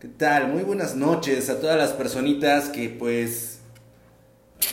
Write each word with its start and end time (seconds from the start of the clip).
¿Qué 0.00 0.06
tal? 0.06 0.46
Muy 0.52 0.62
buenas 0.62 0.94
noches 0.94 1.50
a 1.50 1.58
todas 1.58 1.76
las 1.76 1.90
personitas 1.90 2.68
que 2.68 2.88
pues 2.88 3.58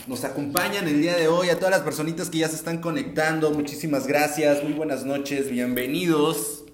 nos 0.05 0.23
acompañan 0.23 0.87
el 0.87 1.01
día 1.01 1.15
de 1.15 1.27
hoy, 1.27 1.49
a 1.49 1.55
todas 1.55 1.71
las 1.71 1.81
personitas 1.81 2.29
que 2.29 2.37
ya 2.37 2.47
se 2.47 2.55
están 2.55 2.77
conectando. 2.77 3.49
Muchísimas 3.49 4.05
gracias, 4.05 4.61
muy 4.61 4.73
buenas 4.73 5.03
noches, 5.03 5.49
bienvenidos. 5.49 6.65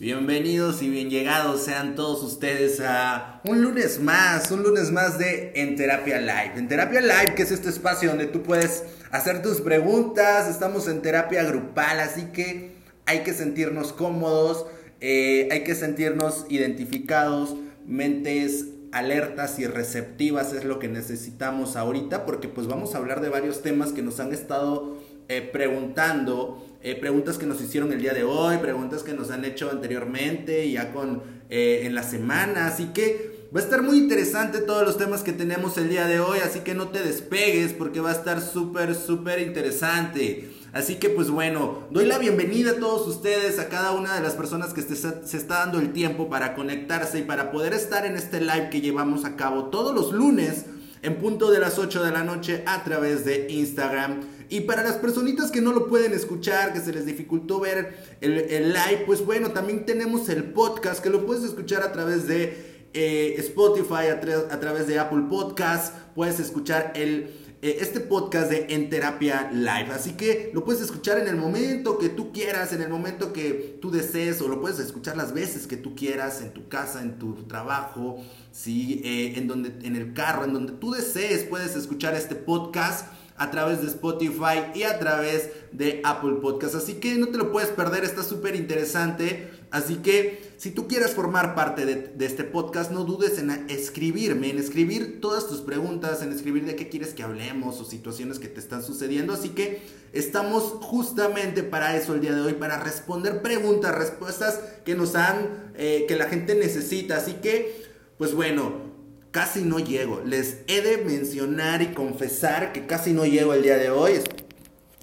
Bienvenidos 0.00 0.82
y 0.82 0.90
bien 0.90 1.10
llegados 1.10 1.62
sean 1.62 1.94
todos 1.94 2.24
ustedes 2.24 2.80
a 2.80 3.40
un 3.44 3.62
lunes 3.62 4.00
más, 4.00 4.50
un 4.50 4.64
lunes 4.64 4.90
más 4.90 5.20
de 5.20 5.52
En 5.54 5.76
Terapia 5.76 6.20
Live. 6.20 6.54
En 6.56 6.66
Terapia 6.66 7.00
Live, 7.00 7.36
que 7.36 7.42
es 7.42 7.52
este 7.52 7.68
espacio 7.68 8.08
donde 8.08 8.26
tú 8.26 8.42
puedes 8.42 8.82
hacer 9.12 9.42
tus 9.42 9.60
preguntas, 9.60 10.48
estamos 10.48 10.88
en 10.88 11.02
terapia 11.02 11.44
grupal, 11.44 12.00
así 12.00 12.32
que 12.32 12.72
hay 13.06 13.20
que 13.20 13.32
sentirnos 13.32 13.92
cómodos, 13.92 14.66
eh, 15.00 15.48
hay 15.50 15.64
que 15.64 15.74
sentirnos 15.74 16.46
identificados, 16.48 17.56
mentes 17.86 18.66
alertas 18.92 19.58
y 19.58 19.66
receptivas 19.66 20.52
es 20.52 20.64
lo 20.64 20.78
que 20.78 20.88
necesitamos 20.88 21.76
ahorita, 21.76 22.26
porque 22.26 22.48
pues 22.48 22.66
vamos 22.66 22.94
a 22.94 22.98
hablar 22.98 23.20
de 23.20 23.28
varios 23.28 23.62
temas 23.62 23.92
que 23.92 24.02
nos 24.02 24.20
han 24.20 24.32
estado 24.32 24.98
eh, 25.28 25.48
preguntando 25.52 26.66
eh, 26.82 26.96
preguntas 26.96 27.38
que 27.38 27.46
nos 27.46 27.60
hicieron 27.60 27.92
el 27.92 28.02
día 28.02 28.12
de 28.12 28.24
hoy, 28.24 28.58
preguntas 28.58 29.02
que 29.02 29.12
nos 29.12 29.30
han 29.30 29.44
hecho 29.44 29.70
anteriormente, 29.70 30.70
ya 30.70 30.92
con 30.92 31.40
en 31.52 31.96
la 31.96 32.04
semana, 32.04 32.68
así 32.68 32.92
que 32.94 33.48
va 33.54 33.58
a 33.58 33.64
estar 33.64 33.82
muy 33.82 33.98
interesante 33.98 34.60
todos 34.60 34.84
los 34.84 34.96
temas 34.96 35.22
que 35.22 35.32
tenemos 35.32 35.76
el 35.78 35.88
día 35.88 36.06
de 36.06 36.20
hoy, 36.20 36.38
así 36.38 36.60
que 36.60 36.74
no 36.74 36.90
te 36.90 37.02
despegues 37.02 37.72
porque 37.72 37.98
va 37.98 38.10
a 38.10 38.14
estar 38.14 38.40
súper, 38.40 38.94
súper 38.94 39.40
interesante. 39.40 40.48
Así 40.72 40.96
que 40.96 41.08
pues 41.08 41.30
bueno, 41.30 41.88
doy 41.90 42.06
la 42.06 42.18
bienvenida 42.18 42.72
a 42.72 42.76
todos 42.78 43.08
ustedes, 43.08 43.58
a 43.58 43.68
cada 43.68 43.92
una 43.92 44.14
de 44.14 44.20
las 44.20 44.34
personas 44.34 44.72
que 44.72 44.82
se 44.82 45.36
está 45.36 45.54
dando 45.60 45.80
el 45.80 45.92
tiempo 45.92 46.28
para 46.28 46.54
conectarse 46.54 47.18
y 47.18 47.22
para 47.22 47.50
poder 47.50 47.72
estar 47.72 48.06
en 48.06 48.16
este 48.16 48.40
live 48.40 48.70
que 48.70 48.80
llevamos 48.80 49.24
a 49.24 49.36
cabo 49.36 49.64
todos 49.64 49.94
los 49.94 50.12
lunes 50.12 50.66
en 51.02 51.16
punto 51.16 51.50
de 51.50 51.58
las 51.58 51.78
8 51.78 52.04
de 52.04 52.10
la 52.10 52.24
noche 52.24 52.62
a 52.66 52.84
través 52.84 53.24
de 53.24 53.46
Instagram. 53.50 54.20
Y 54.48 54.62
para 54.62 54.82
las 54.82 54.96
personitas 54.96 55.50
que 55.50 55.60
no 55.60 55.72
lo 55.72 55.88
pueden 55.88 56.12
escuchar, 56.12 56.72
que 56.72 56.80
se 56.80 56.92
les 56.92 57.06
dificultó 57.06 57.60
ver 57.60 57.96
el, 58.20 58.72
live, 58.72 59.04
pues 59.06 59.24
bueno, 59.24 59.52
también 59.52 59.86
tenemos 59.86 60.28
el 60.28 60.44
podcast 60.44 61.02
que 61.02 61.10
lo 61.10 61.24
puedes 61.24 61.44
escuchar 61.44 61.82
a 61.82 61.92
través 61.92 62.26
de 62.26 62.88
eh, 62.92 63.36
Spotify, 63.38 64.08
a, 64.10 64.20
través 64.20 64.88
de 64.88 64.98
Apple 64.98 65.26
Podcast. 65.30 65.94
Puedes 66.16 66.40
escuchar 66.40 66.92
el, 66.96 67.30
este 67.62 68.00
podcast 68.00 68.50
de 68.50 68.66
En 68.70 68.88
Terapia 68.88 69.50
Live. 69.52 69.92
Así 69.92 70.12
que 70.12 70.50
lo 70.54 70.64
puedes 70.64 70.80
escuchar 70.80 71.18
en 71.18 71.28
el 71.28 71.36
momento 71.36 71.98
que 71.98 72.08
tú 72.08 72.32
quieras, 72.32 72.72
en 72.72 72.80
el 72.80 72.88
momento 72.88 73.32
que 73.32 73.78
tú 73.80 73.90
desees, 73.90 74.40
o 74.40 74.48
lo 74.48 74.60
puedes 74.60 74.78
escuchar 74.78 75.16
las 75.16 75.34
veces 75.34 75.66
que 75.66 75.76
tú 75.76 75.94
quieras, 75.94 76.40
en 76.40 76.52
tu 76.52 76.68
casa, 76.68 77.02
en 77.02 77.18
tu 77.18 77.34
trabajo, 77.44 78.22
¿sí? 78.50 79.02
Eh, 79.04 79.34
en, 79.36 79.46
donde, 79.46 79.74
en 79.86 79.96
el 79.96 80.14
carro, 80.14 80.44
en 80.44 80.54
donde 80.54 80.72
tú 80.72 80.90
desees, 80.90 81.44
puedes 81.44 81.76
escuchar 81.76 82.14
este 82.14 82.34
podcast 82.34 83.06
a 83.36 83.50
través 83.50 83.80
de 83.80 83.88
Spotify 83.88 84.70
y 84.74 84.82
a 84.82 84.98
través 84.98 85.50
de 85.72 86.00
Apple 86.04 86.36
Podcast. 86.42 86.74
Así 86.74 86.94
que 86.94 87.16
no 87.16 87.28
te 87.28 87.38
lo 87.38 87.50
puedes 87.50 87.70
perder, 87.70 88.04
está 88.04 88.22
súper 88.22 88.54
interesante. 88.54 89.50
Así 89.70 89.96
que 89.96 90.50
si 90.56 90.72
tú 90.72 90.88
quieres 90.88 91.12
formar 91.12 91.54
parte 91.54 91.86
de, 91.86 92.26
este 92.26 92.42
podcast, 92.42 92.90
no 92.90 93.04
dudes 93.04 93.38
en 93.38 93.50
escribirme, 93.70 94.50
en 94.50 94.58
escribir 94.58 95.20
todas 95.20 95.46
tus 95.46 95.60
preguntas, 95.60 96.22
en 96.22 96.32
escribir 96.32 96.64
de 96.64 96.74
qué 96.74 96.88
quieres 96.88 97.14
que 97.14 97.22
hablemos 97.22 97.80
o 97.80 97.84
situaciones 97.84 98.40
que 98.40 98.48
te 98.48 98.58
están 98.58 98.82
sucediendo. 98.82 99.32
Así 99.32 99.50
que 99.50 99.80
estamos 100.12 100.64
justamente 100.80 101.62
para 101.62 101.96
eso 101.96 102.14
el 102.14 102.20
día 102.20 102.34
de 102.34 102.40
hoy, 102.40 102.54
para 102.54 102.82
responder 102.82 103.42
preguntas, 103.42 103.94
respuestas 103.94 104.60
que 104.84 104.96
nos 104.96 105.14
han, 105.14 105.72
eh, 105.76 106.04
que 106.08 106.16
la 106.16 106.26
gente 106.26 106.56
necesita. 106.56 107.16
Así 107.16 107.34
que, 107.34 107.84
pues 108.18 108.34
bueno, 108.34 108.90
casi 109.30 109.62
no 109.62 109.78
llego. 109.78 110.20
Les 110.26 110.58
he 110.66 110.80
de 110.82 110.98
mencionar 110.98 111.80
y 111.80 111.94
confesar 111.94 112.72
que 112.72 112.86
casi 112.86 113.12
no 113.12 113.24
llego 113.24 113.54
el 113.54 113.62
día 113.62 113.78
de 113.78 113.90
hoy. 113.90 114.20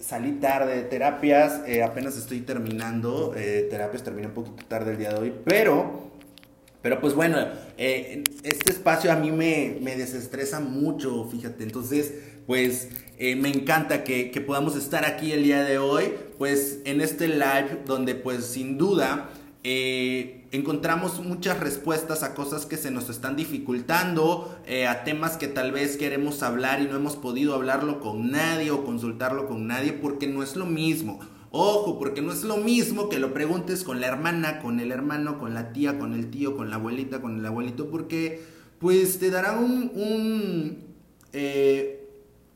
Salí 0.07 0.39
tarde 0.39 0.73
de 0.73 0.83
terapias, 0.83 1.63
eh, 1.67 1.83
apenas 1.83 2.15
estoy 2.15 2.39
terminando 2.39 3.33
eh, 3.35 3.67
terapias, 3.69 4.03
terminé 4.03 4.27
un 4.27 4.33
poquito 4.33 4.63
tarde 4.65 4.91
el 4.91 4.97
día 4.97 5.09
de 5.11 5.19
hoy, 5.19 5.33
pero, 5.43 6.09
pero 6.81 7.01
pues 7.01 7.13
bueno, 7.13 7.37
eh, 7.77 8.23
este 8.43 8.71
espacio 8.71 9.11
a 9.11 9.17
mí 9.17 9.31
me, 9.31 9.77
me, 9.81 9.97
desestresa 9.97 10.61
mucho, 10.61 11.27
fíjate, 11.29 11.61
entonces 11.65 12.13
pues 12.45 12.87
me 13.19 13.49
encanta 13.49 14.05
que, 14.05 14.31
que 14.31 14.39
podamos 14.39 14.77
estar 14.77 15.03
aquí 15.03 15.33
el 15.33 15.43
día 15.43 15.63
de 15.63 15.77
hoy, 15.77 16.13
pues 16.37 16.79
en 16.85 17.01
este 17.01 17.27
live 17.27 17.81
donde 17.85 18.15
pues 18.15 18.45
sin 18.45 18.77
duda 18.77 19.29
eh, 19.69 20.36
encontramos 20.51 21.19
muchas 21.19 21.59
respuestas 21.59 22.23
a 22.23 22.33
cosas 22.33 22.65
que 22.65 22.77
se 22.77 22.91
nos 22.91 23.09
están 23.09 23.35
dificultando, 23.35 24.57
eh, 24.65 24.87
a 24.87 25.03
temas 25.03 25.37
que 25.37 25.47
tal 25.47 25.71
vez 25.71 25.97
queremos 25.97 26.43
hablar 26.43 26.81
y 26.81 26.85
no 26.85 26.95
hemos 26.95 27.15
podido 27.15 27.53
hablarlo 27.53 27.99
con 27.99 28.31
nadie 28.31 28.71
o 28.71 28.83
consultarlo 28.85 29.47
con 29.47 29.67
nadie 29.67 29.93
porque 29.93 30.27
no 30.27 30.43
es 30.43 30.55
lo 30.55 30.65
mismo. 30.65 31.19
Ojo, 31.51 31.97
porque 31.97 32.21
no 32.21 32.31
es 32.31 32.43
lo 32.43 32.57
mismo 32.57 33.09
que 33.09 33.19
lo 33.19 33.33
preguntes 33.33 33.83
con 33.83 34.01
la 34.01 34.07
hermana, 34.07 34.59
con 34.59 34.79
el 34.79 34.91
hermano, 34.91 35.39
con 35.39 35.53
la 35.53 35.71
tía, 35.71 35.97
con 35.97 36.13
el 36.13 36.29
tío, 36.29 36.57
con 36.57 36.69
la 36.69 36.75
abuelita, 36.75 37.21
con 37.21 37.39
el 37.39 37.45
abuelito, 37.45 37.89
porque 37.89 38.43
pues 38.79 39.17
te 39.17 39.31
dará 39.31 39.57
un, 39.57 39.91
un 39.95 40.87
eh, 41.33 42.07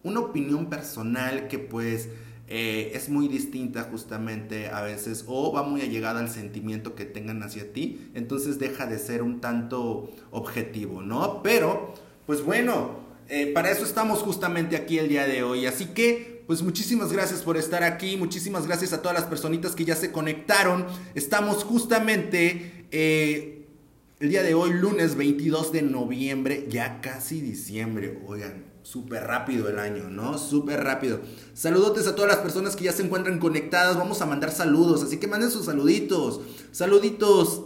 una 0.04 0.20
opinión 0.20 0.68
personal 0.70 1.48
que 1.48 1.60
pues 1.60 2.10
eh, 2.54 2.92
es 2.96 3.08
muy 3.08 3.30
distinta 3.30 3.84
justamente 3.90 4.68
a 4.68 4.82
veces 4.82 5.24
o 5.26 5.54
va 5.54 5.64
muy 5.64 5.80
allegada 5.80 6.20
al 6.20 6.30
sentimiento 6.30 6.96
que 6.96 7.06
tengan 7.06 7.42
hacia 7.44 7.72
ti, 7.72 8.10
entonces 8.14 8.60
deja 8.60 8.88
de 8.88 9.00
ser 9.00 9.22
un 9.22 9.40
tanto 9.40 10.12
objetivo, 10.32 11.02
¿no? 11.02 11.42
Pero, 11.44 11.94
pues 12.26 12.44
bueno, 12.44 13.00
eh, 13.30 13.48
para 13.54 13.72
eso 13.72 13.86
estamos 13.86 14.20
justamente 14.20 14.76
aquí 14.76 15.00
el 15.00 15.08
día 15.08 15.26
de 15.28 15.44
hoy, 15.44 15.66
así 15.66 15.86
que 15.94 16.44
pues 16.46 16.62
muchísimas 16.62 17.14
gracias 17.14 17.42
por 17.42 17.56
estar 17.56 17.84
aquí, 17.84 18.18
muchísimas 18.18 18.68
gracias 18.68 18.92
a 18.92 19.02
todas 19.02 19.18
las 19.18 19.30
personitas 19.30 19.74
que 19.74 19.86
ya 19.86 19.96
se 19.96 20.12
conectaron. 20.12 20.86
Estamos 21.16 21.64
justamente 21.64 22.86
eh, 22.92 23.66
el 24.20 24.30
día 24.30 24.44
de 24.44 24.56
hoy, 24.56 24.74
lunes 24.74 25.16
22 25.16 25.72
de 25.72 25.84
noviembre, 25.84 26.66
ya 26.68 27.00
casi 27.00 27.40
diciembre, 27.40 28.20
oigan, 28.28 28.71
súper 28.84 29.24
rápido 29.24 29.70
el 29.70 29.80
año, 29.80 30.10
¿no? 30.10 30.38
Súper 30.38 30.84
rápido. 30.84 31.22
Saludotes 31.54 32.08
a 32.08 32.16
todas 32.16 32.32
las 32.32 32.40
personas 32.40 32.76
que 32.76 32.86
ya 32.86 32.92
se 32.92 33.04
encuentran 33.04 33.40
conectadas. 33.40 33.98
Vamos 33.98 34.22
a 34.22 34.26
mandar 34.26 34.52
saludos, 34.52 35.04
así 35.04 35.18
que 35.18 35.28
manden 35.28 35.52
sus 35.52 35.66
saluditos. 35.66 36.42
Saluditos, 36.72 37.64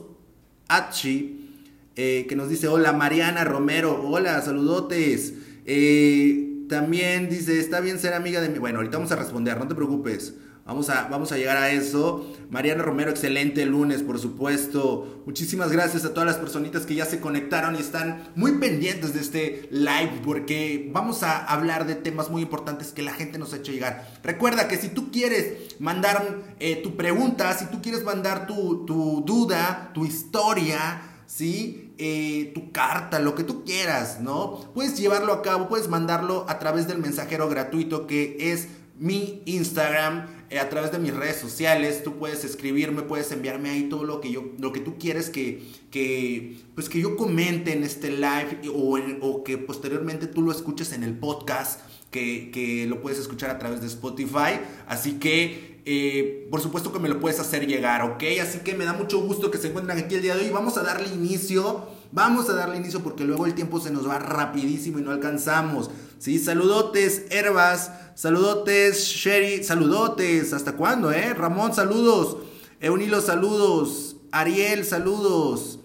Achi, 0.68 1.52
eh, 1.96 2.26
que 2.28 2.36
nos 2.36 2.50
dice, 2.50 2.68
hola, 2.68 2.94
Mariana 2.94 3.44
Romero, 3.44 4.02
hola, 4.04 4.42
saludotes. 4.42 5.34
Eh, 5.66 6.66
también 6.70 7.30
dice, 7.30 7.60
está 7.60 7.80
bien 7.80 8.00
ser 8.00 8.14
amiga 8.14 8.42
de 8.42 8.50
mí. 8.50 8.60
Bueno, 8.60 8.80
ahorita 8.80 8.98
vamos 8.98 9.12
a 9.12 9.16
responder, 9.16 9.58
no 9.58 9.68
te 9.68 9.76
preocupes. 9.76 10.34
Vamos 10.68 10.90
a, 10.90 11.08
vamos 11.10 11.32
a 11.32 11.38
llegar 11.38 11.58
a 11.58 11.70
eso. 11.70 12.26
Mariana 12.50 12.82
Romero, 12.82 13.12
excelente 13.12 13.68
lunes, 13.68 14.02
por 14.02 14.18
supuesto. 14.18 15.22
Muchísimas 15.28 15.72
gracias 15.72 16.06
a 16.06 16.14
todas 16.16 16.26
las 16.26 16.38
personitas 16.38 16.88
que 16.88 16.96
ya 16.96 17.06
se 17.06 17.20
conectaron 17.20 17.76
y 17.76 17.78
están 17.78 18.32
muy 18.34 18.54
pendientes 18.54 19.14
de 19.14 19.20
este 19.20 19.68
live 19.70 20.22
porque 20.24 20.90
vamos 20.92 21.22
a 21.22 21.38
hablar 21.46 21.86
de 21.86 21.94
temas 21.94 22.32
muy 22.32 22.42
importantes 22.42 22.94
que 22.94 23.04
la 23.04 23.14
gente 23.14 23.38
nos 23.38 23.54
ha 23.54 23.58
hecho 23.58 23.72
llegar. 23.72 24.12
Recuerda 24.24 24.68
que 24.68 24.78
si 24.78 24.88
tú 24.88 25.12
quieres 25.12 25.80
mandar 25.80 26.56
eh, 26.60 26.78
tu 26.82 26.96
pregunta, 26.96 27.56
si 27.56 27.68
tú 27.68 27.80
quieres 27.84 28.04
mandar 28.04 28.48
tu, 28.48 28.86
duda, 29.24 29.92
tu 29.94 30.04
historia, 30.04 31.00
¿sí? 31.28 31.94
Eh, 32.00 32.54
tu 32.56 32.72
carta, 32.72 33.20
lo 33.20 33.36
que 33.36 33.44
tú 33.44 33.64
quieras, 33.66 34.20
¿no? 34.20 34.62
Puedes 34.74 34.98
llevarlo 34.98 35.32
a 35.32 35.44
cabo, 35.44 35.70
puedes 35.70 35.90
mandarlo 35.90 36.44
a 36.50 36.58
través 36.58 36.88
del 36.88 36.98
mensajero 36.98 37.48
gratuito 37.50 38.08
que 38.08 38.52
es 38.52 38.68
mi 38.98 39.44
Instagram 39.46 40.26
a 40.60 40.70
través 40.70 40.92
de 40.92 41.00
mis 41.00 41.14
redes 41.14 41.38
sociales, 41.38 42.04
tú 42.04 42.18
puedes 42.18 42.44
escribirme, 42.44 43.02
puedes 43.02 43.32
enviarme 43.32 43.70
ahí 43.70 43.90
todo 43.90 44.04
lo 44.04 44.22
que 44.22 44.32
yo, 44.32 44.52
lo 44.60 44.72
que 44.72 44.80
tú 44.80 44.98
quieres 44.98 45.30
que, 45.30 45.64
que 45.92 46.58
pues 46.76 46.90
que 46.90 47.00
yo 47.00 47.16
comente 47.16 47.74
en 47.74 47.84
este 47.84 48.12
live 48.12 48.60
o, 48.74 49.00
o 49.22 49.44
que 49.44 49.58
posteriormente 49.58 50.28
tú 50.28 50.42
lo 50.42 50.52
escuches 50.52 50.94
en 50.94 51.04
el 51.04 51.18
podcast, 51.18 51.82
que, 52.12 52.52
que, 52.52 52.86
lo 52.86 53.02
puedes 53.02 53.20
escuchar 53.20 53.50
a 53.50 53.60
través 53.60 53.82
de 53.82 53.88
Spotify. 53.88 54.60
Así 54.88 55.14
que, 55.14 55.75
eh, 55.86 56.48
por 56.50 56.62
supuesto 56.62 56.92
que 56.92 57.00
me 57.00 57.10
lo 57.10 57.20
puedes 57.20 57.40
hacer 57.40 57.68
llegar, 57.68 58.02
¿ok? 58.02 58.24
Así 58.42 58.60
que 58.60 58.74
me 58.74 58.86
da 58.86 58.94
mucho 58.94 59.22
gusto 59.22 59.52
que 59.52 59.58
se 59.58 59.68
encuentren 59.68 59.98
aquí 59.98 60.16
el 60.16 60.22
día 60.22 60.36
de 60.36 60.46
hoy. 60.46 60.50
Vamos 60.50 60.78
a 60.78 60.84
darle 60.84 61.08
inicio. 61.10 61.86
Vamos 62.12 62.50
a 62.50 62.54
darle 62.54 62.78
inicio 62.78 63.02
porque 63.04 63.24
luego 63.24 63.46
el 63.46 63.54
tiempo 63.54 63.80
se 63.80 63.92
nos 63.92 64.08
va 64.08 64.20
rapidísimo 64.20 65.00
y 65.00 65.02
no 65.02 65.12
alcanzamos. 65.12 65.92
Sí, 66.18 66.40
saludotes, 66.40 67.24
Herbas. 67.30 67.92
Saludotes, 68.16 69.04
Sherry, 69.04 69.64
saludotes. 69.64 70.54
¿Hasta 70.54 70.74
cuándo, 70.74 71.12
eh? 71.12 71.34
Ramón, 71.34 71.74
saludos. 71.74 72.38
Eunilo, 72.80 73.22
saludos. 73.22 74.16
Ariel, 74.32 74.86
saludos. 74.86 75.80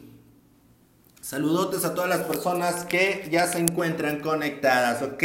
Saludotes 1.21 1.85
a 1.85 1.95
todas 1.95 2.09
las 2.09 2.21
personas 2.21 2.85
que 2.85 3.29
ya 3.31 3.47
se 3.47 3.59
encuentran 3.59 4.21
conectadas, 4.21 5.03
¿ok? 5.03 5.23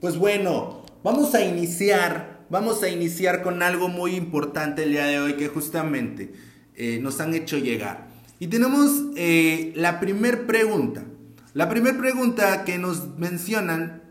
Pues 0.00 0.16
bueno, 0.16 0.82
vamos 1.02 1.34
a 1.34 1.44
iniciar, 1.44 2.35
vamos 2.50 2.82
a 2.82 2.88
iniciar 2.88 3.42
con 3.42 3.62
algo 3.62 3.88
muy 3.88 4.14
importante 4.14 4.84
el 4.84 4.90
día 4.90 5.06
de 5.06 5.20
hoy 5.20 5.34
que 5.34 5.48
justamente 5.48 6.32
eh, 6.74 6.98
nos 7.00 7.20
han 7.20 7.34
hecho 7.34 7.58
llegar. 7.58 8.08
Y 8.38 8.48
tenemos 8.48 8.90
eh, 9.16 9.72
la 9.74 9.98
primer 10.00 10.46
pregunta. 10.46 11.04
La 11.54 11.68
primera 11.68 11.96
pregunta 11.96 12.64
que 12.64 12.78
nos 12.78 13.16
mencionan 13.16 14.02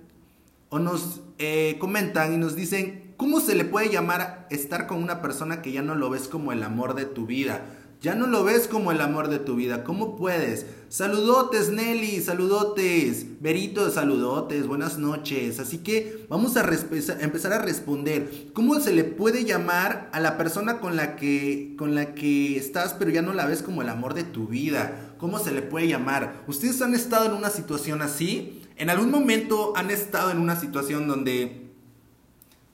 o 0.70 0.80
nos 0.80 1.22
eh, 1.38 1.76
comentan 1.80 2.34
y 2.34 2.38
nos 2.38 2.56
dicen, 2.56 3.14
¿cómo 3.18 3.40
se 3.40 3.56
le 3.56 3.66
puede 3.66 3.90
llamar 3.90 4.48
estar 4.50 4.88
con 4.88 5.04
una 5.04 5.22
persona 5.22 5.62
que 5.62 5.72
ya 5.72 5.84
no 5.84 5.94
lo 5.94 6.10
ves 6.10 6.28
como 6.28 6.52
el 6.52 6.64
amor 6.64 6.96
de 6.96 7.06
tu 7.06 7.28
vida? 7.28 7.66
Ya 8.06 8.14
no 8.14 8.28
lo 8.28 8.44
ves 8.44 8.68
como 8.68 8.92
el 8.92 9.02
amor 9.02 9.30
de 9.30 9.40
tu 9.40 9.56
vida. 9.56 9.84
¿Cómo 9.84 10.16
puedes? 10.16 10.68
Saludotes, 10.90 11.72
Nelly, 11.72 12.22
saludotes. 12.22 13.42
Berito, 13.42 13.90
saludotes, 13.90 14.68
buenas 14.68 15.00
noches. 15.00 15.60
Así 15.60 15.80
que 15.80 16.28
vamos 16.30 16.56
a 16.56 16.64
empezar 17.20 17.54
a 17.54 17.64
responder. 17.64 18.52
¿Cómo 18.54 18.80
se 18.80 18.94
le 18.94 19.06
puede 19.06 19.44
llamar 19.44 20.12
a 20.14 20.20
la 20.20 20.38
persona 20.38 20.80
con 20.80 20.96
la, 20.96 21.16
que, 21.16 21.74
con 21.80 21.96
la 21.96 22.14
que 22.14 22.58
estás, 22.58 22.94
pero 22.94 23.10
ya 23.10 23.24
no 23.24 23.34
la 23.34 23.48
ves 23.48 23.64
como 23.64 23.82
el 23.82 23.90
amor 23.90 24.14
de 24.14 24.24
tu 24.24 24.46
vida? 24.46 25.16
¿Cómo 25.18 25.40
se 25.40 25.52
le 25.52 25.64
puede 25.64 25.88
llamar? 25.88 26.44
¿Ustedes 26.46 26.84
han 26.84 26.94
estado 26.94 27.26
en 27.26 27.32
una 27.32 27.50
situación 27.50 28.04
así? 28.04 28.62
¿En 28.78 28.92
algún 28.92 29.10
momento 29.10 29.74
han 29.76 29.90
estado 29.90 30.30
en 30.30 30.38
una 30.38 30.60
situación 30.60 31.08
donde 31.08 31.72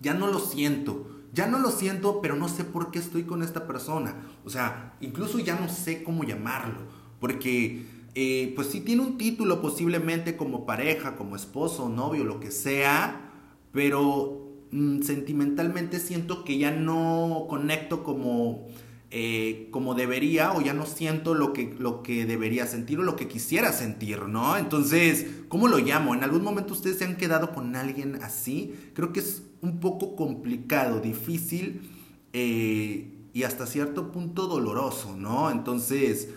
ya 0.01 0.13
no 0.13 0.27
lo 0.27 0.41
siento? 0.41 1.20
Ya 1.33 1.47
no 1.47 1.59
lo 1.59 1.71
siento, 1.71 2.21
pero 2.21 2.35
no 2.35 2.49
sé 2.49 2.63
por 2.63 2.91
qué 2.91 2.99
estoy 2.99 3.23
con 3.23 3.43
esta 3.43 3.67
persona. 3.67 4.15
O 4.45 4.49
sea, 4.49 4.95
incluso 5.01 5.39
ya 5.39 5.59
no 5.59 5.69
sé 5.69 6.03
cómo 6.03 6.23
llamarlo, 6.23 6.79
porque 7.19 7.85
eh, 8.15 8.53
pues 8.55 8.67
sí 8.67 8.81
tiene 8.81 9.01
un 9.03 9.17
título 9.17 9.61
posiblemente 9.61 10.35
como 10.35 10.65
pareja, 10.65 11.15
como 11.15 11.35
esposo, 11.35 11.89
novio, 11.89 12.23
lo 12.23 12.39
que 12.39 12.51
sea, 12.51 13.31
pero 13.71 14.49
mm, 14.71 15.01
sentimentalmente 15.01 15.99
siento 15.99 16.43
que 16.43 16.57
ya 16.57 16.71
no 16.71 17.45
conecto 17.49 18.03
como 18.03 18.67
eh, 19.13 19.67
como 19.71 19.93
debería 19.93 20.53
o 20.53 20.61
ya 20.61 20.73
no 20.73 20.85
siento 20.85 21.33
lo 21.33 21.51
que, 21.51 21.75
lo 21.77 22.01
que 22.01 22.25
debería 22.25 22.65
sentir 22.65 22.97
o 22.99 23.03
lo 23.03 23.17
que 23.17 23.27
quisiera 23.27 23.73
sentir, 23.73 24.21
¿no? 24.21 24.55
Entonces, 24.55 25.25
¿cómo 25.49 25.67
lo 25.67 25.79
llamo? 25.79 26.15
¿En 26.15 26.23
algún 26.23 26.43
momento 26.43 26.71
ustedes 26.71 26.99
se 26.99 27.03
han 27.03 27.17
quedado 27.17 27.51
con 27.51 27.75
alguien 27.75 28.19
así? 28.23 28.73
Creo 28.93 29.11
que 29.11 29.19
es 29.19 29.43
un 29.61 29.79
poco 29.79 30.15
complicado, 30.15 30.99
difícil 30.99 31.89
eh, 32.33 33.11
y 33.33 33.43
hasta 33.43 33.65
cierto 33.65 34.11
punto 34.11 34.47
doloroso, 34.47 35.15
¿no? 35.15 35.51
Entonces, 35.51 36.29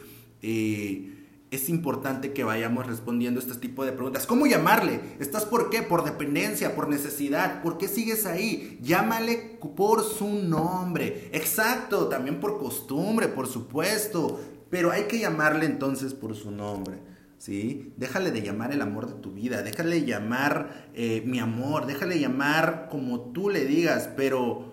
eh, 0.42 1.14
es 1.50 1.68
importante 1.68 2.32
que 2.32 2.44
vayamos 2.44 2.86
respondiendo 2.86 3.40
este 3.40 3.54
tipo 3.54 3.84
de 3.84 3.92
preguntas. 3.92 4.26
¿Cómo 4.26 4.46
llamarle? 4.46 5.00
¿Estás 5.20 5.44
por 5.44 5.70
qué? 5.70 5.82
Por 5.82 6.04
dependencia, 6.04 6.74
por 6.74 6.88
necesidad. 6.88 7.62
¿Por 7.62 7.78
qué 7.78 7.88
sigues 7.88 8.26
ahí? 8.26 8.78
Llámale 8.82 9.58
por 9.76 10.02
su 10.02 10.28
nombre. 10.28 11.30
Exacto, 11.32 12.08
también 12.08 12.40
por 12.40 12.58
costumbre, 12.58 13.28
por 13.28 13.46
supuesto. 13.46 14.40
Pero 14.68 14.90
hay 14.90 15.04
que 15.04 15.20
llamarle 15.20 15.66
entonces 15.66 16.12
por 16.12 16.34
su 16.34 16.50
nombre. 16.50 16.98
¿Sí? 17.44 17.92
Déjale 17.98 18.30
de 18.30 18.40
llamar 18.40 18.72
el 18.72 18.80
amor 18.80 19.06
de 19.06 19.20
tu 19.20 19.32
vida, 19.32 19.60
déjale 19.60 20.06
llamar 20.06 20.88
eh, 20.94 21.22
mi 21.26 21.40
amor, 21.40 21.84
déjale 21.84 22.18
llamar 22.18 22.88
como 22.90 23.32
tú 23.32 23.50
le 23.50 23.66
digas, 23.66 24.08
pero 24.16 24.72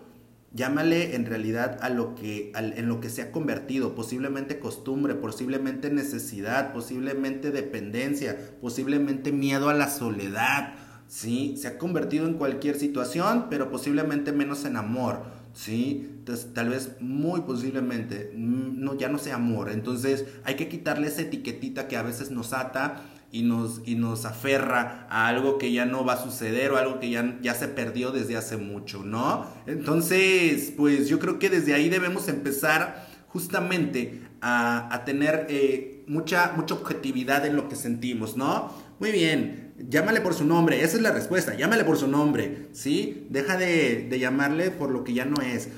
Llámale 0.53 1.15
en 1.15 1.25
realidad 1.25 1.77
a 1.81 1.89
lo 1.89 2.13
que, 2.13 2.51
en 2.53 2.89
lo 2.89 2.99
que 2.99 3.09
se 3.09 3.21
ha 3.21 3.31
convertido, 3.31 3.95
posiblemente 3.95 4.59
costumbre, 4.59 5.15
posiblemente 5.15 5.89
necesidad, 5.89 6.73
posiblemente 6.73 7.51
dependencia, 7.51 8.37
posiblemente 8.59 9.31
miedo 9.31 9.69
a 9.69 9.73
la 9.73 9.89
soledad, 9.89 10.73
¿sí? 11.07 11.55
Se 11.55 11.69
ha 11.69 11.77
convertido 11.77 12.27
en 12.27 12.33
cualquier 12.33 12.77
situación, 12.77 13.47
pero 13.49 13.71
posiblemente 13.71 14.33
menos 14.33 14.65
en 14.65 14.75
amor, 14.75 15.23
¿sí? 15.53 16.10
Tal 16.53 16.69
vez 16.69 16.97
muy 16.99 17.41
posiblemente 17.41 18.31
mm, 18.35 18.79
no, 18.79 18.97
ya 18.97 19.09
no 19.09 19.17
sea 19.17 19.35
amor. 19.35 19.69
Entonces, 19.69 20.25
hay 20.43 20.55
que 20.55 20.67
quitarle 20.67 21.07
esa 21.07 21.21
etiquetita 21.21 21.87
que 21.87 21.97
a 21.97 22.03
veces 22.03 22.31
nos 22.31 22.53
ata 22.53 23.03
y 23.31 23.43
nos, 23.43 23.81
y 23.85 23.95
nos 23.95 24.25
aferra 24.25 25.07
a 25.09 25.27
algo 25.27 25.57
que 25.57 25.71
ya 25.71 25.85
no 25.85 26.03
va 26.03 26.13
a 26.13 26.23
suceder 26.23 26.71
o 26.71 26.77
algo 26.77 26.99
que 26.99 27.09
ya, 27.09 27.37
ya 27.41 27.53
se 27.53 27.67
perdió 27.67 28.11
desde 28.11 28.35
hace 28.37 28.57
mucho, 28.57 29.03
¿no? 29.03 29.47
Entonces, 29.67 30.73
pues 30.75 31.07
yo 31.07 31.19
creo 31.19 31.39
que 31.39 31.49
desde 31.49 31.73
ahí 31.73 31.89
debemos 31.89 32.27
empezar 32.27 33.07
justamente 33.27 34.21
a, 34.41 35.03
tener 35.05 35.45
eh, 35.49 36.03
mucha, 36.07 36.53
mucha 36.55 36.73
objetividad 36.73 37.45
en 37.45 37.55
lo 37.55 37.69
que 37.69 37.75
sentimos, 37.75 38.35
¿no? 38.35 38.73
Muy 38.99 39.11
bien, 39.11 39.73
llámale 39.89 40.19
por 40.21 40.33
su 40.33 40.45
nombre, 40.45 40.83
esa 40.83 40.97
es 40.97 41.01
la 41.01 41.11
respuesta, 41.11 41.55
llámale 41.55 41.85
por 41.85 41.97
su 41.97 42.07
nombre, 42.07 42.67
¿sí? 42.73 43.27
Deja 43.29 43.55
de, 43.55 44.07
de 44.09 44.19
llamarle 44.19 44.71
por 44.71 44.91
lo 44.91 45.03
que 45.03 45.13
ya 45.13 45.25
no 45.25 45.41
es. 45.41 45.69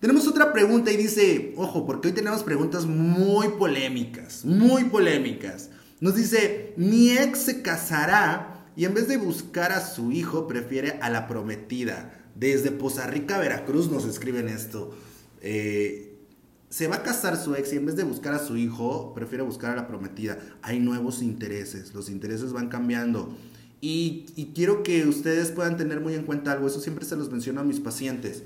Tenemos 0.00 0.26
otra 0.26 0.52
pregunta 0.52 0.92
y 0.92 0.96
dice, 0.96 1.54
ojo, 1.56 1.86
porque 1.86 2.08
hoy 2.08 2.14
tenemos 2.14 2.42
preguntas 2.42 2.86
muy 2.86 3.48
polémicas, 3.48 4.44
muy 4.44 4.84
polémicas. 4.84 5.70
Nos 6.00 6.16
dice, 6.16 6.74
mi 6.76 7.10
ex 7.10 7.38
se 7.38 7.62
casará 7.62 8.66
y 8.76 8.84
en 8.84 8.94
vez 8.94 9.08
de 9.08 9.16
buscar 9.16 9.72
a 9.72 9.80
su 9.80 10.12
hijo, 10.12 10.46
prefiere 10.46 10.98
a 11.00 11.08
la 11.08 11.26
prometida. 11.26 12.20
Desde 12.34 12.72
Poza 12.72 13.06
Rica, 13.06 13.38
Veracruz 13.38 13.90
nos 13.90 14.04
escriben 14.04 14.48
esto. 14.48 14.94
Eh, 15.40 16.14
se 16.68 16.88
va 16.88 16.96
a 16.96 17.02
casar 17.04 17.36
su 17.36 17.54
ex 17.54 17.72
y 17.72 17.76
en 17.76 17.86
vez 17.86 17.94
de 17.94 18.02
buscar 18.02 18.34
a 18.34 18.40
su 18.40 18.56
hijo, 18.56 19.14
prefiere 19.14 19.44
buscar 19.44 19.70
a 19.70 19.76
la 19.76 19.86
prometida. 19.86 20.38
Hay 20.62 20.80
nuevos 20.80 21.22
intereses, 21.22 21.94
los 21.94 22.10
intereses 22.10 22.52
van 22.52 22.68
cambiando. 22.68 23.36
Y, 23.80 24.26
y, 24.34 24.52
quiero 24.54 24.82
que 24.82 25.06
ustedes 25.06 25.50
puedan 25.50 25.76
tener 25.76 26.00
muy 26.00 26.14
en 26.14 26.24
cuenta 26.24 26.52
algo, 26.52 26.66
eso 26.66 26.80
siempre 26.80 27.04
se 27.04 27.16
los 27.16 27.30
menciono 27.30 27.60
a 27.60 27.64
mis 27.64 27.80
pacientes. 27.80 28.42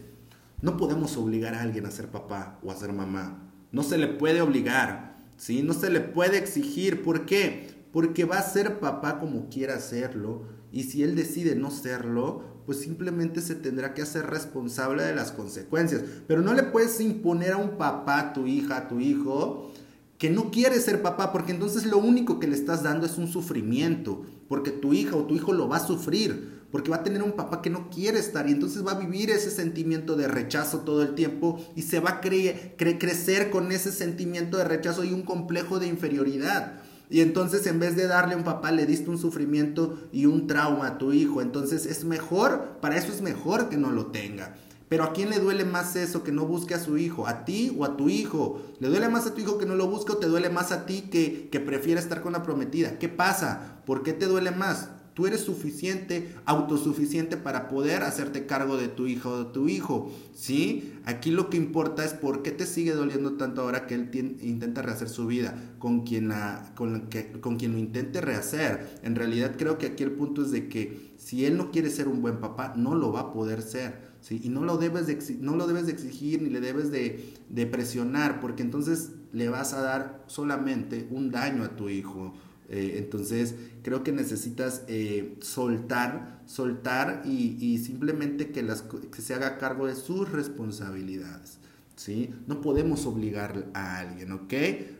No 0.60 0.76
podemos 0.76 1.16
obligar 1.16 1.54
a 1.54 1.62
alguien 1.62 1.86
a 1.86 1.90
ser 1.90 2.08
papá 2.08 2.58
o 2.62 2.70
a 2.70 2.76
ser 2.76 2.92
mamá. 2.92 3.50
No 3.70 3.82
se 3.82 3.98
le 3.98 4.08
puede 4.08 4.40
obligar. 4.40 5.08
¿sí? 5.36 5.62
No 5.62 5.72
se 5.72 5.88
le 5.88 6.00
puede 6.00 6.36
exigir. 6.36 7.02
¿Por 7.02 7.24
qué? 7.24 7.86
Porque 7.92 8.24
va 8.24 8.38
a 8.38 8.42
ser 8.42 8.80
papá 8.80 9.18
como 9.18 9.48
quiera 9.48 9.76
hacerlo 9.76 10.42
y 10.70 10.84
si 10.84 11.02
él 11.02 11.14
decide 11.14 11.54
no 11.54 11.70
serlo, 11.70 12.42
pues 12.66 12.80
simplemente 12.80 13.40
se 13.40 13.54
tendrá 13.54 13.94
que 13.94 14.02
hacer 14.02 14.26
responsable 14.26 15.02
de 15.02 15.14
las 15.14 15.32
consecuencias. 15.32 16.02
Pero 16.26 16.42
no 16.42 16.52
le 16.52 16.64
puedes 16.64 17.00
imponer 17.00 17.52
a 17.52 17.56
un 17.56 17.78
papá, 17.78 18.18
a 18.18 18.32
tu 18.34 18.46
hija, 18.46 18.76
a 18.76 18.88
tu 18.88 19.00
hijo, 19.00 19.72
que 20.18 20.28
no 20.28 20.50
quiere 20.50 20.78
ser 20.80 21.00
papá, 21.00 21.32
porque 21.32 21.52
entonces 21.52 21.86
lo 21.86 21.98
único 21.98 22.38
que 22.40 22.48
le 22.48 22.56
estás 22.56 22.82
dando 22.82 23.06
es 23.06 23.16
un 23.16 23.28
sufrimiento, 23.28 24.26
porque 24.48 24.70
tu 24.70 24.92
hija 24.92 25.16
o 25.16 25.24
tu 25.24 25.34
hijo 25.34 25.52
lo 25.52 25.68
va 25.68 25.76
a 25.76 25.86
sufrir 25.86 26.57
porque 26.70 26.90
va 26.90 26.96
a 26.96 27.02
tener 27.04 27.22
un 27.22 27.32
papá 27.32 27.62
que 27.62 27.70
no 27.70 27.88
quiere 27.90 28.18
estar 28.18 28.48
y 28.48 28.52
entonces 28.52 28.86
va 28.86 28.92
a 28.92 28.98
vivir 28.98 29.30
ese 29.30 29.50
sentimiento 29.50 30.16
de 30.16 30.28
rechazo 30.28 30.80
todo 30.80 31.02
el 31.02 31.14
tiempo 31.14 31.64
y 31.76 31.82
se 31.82 32.00
va 32.00 32.10
a 32.10 32.20
crecer 32.20 33.50
con 33.50 33.72
ese 33.72 33.90
sentimiento 33.90 34.56
de 34.58 34.64
rechazo 34.64 35.04
y 35.04 35.12
un 35.12 35.22
complejo 35.22 35.78
de 35.78 35.86
inferioridad. 35.86 36.80
Y 37.10 37.20
entonces 37.20 37.66
en 37.66 37.78
vez 37.78 37.96
de 37.96 38.06
darle 38.06 38.34
a 38.34 38.36
un 38.36 38.44
papá 38.44 38.70
le 38.70 38.84
diste 38.84 39.08
un 39.08 39.18
sufrimiento 39.18 39.98
y 40.12 40.26
un 40.26 40.46
trauma 40.46 40.86
a 40.86 40.98
tu 40.98 41.12
hijo. 41.12 41.40
Entonces 41.40 41.86
es 41.86 42.04
mejor, 42.04 42.78
para 42.82 42.98
eso 42.98 43.12
es 43.12 43.22
mejor 43.22 43.70
que 43.70 43.78
no 43.78 43.90
lo 43.90 44.06
tenga. 44.06 44.54
Pero 44.90 45.04
¿a 45.04 45.12
quién 45.12 45.28
le 45.28 45.38
duele 45.38 45.64
más 45.64 45.96
eso 45.96 46.22
que 46.22 46.32
no 46.32 46.46
busque 46.46 46.74
a 46.74 46.80
su 46.80 46.96
hijo? 46.96 47.26
¿A 47.26 47.44
ti 47.44 47.74
o 47.78 47.84
a 47.84 47.96
tu 47.96 48.08
hijo? 48.08 48.62
¿Le 48.80 48.88
duele 48.88 49.08
más 49.08 49.26
a 49.26 49.34
tu 49.34 49.40
hijo 49.40 49.58
que 49.58 49.66
no 49.66 49.74
lo 49.74 49.86
busque 49.86 50.12
o 50.12 50.16
te 50.16 50.26
duele 50.26 50.48
más 50.48 50.72
a 50.72 50.86
ti 50.86 51.08
que, 51.10 51.48
que 51.50 51.60
prefiere 51.60 52.00
estar 52.00 52.22
con 52.22 52.32
la 52.32 52.42
prometida? 52.42 52.98
¿Qué 52.98 53.08
pasa? 53.08 53.82
¿Por 53.84 54.02
qué 54.02 54.14
te 54.14 54.26
duele 54.26 54.50
más? 54.50 54.88
Tú 55.18 55.26
eres 55.26 55.40
suficiente, 55.40 56.32
autosuficiente 56.44 57.36
para 57.36 57.66
poder 57.66 58.04
hacerte 58.04 58.46
cargo 58.46 58.76
de 58.76 58.86
tu 58.86 59.08
hijo 59.08 59.30
o 59.30 59.38
de 59.42 59.50
tu 59.50 59.68
hijo. 59.68 60.12
¿Sí? 60.32 60.94
Aquí 61.06 61.32
lo 61.32 61.50
que 61.50 61.56
importa 61.56 62.04
es 62.04 62.14
por 62.14 62.44
qué 62.44 62.52
te 62.52 62.66
sigue 62.66 62.92
doliendo 62.92 63.32
tanto 63.32 63.62
ahora 63.62 63.88
que 63.88 63.96
él 63.96 64.38
intenta 64.40 64.80
rehacer 64.80 65.08
su 65.08 65.26
vida 65.26 65.60
con 65.80 66.02
quien, 66.02 66.28
la, 66.28 66.70
con, 66.76 67.08
que, 67.08 67.32
con 67.40 67.56
quien 67.56 67.72
lo 67.72 67.78
intente 67.78 68.20
rehacer. 68.20 69.00
En 69.02 69.16
realidad 69.16 69.56
creo 69.58 69.76
que 69.76 69.86
aquí 69.86 70.04
el 70.04 70.12
punto 70.12 70.42
es 70.42 70.52
de 70.52 70.68
que 70.68 71.10
si 71.16 71.46
él 71.46 71.56
no 71.56 71.72
quiere 71.72 71.90
ser 71.90 72.06
un 72.06 72.22
buen 72.22 72.38
papá, 72.38 72.74
no 72.76 72.94
lo 72.94 73.10
va 73.10 73.22
a 73.22 73.32
poder 73.32 73.62
ser. 73.62 74.12
¿sí? 74.20 74.40
Y 74.44 74.50
no 74.50 74.62
lo, 74.62 74.76
debes 74.76 75.08
de, 75.08 75.18
no 75.40 75.56
lo 75.56 75.66
debes 75.66 75.86
de 75.86 75.94
exigir 75.94 76.42
ni 76.42 76.48
le 76.48 76.60
debes 76.60 76.92
de, 76.92 77.34
de 77.48 77.66
presionar, 77.66 78.38
porque 78.38 78.62
entonces 78.62 79.10
le 79.32 79.48
vas 79.48 79.72
a 79.72 79.82
dar 79.82 80.22
solamente 80.28 81.08
un 81.10 81.32
daño 81.32 81.64
a 81.64 81.74
tu 81.74 81.88
hijo 81.88 82.34
eh, 82.68 82.96
entonces 82.98 83.54
creo 83.82 84.02
que 84.02 84.12
necesitas 84.12 84.82
eh, 84.88 85.36
soltar, 85.40 86.42
soltar 86.46 87.22
y, 87.24 87.78
simplemente 87.78 88.50
que, 88.50 88.62
las, 88.62 88.82
que 88.82 89.22
se 89.22 89.34
haga 89.34 89.58
cargo 89.58 89.86
de 89.86 89.94
sus 89.94 90.30
responsabilidades. 90.30 91.58
¿sí? 91.96 92.30
No 92.46 92.60
podemos 92.60 93.06
obligar 93.06 93.66
a 93.74 93.98
alguien, 93.98 94.32
¿ok? 94.32 94.54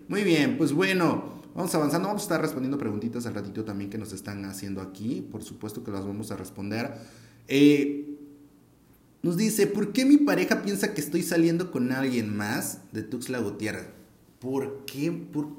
Muy 0.09 0.25
bien, 0.25 0.57
pues 0.57 0.73
bueno, 0.73 1.43
vamos 1.55 1.75
avanzando, 1.75 2.09
vamos 2.09 2.23
a 2.23 2.25
estar 2.25 2.41
respondiendo 2.41 2.79
preguntitas 2.79 3.27
al 3.27 3.35
ratito 3.35 3.65
también 3.65 3.91
que 3.91 3.99
nos 3.99 4.13
están 4.13 4.45
haciendo 4.47 4.81
aquí, 4.81 5.27
por 5.31 5.43
supuesto 5.43 5.85
que 5.85 5.91
las 5.91 6.07
vamos 6.07 6.31
a 6.31 6.37
responder. 6.37 6.95
Eh, 7.49 8.17
nos 9.23 9.37
dice, 9.37 9.67
¿por 9.67 9.93
qué 9.93 10.05
mi 10.05 10.17
pareja 10.17 10.63
piensa 10.63 10.95
que 10.95 11.01
estoy 11.01 11.23
saliendo 11.23 11.71
con 11.71 11.93
alguien 11.93 12.35
más 12.35 12.81
de 12.93 13.03
Tuxtla 13.03 13.41
Gutiérrez? 13.41 13.98
¿Por 14.41 14.85
qué, 14.85 15.11
por, 15.11 15.57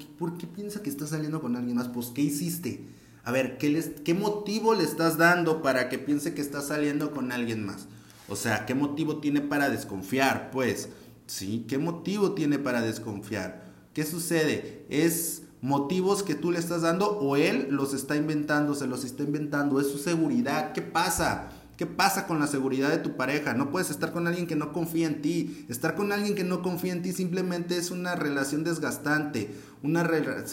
piensa 0.54 0.82
que 0.82 0.88
estás 0.88 1.10
saliendo 1.10 1.40
con 1.40 1.56
alguien 1.56 1.76
más? 1.76 1.88
Pues, 1.88 2.08
¿qué 2.08 2.22
hiciste? 2.22 2.88
A 3.24 3.32
ver, 3.32 3.58
¿qué, 3.58 3.68
les, 3.68 3.88
¿qué 4.04 4.14
motivo 4.14 4.74
le 4.74 4.84
estás 4.84 5.18
dando 5.18 5.60
para 5.60 5.88
que 5.88 5.98
piense 5.98 6.32
que 6.32 6.40
estás 6.40 6.68
saliendo 6.68 7.12
con 7.12 7.30
alguien 7.30 7.64
más? 7.64 7.88
O 8.28 8.36
sea, 8.36 8.64
¿qué 8.64 8.74
motivo 8.74 9.18
tiene 9.18 9.42
para 9.42 9.68
desconfiar? 9.68 10.50
Pues, 10.50 10.88
¿sí? 11.26 11.66
¿Qué 11.68 11.76
motivo 11.76 12.32
tiene 12.32 12.58
para 12.58 12.80
desconfiar? 12.80 13.64
¿Qué 13.92 14.04
sucede? 14.04 14.86
Es 14.88 15.42
motivos 15.60 16.22
que 16.22 16.34
tú 16.34 16.50
le 16.50 16.58
estás 16.58 16.82
dando 16.82 17.18
o 17.18 17.36
él 17.36 17.68
los 17.70 17.92
está 17.92 18.16
inventando, 18.16 18.74
se 18.74 18.86
los 18.86 19.04
está 19.04 19.24
inventando, 19.24 19.80
es 19.80 19.88
su 19.88 19.98
seguridad. 19.98 20.72
¿Qué 20.72 20.80
pasa? 20.80 21.50
¿Qué 21.80 21.86
pasa 21.86 22.26
con 22.26 22.38
la 22.38 22.46
seguridad 22.46 22.90
de 22.90 22.98
tu 22.98 23.16
pareja? 23.16 23.54
No 23.54 23.70
puedes 23.70 23.88
estar 23.88 24.12
con 24.12 24.26
alguien 24.26 24.46
que 24.46 24.54
no 24.54 24.70
confía 24.70 25.06
en 25.06 25.22
ti. 25.22 25.64
Estar 25.70 25.94
con 25.94 26.12
alguien 26.12 26.34
que 26.34 26.44
no 26.44 26.60
confía 26.60 26.92
en 26.92 27.00
ti 27.00 27.14
simplemente 27.14 27.78
es 27.78 27.90
una 27.90 28.14
relación 28.16 28.64
desgastante, 28.64 29.54
una, 29.82 30.06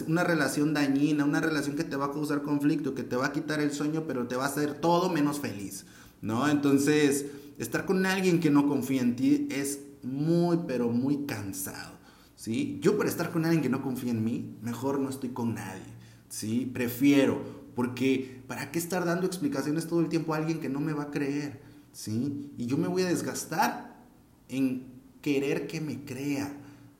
una 0.06 0.24
relación 0.24 0.72
dañina, 0.72 1.26
una 1.26 1.42
relación 1.42 1.76
que 1.76 1.84
te 1.84 1.96
va 1.96 2.06
a 2.06 2.12
causar 2.12 2.40
conflicto, 2.40 2.94
que 2.94 3.02
te 3.02 3.14
va 3.14 3.26
a 3.26 3.32
quitar 3.32 3.60
el 3.60 3.72
sueño, 3.72 4.04
pero 4.06 4.26
te 4.26 4.36
va 4.36 4.44
a 4.44 4.48
hacer 4.48 4.80
todo 4.80 5.10
menos 5.10 5.38
feliz. 5.38 5.84
¿No? 6.22 6.48
Entonces, 6.48 7.26
estar 7.58 7.84
con 7.84 8.06
alguien 8.06 8.40
que 8.40 8.48
no 8.48 8.66
confía 8.66 9.02
en 9.02 9.14
ti 9.14 9.48
es 9.50 9.80
muy, 10.02 10.60
pero 10.66 10.88
muy 10.88 11.26
cansado. 11.26 11.98
¿Sí? 12.36 12.78
Yo 12.80 12.96
para 12.96 13.10
estar 13.10 13.30
con 13.32 13.44
alguien 13.44 13.60
que 13.60 13.68
no 13.68 13.82
confía 13.82 14.12
en 14.12 14.24
mí, 14.24 14.56
mejor 14.62 14.98
no 14.98 15.10
estoy 15.10 15.28
con 15.28 15.56
nadie. 15.56 15.92
¿Sí? 16.30 16.70
Prefiero 16.72 17.57
porque 17.78 18.42
¿para 18.48 18.72
qué 18.72 18.80
estar 18.80 19.04
dando 19.04 19.24
explicaciones 19.24 19.86
todo 19.86 20.00
el 20.00 20.08
tiempo 20.08 20.34
a 20.34 20.38
alguien 20.38 20.58
que 20.58 20.68
no 20.68 20.80
me 20.80 20.92
va 20.92 21.04
a 21.04 21.10
creer? 21.12 21.60
¿Sí? 21.92 22.50
Y 22.58 22.66
yo 22.66 22.76
me 22.76 22.88
voy 22.88 23.02
a 23.02 23.06
desgastar 23.06 24.04
en 24.48 24.82
querer 25.22 25.68
que 25.68 25.80
me 25.80 26.04
crea, 26.04 26.52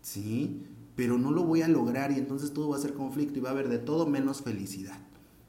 ¿sí? 0.03 0.63
Pero 0.95 1.19
no 1.19 1.33
lo 1.33 1.43
voy 1.43 1.63
a 1.63 1.69
lograr 1.69 2.13
y 2.13 2.15
entonces 2.15 2.53
todo 2.53 2.69
va 2.69 2.77
a 2.77 2.81
ser 2.81 2.95
conflicto 2.95 3.41
y 3.41 3.43
va 3.43 3.49
a 3.49 3.53
haber 3.55 3.69
de 3.69 3.79
todo 3.79 4.07
menos 4.07 4.43
felicidad, 4.43 5.01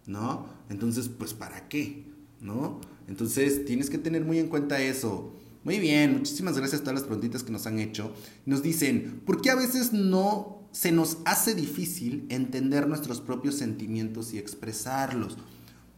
¿no? 0.07 0.47
Entonces, 0.67 1.09
pues 1.09 1.35
¿para 1.35 1.69
qué? 1.69 2.07
¿No? 2.41 2.81
Entonces, 3.07 3.65
tienes 3.65 3.91
que 3.91 3.99
tener 3.99 4.25
muy 4.25 4.39
en 4.39 4.47
cuenta 4.47 4.81
eso. 4.81 5.35
Muy 5.63 5.77
bien, 5.77 6.13
muchísimas 6.13 6.57
gracias 6.57 6.81
a 6.81 6.83
todas 6.83 7.01
las 7.01 7.07
preguntitas 7.07 7.43
que 7.43 7.51
nos 7.51 7.67
han 7.67 7.77
hecho. 7.77 8.15
Nos 8.47 8.63
dicen, 8.63 9.21
¿por 9.27 9.41
qué 9.41 9.51
a 9.51 9.55
veces 9.55 9.93
no 9.93 10.58
se 10.71 10.91
nos 10.91 11.17
hace 11.25 11.55
difícil 11.55 12.25
entender 12.29 12.87
nuestros 12.87 13.21
propios 13.21 13.55
sentimientos 13.55 14.33
y 14.33 14.37
expresarlos. 14.37 15.37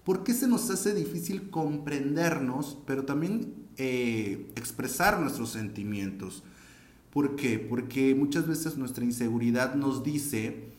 ¿Por 0.03 0.23
qué 0.23 0.33
se 0.33 0.47
nos 0.47 0.69
hace 0.69 0.93
difícil 0.93 1.49
comprendernos, 1.49 2.77
pero 2.87 3.05
también 3.05 3.53
eh, 3.77 4.51
expresar 4.55 5.19
nuestros 5.19 5.51
sentimientos? 5.51 6.43
¿Por 7.11 7.35
qué? 7.35 7.59
Porque 7.59 8.15
muchas 8.15 8.47
veces 8.47 8.77
nuestra 8.77 9.03
inseguridad 9.03 9.75
nos 9.75 10.03
dice 10.03 10.71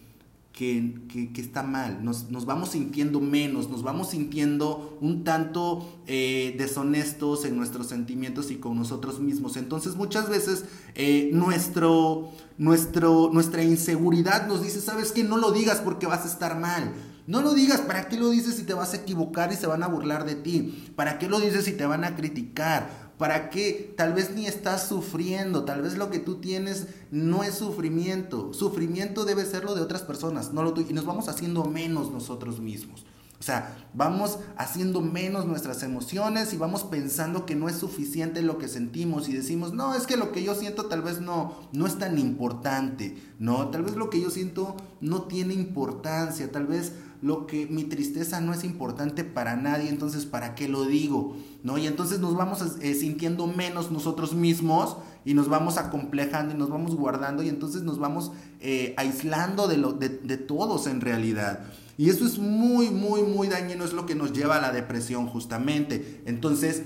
que, 0.52 1.30
está 1.36 1.62
mal, 1.62 2.04
nos, 2.04 2.28
vamos 2.44 2.70
sintiendo 2.70 3.20
menos, 3.20 3.70
nos 3.70 3.82
vamos 3.82 4.10
sintiendo 4.10 4.98
un 5.00 5.24
tanto 5.24 6.02
eh, 6.06 6.54
deshonestos 6.58 7.44
en 7.44 7.56
nuestros 7.56 7.86
sentimientos 7.86 8.50
y 8.50 8.56
con 8.56 8.76
nosotros 8.76 9.18
mismos. 9.18 9.56
Entonces 9.56 9.96
muchas 9.96 10.28
veces 10.28 10.66
eh, 10.94 11.30
nuestro, 11.32 12.30
nuestro, 12.58 13.30
nuestra 13.32 13.62
inseguridad 13.62 14.46
nos 14.46 14.62
dice, 14.62 14.80
sabes 14.80 15.12
que 15.12 15.24
no 15.24 15.38
lo 15.38 15.52
digas 15.52 15.80
porque 15.80 16.06
vas 16.06 16.24
a 16.24 16.28
estar 16.28 16.58
mal. 16.58 16.92
No 17.26 17.40
lo 17.40 17.54
digas, 17.54 17.80
¿para 17.80 18.08
qué 18.08 18.18
lo 18.18 18.30
dices 18.30 18.56
si 18.56 18.64
te 18.64 18.74
vas 18.74 18.94
a 18.94 18.96
equivocar 18.96 19.52
y 19.52 19.56
se 19.56 19.68
van 19.68 19.84
a 19.84 19.86
burlar 19.86 20.24
de 20.26 20.34
ti? 20.34 20.92
¿Para 20.96 21.18
qué 21.18 21.28
lo 21.28 21.38
dices 21.38 21.64
si 21.64 21.72
te 21.72 21.86
van 21.86 22.02
a 22.04 22.16
criticar? 22.16 23.01
¿Para 23.18 23.50
qué? 23.50 23.94
Tal 23.96 24.14
vez 24.14 24.34
ni 24.34 24.46
estás 24.46 24.88
sufriendo, 24.88 25.64
tal 25.64 25.82
vez 25.82 25.96
lo 25.96 26.10
que 26.10 26.18
tú 26.18 26.36
tienes 26.36 26.86
no 27.10 27.44
es 27.44 27.54
sufrimiento. 27.54 28.52
Sufrimiento 28.52 29.24
debe 29.24 29.44
ser 29.44 29.64
lo 29.64 29.74
de 29.74 29.82
otras 29.82 30.02
personas, 30.02 30.52
no 30.52 30.62
lo 30.62 30.72
tuyo. 30.72 30.88
Y 30.90 30.94
nos 30.94 31.06
vamos 31.06 31.28
haciendo 31.28 31.64
menos 31.64 32.10
nosotros 32.10 32.60
mismos. 32.60 33.04
O 33.42 33.44
sea, 33.44 33.76
vamos 33.92 34.38
haciendo 34.56 35.00
menos 35.00 35.46
nuestras 35.46 35.82
emociones 35.82 36.52
y 36.52 36.58
vamos 36.58 36.84
pensando 36.84 37.44
que 37.44 37.56
no 37.56 37.68
es 37.68 37.74
suficiente 37.74 38.40
lo 38.40 38.56
que 38.56 38.68
sentimos 38.68 39.28
y 39.28 39.32
decimos, 39.32 39.72
no, 39.72 39.96
es 39.96 40.06
que 40.06 40.16
lo 40.16 40.30
que 40.30 40.44
yo 40.44 40.54
siento 40.54 40.86
tal 40.86 41.02
vez 41.02 41.20
no, 41.20 41.56
no 41.72 41.88
es 41.88 41.98
tan 41.98 42.20
importante, 42.20 43.16
no, 43.40 43.68
tal 43.70 43.82
vez 43.82 43.96
lo 43.96 44.10
que 44.10 44.20
yo 44.20 44.30
siento 44.30 44.76
no 45.00 45.22
tiene 45.22 45.54
importancia, 45.54 46.52
tal 46.52 46.68
vez 46.68 46.92
lo 47.22 47.46
que 47.46 47.66
mi 47.66 47.84
tristeza 47.84 48.40
no 48.40 48.52
es 48.52 48.64
importante 48.64 49.22
para 49.22 49.54
nadie, 49.54 49.88
entonces 49.88 50.26
¿para 50.26 50.56
qué 50.56 50.68
lo 50.68 50.84
digo? 50.84 51.36
¿No? 51.62 51.78
Y 51.78 51.86
entonces 51.86 52.18
nos 52.18 52.34
vamos 52.34 52.62
eh, 52.80 52.94
sintiendo 52.94 53.46
menos 53.46 53.92
nosotros 53.92 54.34
mismos 54.34 54.96
y 55.24 55.34
nos 55.34 55.48
vamos 55.48 55.78
acomplejando 55.78 56.52
y 56.52 56.58
nos 56.58 56.68
vamos 56.68 56.96
guardando 56.96 57.44
y 57.44 57.48
entonces 57.48 57.82
nos 57.82 58.00
vamos 58.00 58.32
eh, 58.60 58.92
aislando 58.96 59.68
de, 59.68 60.36
todos 60.36 60.88
en 60.88 61.00
realidad. 61.00 61.60
Y 61.96 62.10
eso 62.10 62.26
es 62.26 62.38
muy, 62.38 62.90
muy, 62.90 63.22
muy 63.22 63.46
dañino, 63.46 63.84
es 63.84 63.92
lo 63.92 64.04
que 64.04 64.16
nos 64.16 64.32
lleva 64.32 64.56
a 64.56 64.60
la 64.60 64.72
depresión 64.72 65.28
justamente. 65.28 66.22
Entonces, 66.26 66.82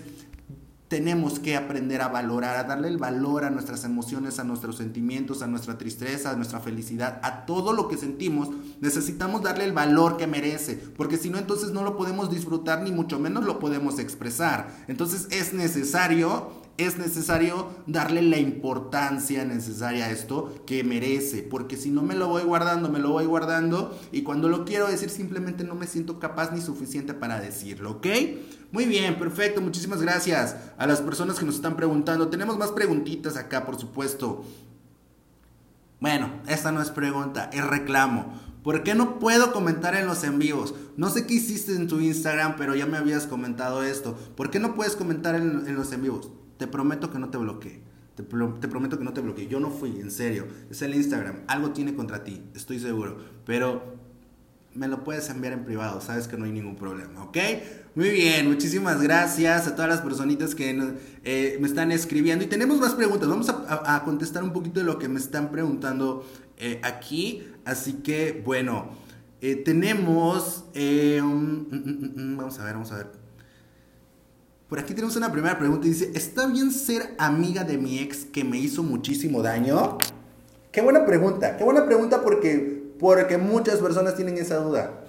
tenemos 0.89 1.41
que 1.41 1.57
aprender 1.57 2.01
a 2.01 2.09
valorar, 2.09 2.57
a 2.57 2.65
darle 2.65 2.89
el 2.89 2.99
valor 2.99 3.45
a 3.45 3.51
nuestras 3.51 3.85
emociones, 3.85 4.39
a 4.39 4.45
nuestros 4.45 4.77
sentimientos, 4.77 5.43
a 5.43 5.49
nuestra 5.49 5.79
tristeza, 5.79 6.31
a 6.31 6.37
nuestra 6.37 6.61
felicidad, 6.61 7.19
a 7.23 7.45
todo 7.45 7.73
lo 7.73 7.89
que 7.89 7.97
sentimos. 7.97 8.51
Necesitamos 8.81 9.43
darle 9.43 9.65
el 9.65 9.73
valor 9.73 10.17
que 10.17 10.27
merece, 10.27 10.75
porque 10.97 11.17
si 11.17 11.29
no, 11.29 11.39
entonces 11.39 11.73
no 11.73 11.83
lo 11.83 11.97
podemos 11.97 12.31
disfrutar 12.31 12.83
ni 12.83 12.93
mucho 12.93 13.19
menos 13.19 13.45
lo 13.45 13.59
podemos 13.59 13.99
expresar. 13.99 14.69
Entonces 14.87 15.27
es 15.31 15.53
necesario 15.53 16.66
es 16.79 16.99
necesario 16.99 17.71
darle 17.87 18.23
la 18.23 18.39
importancia 18.39 19.45
necesaria 19.45 20.07
a 20.07 20.11
esto 20.11 20.55
que 20.67 20.85
merece, 20.85 21.43
porque 21.43 21.77
si 21.77 21.91
no 21.91 22.03
me 22.03 22.15
lo 22.15 22.29
voy 22.29 22.43
guardando, 22.43 22.89
me 22.89 22.99
lo 22.99 23.11
voy 23.11 23.27
guardando 23.27 23.99
y 24.13 24.23
cuando 24.23 24.49
lo 24.49 24.65
quiero 24.65 24.87
decir 24.87 25.11
simplemente 25.11 25.65
no 25.65 25.75
me 25.75 25.87
siento 25.87 26.19
capaz 26.19 26.53
ni 26.53 26.61
suficiente 26.61 27.15
para 27.15 27.41
decirlo, 27.41 27.93
¿ok? 27.93 28.07
Muy 28.73 28.85
bien, 28.85 29.19
perfecto, 29.19 29.61
muchísimas 29.61 30.03
gracias 30.03 30.57
a 30.77 30.87
las 30.87 31.01
personas 31.01 31.39
que 31.39 31.47
nos 31.47 31.57
están 31.57 31.77
preguntando. 31.77 32.29
Tenemos 32.29 32.59
más 32.59 32.73
preguntitas 32.73 33.37
acá, 33.37 33.65
por 33.65 33.79
supuesto. 33.79 34.45
Bueno, 36.01 36.31
esta 36.47 36.73
no 36.73 36.83
es 36.83 36.91
pregunta, 36.91 37.49
es 37.53 37.65
reclamo. 37.65 38.35
¿Por 38.67 38.83
qué 38.83 38.97
no 38.97 39.21
puedo 39.21 39.53
comentar 39.53 39.95
en 39.95 40.07
los 40.07 40.25
en 40.25 40.41
vivos? 40.41 40.75
No 40.97 41.09
sé 41.09 41.25
qué 41.27 41.35
hiciste 41.35 41.77
en 41.77 41.87
tu 41.87 42.01
Instagram, 42.01 42.57
pero 42.57 42.75
ya 42.75 42.85
me 42.85 42.97
habías 42.97 43.27
comentado 43.27 43.85
esto. 43.85 44.19
¿Por 44.37 44.51
qué 44.51 44.59
no 44.59 44.75
puedes 44.75 44.97
comentar 44.97 45.37
en, 45.37 45.75
los 45.77 45.93
en 45.93 46.03
vivos? 46.03 46.31
Te 46.59 46.67
prometo 46.67 47.11
que 47.11 47.19
no 47.19 47.29
te 47.31 47.39
bloqueé. 47.39 47.81
Te, 48.17 48.23
prometo 48.23 48.99
que 48.99 49.05
no 49.05 49.13
te 49.13 49.21
bloqueé. 49.21 49.47
Yo 49.47 49.61
no 49.61 49.71
fui, 49.71 50.01
en 50.01 50.11
serio. 50.11 50.47
Es 50.71 50.81
el 50.81 50.95
Instagram. 50.95 51.41
Algo 51.49 51.71
tiene 51.73 51.95
contra 51.95 52.25
ti, 52.25 52.43
estoy 52.55 52.79
seguro. 52.79 53.19
Pero 53.45 53.97
me 54.75 54.89
lo 54.89 55.05
puedes 55.05 55.29
enviar 55.29 55.53
en 55.53 55.65
privado. 55.65 56.01
Sabes 56.01 56.27
que 56.27 56.39
no 56.39 56.47
hay 56.47 56.53
ningún 56.53 56.77
problema, 56.77 57.25
¿ok? 57.25 57.37
Muy 57.95 58.11
bien, 58.11 58.49
muchísimas 58.49 59.03
gracias 59.03 59.67
a 59.67 59.75
todas 59.75 59.91
las 59.91 60.01
personitas 60.01 60.55
que 60.55 60.95
eh, 61.25 61.59
me 61.61 61.67
están 61.67 61.93
escribiendo. 61.93 62.43
Y 62.43 62.49
tenemos 62.49 62.79
más 62.79 62.95
preguntas. 62.95 63.29
Vamos 63.29 63.51
a, 63.51 64.03
contestar 64.05 64.43
un 64.43 64.55
poquito 64.55 64.81
de 64.81 64.87
lo 64.87 64.99
que 64.99 65.09
me 65.09 65.19
están 65.19 65.51
preguntando 65.51 66.27
eh, 66.57 66.81
aquí. 66.85 67.47
Así 67.67 67.95
que, 67.95 68.43
bueno, 68.45 68.89
eh, 69.43 69.57
tenemos... 69.57 70.65
Mm, 70.75 71.21
mm, 71.21 72.13
mm, 72.17 72.37
vamos 72.39 72.59
a 72.59 72.65
ver, 72.65 72.73
vamos 72.73 72.93
a 72.93 72.97
ver. 72.97 73.26
Por 74.69 74.81
aquí 74.81 74.95
tenemos 74.95 75.15
una 75.15 75.31
primera 75.31 75.57
pregunta 75.59 75.87
y 75.87 75.91
dice, 75.91 76.11
¿está 76.15 76.49
bien 76.49 76.73
ser 76.73 77.15
amiga 77.19 77.63
de 77.63 77.79
mi 77.79 78.01
ex 78.01 78.25
que 78.25 78.43
me 78.43 78.59
hizo 78.59 78.83
muchísimo 78.83 79.41
daño? 79.41 79.99
Qué 80.73 80.81
buena 80.81 81.07
pregunta, 81.07 81.57
qué 81.57 81.63
buena 81.63 81.87
pregunta 81.87 82.23
porque, 82.23 82.93
porque 82.99 83.39
muchas 83.39 83.79
personas 83.79 84.17
tienen 84.17 84.39
esa 84.39 84.57
duda. 84.57 85.05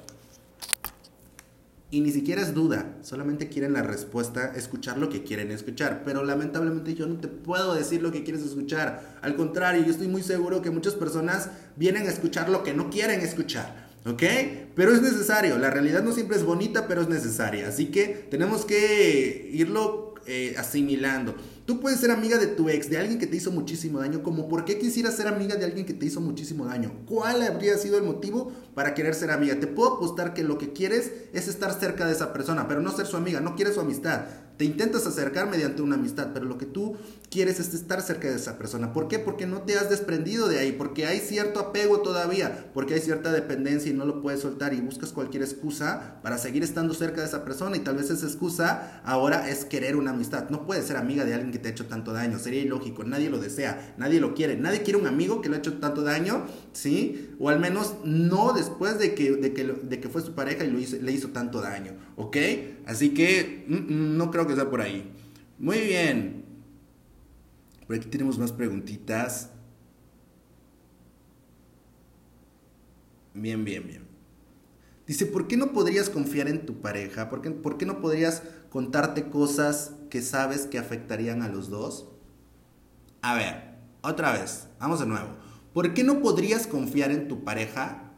Y 1.90 2.02
ni 2.02 2.12
siquiera 2.12 2.42
es 2.44 2.54
duda, 2.54 2.98
solamente 3.02 3.50
quieren 3.50 3.74
la 3.74 3.82
respuesta, 3.82 4.54
escuchar 4.56 5.00
lo 5.00 5.10
que 5.10 5.24
quieren 5.24 5.50
escuchar. 5.50 6.04
Pero 6.06 6.24
lamentablemente 6.24 6.94
yo 6.94 7.08
no 7.08 7.16
te 7.16 7.28
puedo 7.28 7.74
decir 7.74 8.04
lo 8.04 8.12
que 8.12 8.24
quieres 8.24 8.44
escuchar. 8.44 9.18
Al 9.24 9.36
contrario, 9.36 9.84
yo 9.84 9.90
estoy 9.90 10.08
muy 10.08 10.22
seguro 10.22 10.62
que 10.62 10.70
muchas 10.70 10.94
personas 10.94 11.50
vienen 11.78 12.06
a 12.06 12.12
escuchar 12.12 12.50
lo 12.50 12.62
que 12.62 12.76
no 12.76 12.92
quieren 12.92 13.22
escuchar. 13.22 13.87
¿Ok? 14.08 14.24
Pero 14.76 14.94
es 14.94 15.02
necesario. 15.02 15.58
La 15.58 15.70
realidad 15.70 16.04
no 16.04 16.12
siempre 16.12 16.38
es 16.38 16.44
bonita, 16.44 16.88
pero 16.88 17.02
es 17.02 17.10
necesaria. 17.10 17.68
Así 17.68 17.88
que 17.88 18.28
tenemos 18.30 18.66
que 18.66 19.50
irlo 19.52 20.16
eh, 20.26 20.56
asimilando. 20.58 21.36
Tú 21.66 21.82
puedes 21.82 22.00
ser 22.00 22.12
amiga 22.12 22.38
de 22.38 22.48
tu 22.48 22.70
ex, 22.70 22.90
de 22.90 22.98
alguien 22.98 23.20
que 23.20 23.28
te 23.28 23.36
hizo 23.36 23.52
muchísimo 23.52 24.00
daño, 24.00 24.24
como 24.24 24.48
por 24.48 24.64
qué 24.64 24.80
quisieras 24.80 25.16
ser 25.18 25.28
amiga 25.28 25.56
de 25.56 25.66
alguien 25.66 25.86
que 25.86 25.94
te 25.94 26.06
hizo 26.06 26.22
muchísimo 26.22 26.66
daño. 26.66 26.94
¿Cuál 27.06 27.42
habría 27.42 27.78
sido 27.78 27.98
el 27.98 28.04
motivo 28.04 28.54
para 28.74 28.94
querer 28.94 29.16
ser 29.16 29.32
amiga? 29.32 29.60
Te 29.60 29.68
puedo 29.68 29.96
apostar 29.96 30.34
que 30.34 30.44
lo 30.44 30.58
que 30.58 30.72
quieres 30.72 31.12
es 31.34 31.50
estar 31.50 31.78
cerca 31.78 32.06
de 32.06 32.14
esa 32.14 32.32
persona, 32.32 32.68
pero 32.70 32.82
no 32.82 32.96
ser 32.96 33.06
su 33.06 33.18
amiga, 33.18 33.42
no 33.42 33.56
quieres 33.56 33.76
su 33.76 33.82
amistad. 33.82 34.26
Te 34.58 34.66
intentas 34.66 35.06
acercar 35.06 35.50
mediante 35.50 35.82
una 35.84 35.96
amistad, 35.96 36.30
pero 36.34 36.46
lo 36.46 36.58
que 36.58 36.66
tú 36.66 36.98
quieres 37.30 37.60
es 37.60 37.74
estar 37.74 38.02
cerca 38.02 38.28
de 38.28 38.36
esa 38.36 38.58
persona. 38.58 38.94
¿Por 38.94 39.08
qué? 39.08 39.20
Porque 39.20 39.46
no 39.46 39.62
te 39.62 39.78
has 39.78 39.90
desprendido 39.90 40.48
de 40.48 40.60
ahí, 40.60 40.72
porque 40.72 41.06
hay 41.06 41.20
cierto 41.20 41.60
apego 41.60 42.00
todavía, 42.00 42.72
porque 42.74 42.96
hay 42.96 43.02
cierta 43.02 43.32
dependencia 43.32 43.92
y 43.92 43.94
no 43.94 44.06
lo 44.06 44.22
puedes 44.22 44.42
soltar 44.42 44.74
y 44.74 44.82
buscas 44.82 45.12
cualquier 45.12 45.44
excusa 45.44 46.20
para 46.24 46.38
seguir 46.38 46.64
estando 46.64 46.94
cerca 46.94 47.22
de 47.22 47.28
esa 47.28 47.46
persona 47.46 47.78
y 47.78 47.82
tal 47.82 47.98
vez 47.98 48.10
esa 48.10 48.26
excusa 48.26 49.02
ahora 49.04 49.50
es 49.50 49.66
querer 49.66 49.96
una 49.96 50.12
amistad. 50.12 50.50
No 50.50 50.66
puedes 50.66 50.86
ser 50.86 50.98
amiga 50.98 51.24
de 51.24 51.34
alguien 51.34 51.52
que 51.52 51.60
te 51.60 51.68
ha 51.68 51.72
hecho 51.72 51.86
tanto 51.86 52.14
daño, 52.14 52.40
sería 52.40 52.62
ilógico, 52.62 53.04
nadie 53.04 53.30
lo 53.30 53.40
desea, 53.40 53.94
nadie 53.98 54.20
lo 54.20 54.34
quiere, 54.34 54.58
nadie 54.58 54.82
quiere 54.82 55.00
un 55.00 55.08
amigo 55.08 55.42
que 55.42 55.50
le 55.50 55.58
ha 55.58 55.60
hecho 55.60 55.78
tanto 55.78 56.02
daño, 56.02 56.46
¿sí? 56.74 57.36
O 57.40 57.50
al 57.50 57.60
menos 57.60 57.96
no 58.04 58.54
después 58.54 58.98
de 58.98 59.14
que, 59.14 59.34
de 59.34 59.54
que, 59.54 59.64
de 59.66 60.00
que 60.00 60.10
fue 60.10 60.22
su 60.22 60.34
pareja 60.34 60.64
y 60.64 60.72
lo 60.72 60.78
le 60.78 61.12
hizo 61.12 61.30
tanto 61.30 61.62
daño, 61.62 61.94
¿ok? 62.16 62.38
Así 62.86 63.14
que 63.14 63.66
mm, 63.68 63.74
mm, 63.76 64.18
no 64.18 64.32
creo 64.32 64.47
que 64.48 64.56
sea 64.56 64.70
por 64.70 64.82
ahí. 64.82 65.12
Muy 65.60 65.80
bien. 65.82 66.46
Por 67.86 67.96
aquí 67.96 68.08
tenemos 68.08 68.38
más 68.38 68.52
preguntitas. 68.52 69.52
Bien, 73.34 73.64
bien, 73.64 73.86
bien. 73.86 74.08
Dice, 75.06 75.26
¿por 75.26 75.48
qué 75.48 75.56
no 75.56 75.72
podrías 75.72 76.10
confiar 76.10 76.50
en 76.50 76.66
tu 76.66 76.82
pareja? 76.82 77.30
¿Por 77.30 77.42
qué, 77.42 77.52
¿Por 77.52 77.78
qué 77.78 77.86
no 77.86 78.02
podrías 78.02 78.44
contarte 78.70 79.30
cosas 79.30 79.94
que 80.10 80.22
sabes 80.22 80.66
que 80.66 80.78
afectarían 80.80 81.42
a 81.42 81.48
los 81.48 81.70
dos? 81.70 82.10
A 83.22 83.36
ver, 83.36 83.76
otra 84.02 84.34
vez, 84.34 84.68
vamos 84.80 85.00
de 85.00 85.06
nuevo. 85.06 85.30
¿Por 85.74 85.94
qué 85.94 86.04
no 86.04 86.22
podrías 86.22 86.68
confiar 86.68 87.12
en 87.12 87.28
tu 87.28 87.44
pareja? 87.44 88.12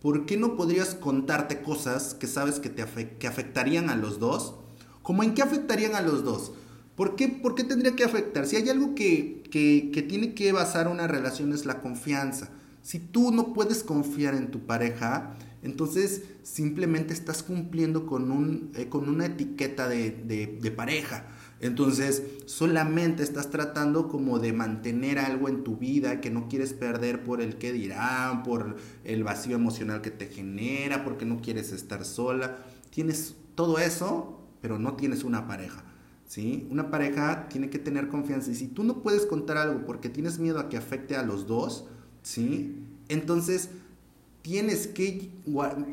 ¿Por 0.00 0.26
qué 0.26 0.36
no 0.36 0.56
podrías 0.56 0.94
contarte 0.94 1.62
cosas 1.62 2.14
que 2.14 2.26
sabes 2.26 2.60
que, 2.60 2.68
te 2.68 3.16
que 3.16 3.26
afectarían 3.26 3.88
a 3.88 3.96
los 3.96 4.18
dos? 4.18 4.56
¿Cómo 5.04 5.22
en 5.22 5.34
qué 5.34 5.42
afectarían 5.42 5.94
a 5.94 6.00
los 6.00 6.24
dos? 6.24 6.52
¿Por 6.96 7.14
qué, 7.14 7.28
¿Por 7.28 7.54
qué 7.54 7.62
tendría 7.62 7.94
que 7.94 8.04
afectar? 8.04 8.46
Si 8.46 8.56
hay 8.56 8.70
algo 8.70 8.94
que, 8.94 9.42
que, 9.50 10.02
tiene 10.02 10.32
que 10.32 10.50
basar 10.52 10.88
una 10.88 11.06
relación 11.06 11.52
es 11.52 11.66
la 11.66 11.82
confianza. 11.82 12.50
Si 12.82 12.98
tú 12.98 13.30
no 13.30 13.52
puedes 13.52 13.82
confiar 13.82 14.34
en 14.34 14.50
tu 14.50 14.60
pareja, 14.66 15.36
entonces 15.62 16.22
simplemente 16.42 17.12
estás 17.12 17.42
cumpliendo 17.42 18.06
con, 18.06 18.30
un, 18.30 18.70
eh, 18.76 18.88
con 18.88 19.10
una 19.10 19.26
etiqueta 19.26 19.88
de, 19.88 20.10
de, 20.10 20.70
pareja. 20.70 21.26
Entonces 21.60 22.22
solamente 22.46 23.22
estás 23.22 23.50
tratando 23.50 24.08
como 24.08 24.38
de 24.38 24.54
mantener 24.54 25.18
algo 25.18 25.50
en 25.50 25.64
tu 25.64 25.76
vida 25.76 26.22
que 26.22 26.30
no 26.30 26.48
quieres 26.48 26.72
perder 26.72 27.24
por 27.24 27.42
el 27.42 27.56
que 27.58 27.74
dirán, 27.74 28.42
por 28.42 28.76
el 29.04 29.22
vacío 29.22 29.54
emocional 29.54 30.00
que 30.00 30.10
te 30.10 30.28
genera, 30.28 31.04
porque 31.04 31.26
no 31.26 31.42
quieres 31.42 31.72
estar 31.72 32.06
sola. 32.06 32.64
Tienes 32.90 33.34
todo 33.54 33.78
eso, 33.78 34.43
pero 34.64 34.78
no 34.78 34.94
tienes 34.94 35.24
una 35.24 35.46
pareja. 35.46 35.84
¿sí? 36.26 36.66
Una 36.70 36.90
pareja 36.90 37.50
tiene 37.50 37.68
que 37.68 37.78
tener 37.78 38.08
confianza 38.08 38.50
y 38.50 38.54
si 38.54 38.66
tú 38.66 38.82
no 38.82 39.02
puedes 39.02 39.26
contar 39.26 39.58
algo 39.58 39.84
porque 39.84 40.08
tienes 40.08 40.38
miedo 40.38 40.58
a 40.58 40.70
que 40.70 40.78
afecte 40.78 41.16
a 41.16 41.22
los 41.22 41.46
dos, 41.46 41.84
¿sí? 42.22 42.82
Entonces 43.10 43.68
tienes 44.40 44.86
que, 44.86 45.30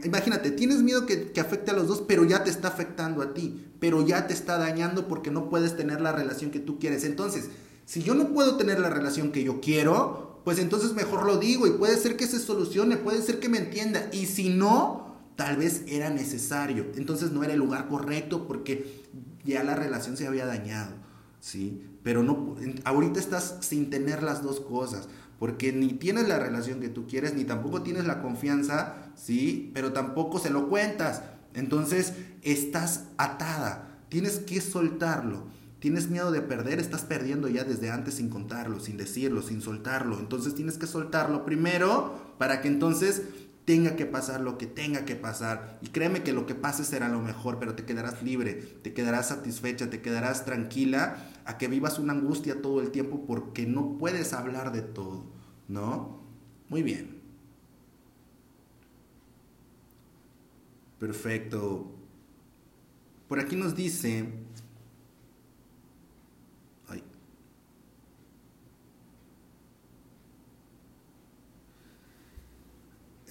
imagínate, 0.05 0.51
tienes 0.51 0.83
miedo 0.83 1.05
que, 1.05 1.33
que, 1.33 1.41
afecte 1.41 1.71
a 1.71 1.73
los 1.73 1.89
dos, 1.89 2.01
pero 2.07 2.23
ya 2.23 2.45
te 2.45 2.49
está 2.49 2.69
afectando 2.69 3.21
a 3.21 3.33
ti, 3.33 3.61
pero 3.81 4.07
ya 4.07 4.25
te 4.25 4.33
está 4.33 4.57
dañando 4.57 5.09
porque 5.09 5.31
no 5.31 5.49
puedes 5.49 5.75
tener 5.75 5.99
la 5.99 6.13
relación 6.13 6.49
que 6.49 6.61
tú 6.61 6.79
quieres. 6.79 7.03
Entonces, 7.03 7.49
si 7.85 8.03
yo 8.03 8.15
no 8.15 8.29
puedo 8.29 8.55
tener 8.55 8.79
la 8.79 8.89
relación 8.89 9.33
que 9.33 9.43
yo 9.43 9.59
quiero, 9.59 10.39
pues 10.45 10.59
entonces 10.59 10.93
mejor 10.93 11.25
lo 11.25 11.39
digo 11.39 11.67
y 11.67 11.71
puede 11.71 11.97
ser 11.97 12.15
que 12.15 12.25
se 12.25 12.39
solucione, 12.39 12.95
puede 12.95 13.21
ser 13.21 13.41
que 13.41 13.49
me 13.49 13.57
entienda. 13.57 14.07
Y 14.13 14.27
si 14.27 14.47
no, 14.47 15.00
tal 15.41 15.57
vez 15.57 15.83
era 15.87 16.11
necesario. 16.11 16.85
Entonces 16.95 17.31
no 17.31 17.43
era 17.43 17.53
el 17.53 17.59
lugar 17.59 17.87
correcto 17.87 18.47
porque 18.47 19.01
ya 19.43 19.63
la 19.63 19.75
relación 19.75 20.15
se 20.15 20.27
había 20.27 20.45
dañado, 20.45 20.91
¿sí? 21.39 21.81
Pero 22.03 22.21
no, 22.21 22.55
ahorita 22.83 23.19
estás 23.19 23.57
sin 23.61 23.89
tener 23.89 24.21
las 24.21 24.43
dos 24.43 24.59
cosas 24.59 25.09
porque 25.39 25.73
ni 25.73 25.93
tienes 25.93 26.27
la 26.27 26.37
relación 26.37 26.79
que 26.79 26.89
tú 26.89 27.07
quieres, 27.07 27.33
ni 27.33 27.43
tampoco 27.43 27.81
tienes 27.81 28.05
la 28.05 28.21
confianza, 28.21 29.11
¿sí? 29.15 29.71
Pero 29.73 29.93
tampoco 29.93 30.37
se 30.37 30.51
lo 30.51 30.69
cuentas. 30.69 31.23
Entonces 31.55 32.13
estás 32.43 33.05
atada, 33.17 33.97
tienes 34.09 34.37
que 34.37 34.61
soltarlo. 34.61 35.47
Tienes 35.79 36.11
miedo 36.11 36.31
de 36.31 36.41
perder, 36.41 36.79
estás 36.79 37.01
perdiendo 37.01 37.47
ya 37.47 37.63
desde 37.63 37.89
antes 37.89 38.13
sin 38.13 38.29
contarlo, 38.29 38.79
sin 38.79 38.97
decirlo, 38.97 39.41
sin 39.41 39.63
soltarlo. 39.63 40.19
Entonces 40.19 40.53
tienes 40.53 40.77
que 40.77 40.85
soltarlo 40.85 41.43
primero 41.43 42.35
para 42.37 42.61
que 42.61 42.67
entonces 42.67 43.23
tenga 43.71 43.95
que 43.95 44.05
pasar 44.05 44.41
lo 44.41 44.57
que 44.57 44.67
tenga 44.67 45.05
que 45.05 45.15
pasar. 45.15 45.79
Y 45.81 45.87
créeme 45.87 46.23
que 46.23 46.33
lo 46.33 46.45
que 46.45 46.55
pase 46.55 46.83
será 46.83 47.07
lo 47.07 47.21
mejor, 47.21 47.57
pero 47.57 47.73
te 47.73 47.85
quedarás 47.85 48.21
libre, 48.21 48.55
te 48.55 48.93
quedarás 48.93 49.29
satisfecha, 49.29 49.89
te 49.89 50.01
quedarás 50.01 50.43
tranquila 50.43 51.15
a 51.45 51.57
que 51.57 51.69
vivas 51.69 51.97
una 51.97 52.11
angustia 52.11 52.61
todo 52.61 52.81
el 52.81 52.91
tiempo 52.91 53.25
porque 53.25 53.65
no 53.65 53.97
puedes 53.97 54.33
hablar 54.33 54.73
de 54.73 54.81
todo, 54.81 55.23
¿no? 55.69 56.19
Muy 56.67 56.83
bien. 56.83 57.21
Perfecto. 60.99 61.95
Por 63.29 63.39
aquí 63.39 63.55
nos 63.55 63.73
dice... 63.73 64.27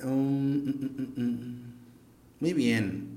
Um, 0.05 0.57
mm, 0.57 0.71
mm, 0.71 1.23
mm, 1.23 1.73
muy 2.41 2.53
bien. 2.53 3.09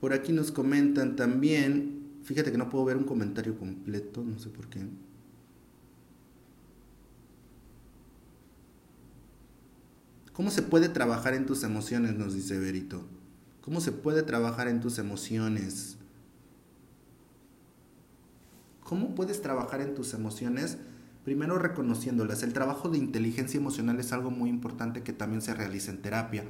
Por 0.00 0.12
aquí 0.12 0.32
nos 0.32 0.52
comentan 0.52 1.16
también 1.16 1.96
Fíjate 2.26 2.50
que 2.50 2.58
no 2.58 2.68
puedo 2.68 2.84
ver 2.84 2.96
un 2.96 3.04
comentario 3.04 3.56
completo, 3.56 4.24
no 4.24 4.36
sé 4.40 4.48
por 4.48 4.66
qué. 4.66 4.80
¿Cómo 10.32 10.50
se 10.50 10.62
puede 10.62 10.88
trabajar 10.88 11.34
en 11.34 11.46
tus 11.46 11.62
emociones? 11.62 12.16
Nos 12.16 12.34
dice 12.34 12.58
Berito. 12.58 13.06
¿Cómo 13.60 13.80
se 13.80 13.92
puede 13.92 14.24
trabajar 14.24 14.66
en 14.66 14.80
tus 14.80 14.98
emociones? 14.98 15.98
¿Cómo 18.82 19.14
puedes 19.14 19.40
trabajar 19.40 19.80
en 19.80 19.94
tus 19.94 20.12
emociones? 20.12 20.78
Primero 21.26 21.58
reconociéndolas. 21.58 22.44
El 22.44 22.52
trabajo 22.52 22.88
de 22.88 22.98
inteligencia 22.98 23.58
emocional 23.58 23.98
es 23.98 24.12
algo 24.12 24.30
muy 24.30 24.48
importante 24.48 25.02
que 25.02 25.12
también 25.12 25.42
se 25.42 25.54
realiza 25.54 25.90
en 25.90 26.00
terapia. 26.00 26.44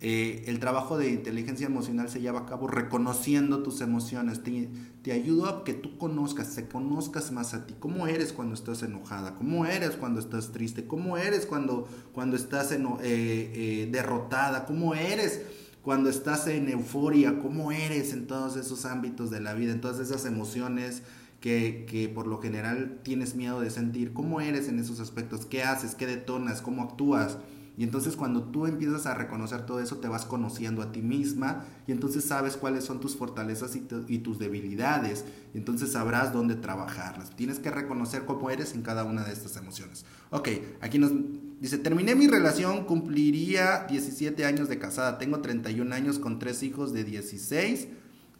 Eh, 0.00 0.42
el 0.48 0.58
trabajo 0.58 0.98
de 0.98 1.10
inteligencia 1.10 1.68
emocional 1.68 2.08
se 2.08 2.20
lleva 2.20 2.40
a 2.40 2.44
cabo 2.44 2.66
reconociendo 2.66 3.62
tus 3.62 3.80
emociones. 3.82 4.42
Te, 4.42 4.68
te 5.02 5.12
a 5.12 5.62
que 5.62 5.74
tú 5.74 5.96
conozcas, 5.96 6.56
te 6.56 6.66
conozcas 6.66 7.30
más 7.30 7.54
a 7.54 7.68
ti. 7.68 7.76
¿Cómo 7.78 8.08
eres 8.08 8.32
cuando 8.32 8.54
estás 8.54 8.82
enojada? 8.82 9.36
¿Cómo 9.36 9.64
eres 9.64 9.92
cuando 9.92 10.18
estás 10.18 10.50
triste? 10.50 10.88
¿Cómo 10.88 11.16
eres 11.16 11.46
cuando, 11.46 11.86
cuando 12.12 12.34
estás 12.34 12.72
eh, 12.72 12.80
eh, 13.04 13.88
derrotada? 13.92 14.66
¿Cómo 14.66 14.96
eres 14.96 15.42
cuando 15.82 16.10
estás 16.10 16.48
en 16.48 16.68
euforia? 16.68 17.38
¿Cómo 17.38 17.70
eres 17.70 18.12
en 18.12 18.26
todos 18.26 18.56
esos 18.56 18.86
ámbitos 18.86 19.30
de 19.30 19.40
la 19.40 19.54
vida? 19.54 19.70
En 19.70 19.80
todas 19.80 20.00
esas 20.00 20.26
emociones 20.26 21.04
que, 21.46 22.10
por 22.12 22.26
lo 22.26 22.38
general 22.38 22.98
tienes 23.04 23.36
miedo 23.36 23.60
de 23.60 23.70
sentir. 23.70 24.12
¿Cómo 24.12 24.40
eres 24.40 24.68
en 24.68 24.80
esos 24.80 24.98
aspectos? 24.98 25.46
¿Qué 25.46 25.62
haces? 25.62 25.94
¿Qué 25.94 26.06
detonas? 26.06 26.60
¿Cómo 26.60 26.82
actúas? 26.82 27.38
Y 27.78 27.84
entonces 27.84 28.16
cuando 28.16 28.42
tú 28.44 28.66
empiezas 28.66 29.06
a 29.06 29.14
reconocer 29.14 29.64
todo 29.66 29.80
eso, 29.80 29.98
te 29.98 30.08
vas 30.08 30.24
conociendo 30.24 30.82
a 30.82 30.90
ti 30.90 31.02
misma 31.02 31.64
y 31.86 31.92
entonces 31.92 32.24
sabes 32.24 32.56
cuáles 32.56 32.84
son 32.84 33.00
tus 33.00 33.16
fortalezas 33.16 33.76
y, 33.76 34.18
tus 34.18 34.38
debilidades. 34.38 35.24
Y 35.54 35.58
entonces 35.58 35.92
sabrás 35.92 36.32
dónde 36.32 36.56
trabajarlas. 36.56 37.36
Tienes 37.36 37.58
que 37.58 37.70
reconocer 37.70 38.24
cómo 38.24 38.50
eres 38.50 38.74
en 38.74 38.82
cada 38.82 39.04
una 39.04 39.22
de 39.24 39.32
estas 39.32 39.56
emociones. 39.56 40.04
Ok, 40.30 40.48
aquí 40.80 40.98
nos 40.98 41.12
dice, 41.60 41.78
terminé 41.78 42.14
mi 42.14 42.26
relación, 42.26 42.86
cumpliría 42.86 43.86
17 43.88 44.46
años 44.46 44.68
de 44.68 44.78
casada. 44.78 45.18
Tengo 45.18 45.40
31 45.40 45.94
años 45.94 46.18
con 46.18 46.38
tres 46.38 46.62
hijos 46.62 46.94
de 46.94 47.04
16, 47.04 47.88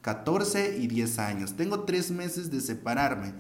14 0.06 0.78
y 0.78 0.86
10 0.86 1.18
años. 1.18 1.56
Tengo 1.56 1.80
tres 1.80 2.12
meses 2.12 2.52
de 2.52 2.60
separarme. 2.60 3.34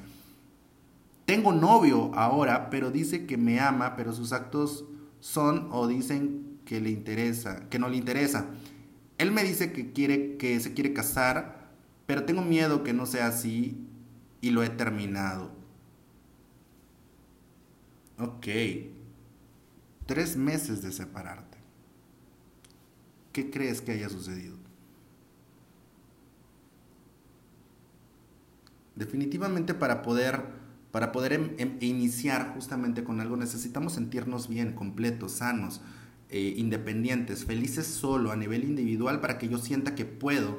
Tengo 1.24 1.52
novio 1.52 2.10
ahora, 2.16 2.70
pero 2.70 2.90
dice 2.90 3.24
que 3.24 3.36
me 3.36 3.60
ama, 3.60 3.94
pero 3.94 4.12
sus 4.12 4.32
actos 4.32 4.84
son 5.20 5.68
o 5.70 5.86
dicen 5.86 6.58
que 6.64 6.80
le 6.80 6.90
interesa, 6.90 7.68
que 7.68 7.78
no 7.78 7.88
le 7.88 7.96
interesa. 7.96 8.46
Él 9.16 9.30
me 9.30 9.44
dice 9.44 9.70
que 9.70 9.92
quiere 9.92 10.38
que 10.38 10.58
se 10.58 10.74
quiere 10.74 10.92
casar, 10.92 11.70
pero 12.04 12.24
tengo 12.24 12.42
miedo 12.42 12.82
que 12.82 12.92
no 12.92 13.06
sea 13.06 13.28
así 13.28 13.86
y 14.40 14.50
lo 14.50 14.64
he 14.64 14.68
terminado. 14.68 15.52
Ok. 18.18 18.46
Tres 20.04 20.36
meses 20.36 20.82
de 20.82 20.90
separarte. 20.90 21.58
¿Qué 23.30 23.52
crees 23.52 23.80
que 23.80 23.92
haya 23.92 24.08
sucedido? 24.08 24.55
Definitivamente 28.96 29.74
para 29.74 30.02
poder 30.02 30.66
para 30.96 31.12
poder 31.12 31.34
em, 31.34 31.50
em, 31.58 31.76
iniciar 31.80 32.52
justamente 32.54 33.04
con 33.04 33.20
algo 33.20 33.36
necesitamos 33.36 33.92
sentirnos 33.92 34.48
bien, 34.48 34.72
completos, 34.72 35.32
sanos, 35.32 35.82
eh, 36.30 36.54
independientes, 36.56 37.44
felices 37.44 37.86
solo 37.86 38.32
a 38.32 38.36
nivel 38.36 38.64
individual 38.64 39.20
para 39.20 39.36
que 39.36 39.46
yo 39.46 39.58
sienta 39.58 39.94
que 39.94 40.06
puedo, 40.06 40.58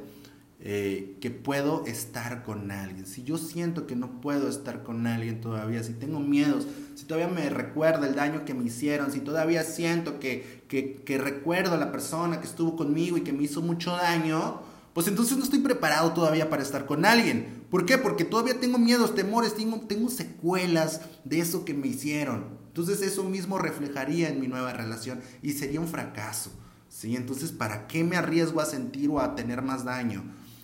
eh, 0.60 1.18
que 1.22 1.32
puedo 1.32 1.88
estar 1.88 2.44
con 2.44 2.70
alguien. 2.70 3.08
Si 3.08 3.24
yo 3.24 3.40
siento 3.40 3.88
que 3.88 3.96
no 3.96 4.22
puedo 4.22 4.48
estar 4.48 4.84
con 4.84 5.08
alguien 5.08 5.42
todavía, 5.42 5.82
si 5.82 5.94
tengo 5.94 6.20
miedos, 6.20 6.68
si 6.94 7.06
todavía 7.06 7.34
me 7.34 7.50
recuerda 7.50 8.08
el 8.08 8.14
daño 8.14 8.46
que 8.46 8.54
me 8.54 8.66
hicieron, 8.66 9.12
si 9.12 9.22
todavía 9.22 9.64
siento 9.64 10.20
que, 10.20 10.62
que, 10.68 11.02
que 11.04 11.18
recuerdo 11.18 11.74
a 11.74 11.78
la 11.78 11.92
persona 11.92 12.42
que 12.42 12.48
estuvo 12.48 12.76
conmigo 12.76 13.18
y 13.18 13.22
que 13.22 13.34
me 13.34 13.42
hizo 13.42 13.64
mucho 13.64 13.90
daño, 13.92 14.62
pues 14.94 15.08
entonces 15.08 15.36
no 15.36 15.44
estoy 15.44 15.60
preparado 15.60 16.14
todavía 16.14 16.48
para 16.48 16.62
estar 16.62 16.86
con 16.86 17.06
alguien. 17.06 17.57
¿Por 17.70 17.86
qué? 17.86 17.98
Porque 17.98 18.24
todavía 18.24 18.60
tengo 18.60 18.78
miedos, 18.78 19.14
temores, 19.16 19.56
tengo, 19.56 19.82
tengo 19.82 20.10
secuelas 20.10 21.02
de 21.26 21.40
eso 21.40 21.66
que 21.66 21.74
me 21.74 21.88
hicieron. 21.88 22.46
Entonces 22.68 23.02
eso 23.02 23.24
mismo 23.24 23.58
reflejaría 23.58 24.30
en 24.30 24.40
mi 24.40 24.48
nueva 24.48 24.72
relación 24.72 25.20
y 25.42 25.52
sería 25.54 25.82
un 25.82 25.88
fracaso. 25.88 26.52
¿sí? 26.90 27.16
Entonces, 27.16 27.52
¿para 27.52 27.88
qué 27.88 28.04
me 28.04 28.16
arriesgo 28.16 28.62
a 28.62 28.66
sentir 28.66 29.10
o 29.10 29.20
a 29.20 29.36
tener 29.36 29.62
más 29.62 29.84
daño? 29.84 30.24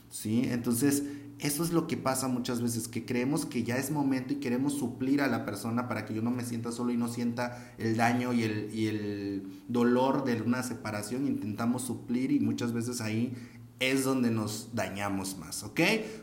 ¿sí? 0.10 0.44
Entonces, 0.46 1.04
Eso 1.40 1.64
es 1.64 1.74
lo 1.74 1.88
que 1.88 1.98
pasa 1.98 2.30
muchas 2.30 2.62
veces, 2.62 2.88
que 2.88 3.04
creemos 3.06 3.46
que 3.46 3.64
ya 3.64 3.76
es 3.76 3.92
momento 3.92 4.32
y 4.32 4.38
queremos 4.38 4.76
suplir 4.76 5.22
a 5.22 5.28
la 5.28 5.44
persona 5.44 5.90
para 5.90 6.06
que 6.06 6.14
yo 6.14 6.22
no 6.22 6.32
me 6.32 6.46
sienta 6.46 6.72
solo 6.72 6.94
y 6.94 6.98
no 6.98 7.10
sienta 7.10 7.74
el 7.78 7.98
daño 7.98 8.32
y 8.32 8.44
el, 8.44 8.70
y 8.74 8.88
el 8.88 9.64
dolor 9.68 10.24
de 10.24 10.42
una 10.42 10.64
separación. 10.64 11.28
Intentamos 11.28 11.82
suplir 11.82 12.32
y 12.32 12.40
muchas 12.40 12.72
veces 12.72 13.02
ahí 13.02 13.34
es 13.80 14.04
donde 14.04 14.32
nos 14.32 14.70
dañamos 14.74 15.38
más, 15.38 15.64
¿ok? 15.64 15.80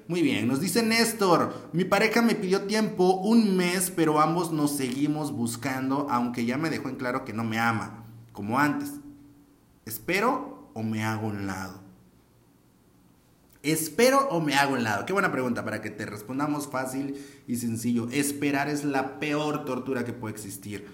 Muy 0.09 0.23
bien, 0.23 0.49
nos 0.49 0.61
dice 0.61 0.83
Néstor, 0.83 1.71
mi 1.73 1.85
pareja 1.85 2.23
me 2.23 2.35
pidió 2.35 2.63
tiempo, 2.63 3.15
un 3.17 3.57
mes, 3.57 3.93
pero 3.95 4.21
ambos 4.21 4.53
nos 4.53 4.77
seguimos 4.77 5.33
buscando, 5.33 6.07
aunque 6.11 6.47
ya 6.47 6.57
me 6.57 6.71
dejó 6.71 6.89
en 6.89 6.97
claro 6.97 7.25
que 7.25 7.33
no 7.33 7.45
me 7.45 7.59
ama, 7.59 8.05
como 8.33 8.59
antes. 8.59 8.93
¿Espero 9.85 10.71
o 10.75 10.83
me 10.83 11.05
hago 11.05 11.27
un 11.27 11.47
lado? 11.47 11.81
¿Espero 13.63 14.27
o 14.31 14.41
me 14.41 14.55
hago 14.55 14.73
un 14.73 14.85
lado? 14.85 15.05
Qué 15.05 15.13
buena 15.13 15.33
pregunta 15.33 15.65
para 15.65 15.83
que 15.83 15.91
te 15.91 16.07
respondamos 16.07 16.69
fácil 16.69 17.23
y 17.47 17.57
sencillo. 17.57 18.09
Esperar 18.11 18.71
es 18.71 18.85
la 18.85 19.21
peor 19.21 19.67
tortura 19.67 20.05
que 20.05 20.15
puede 20.15 20.35
existir. 20.35 20.87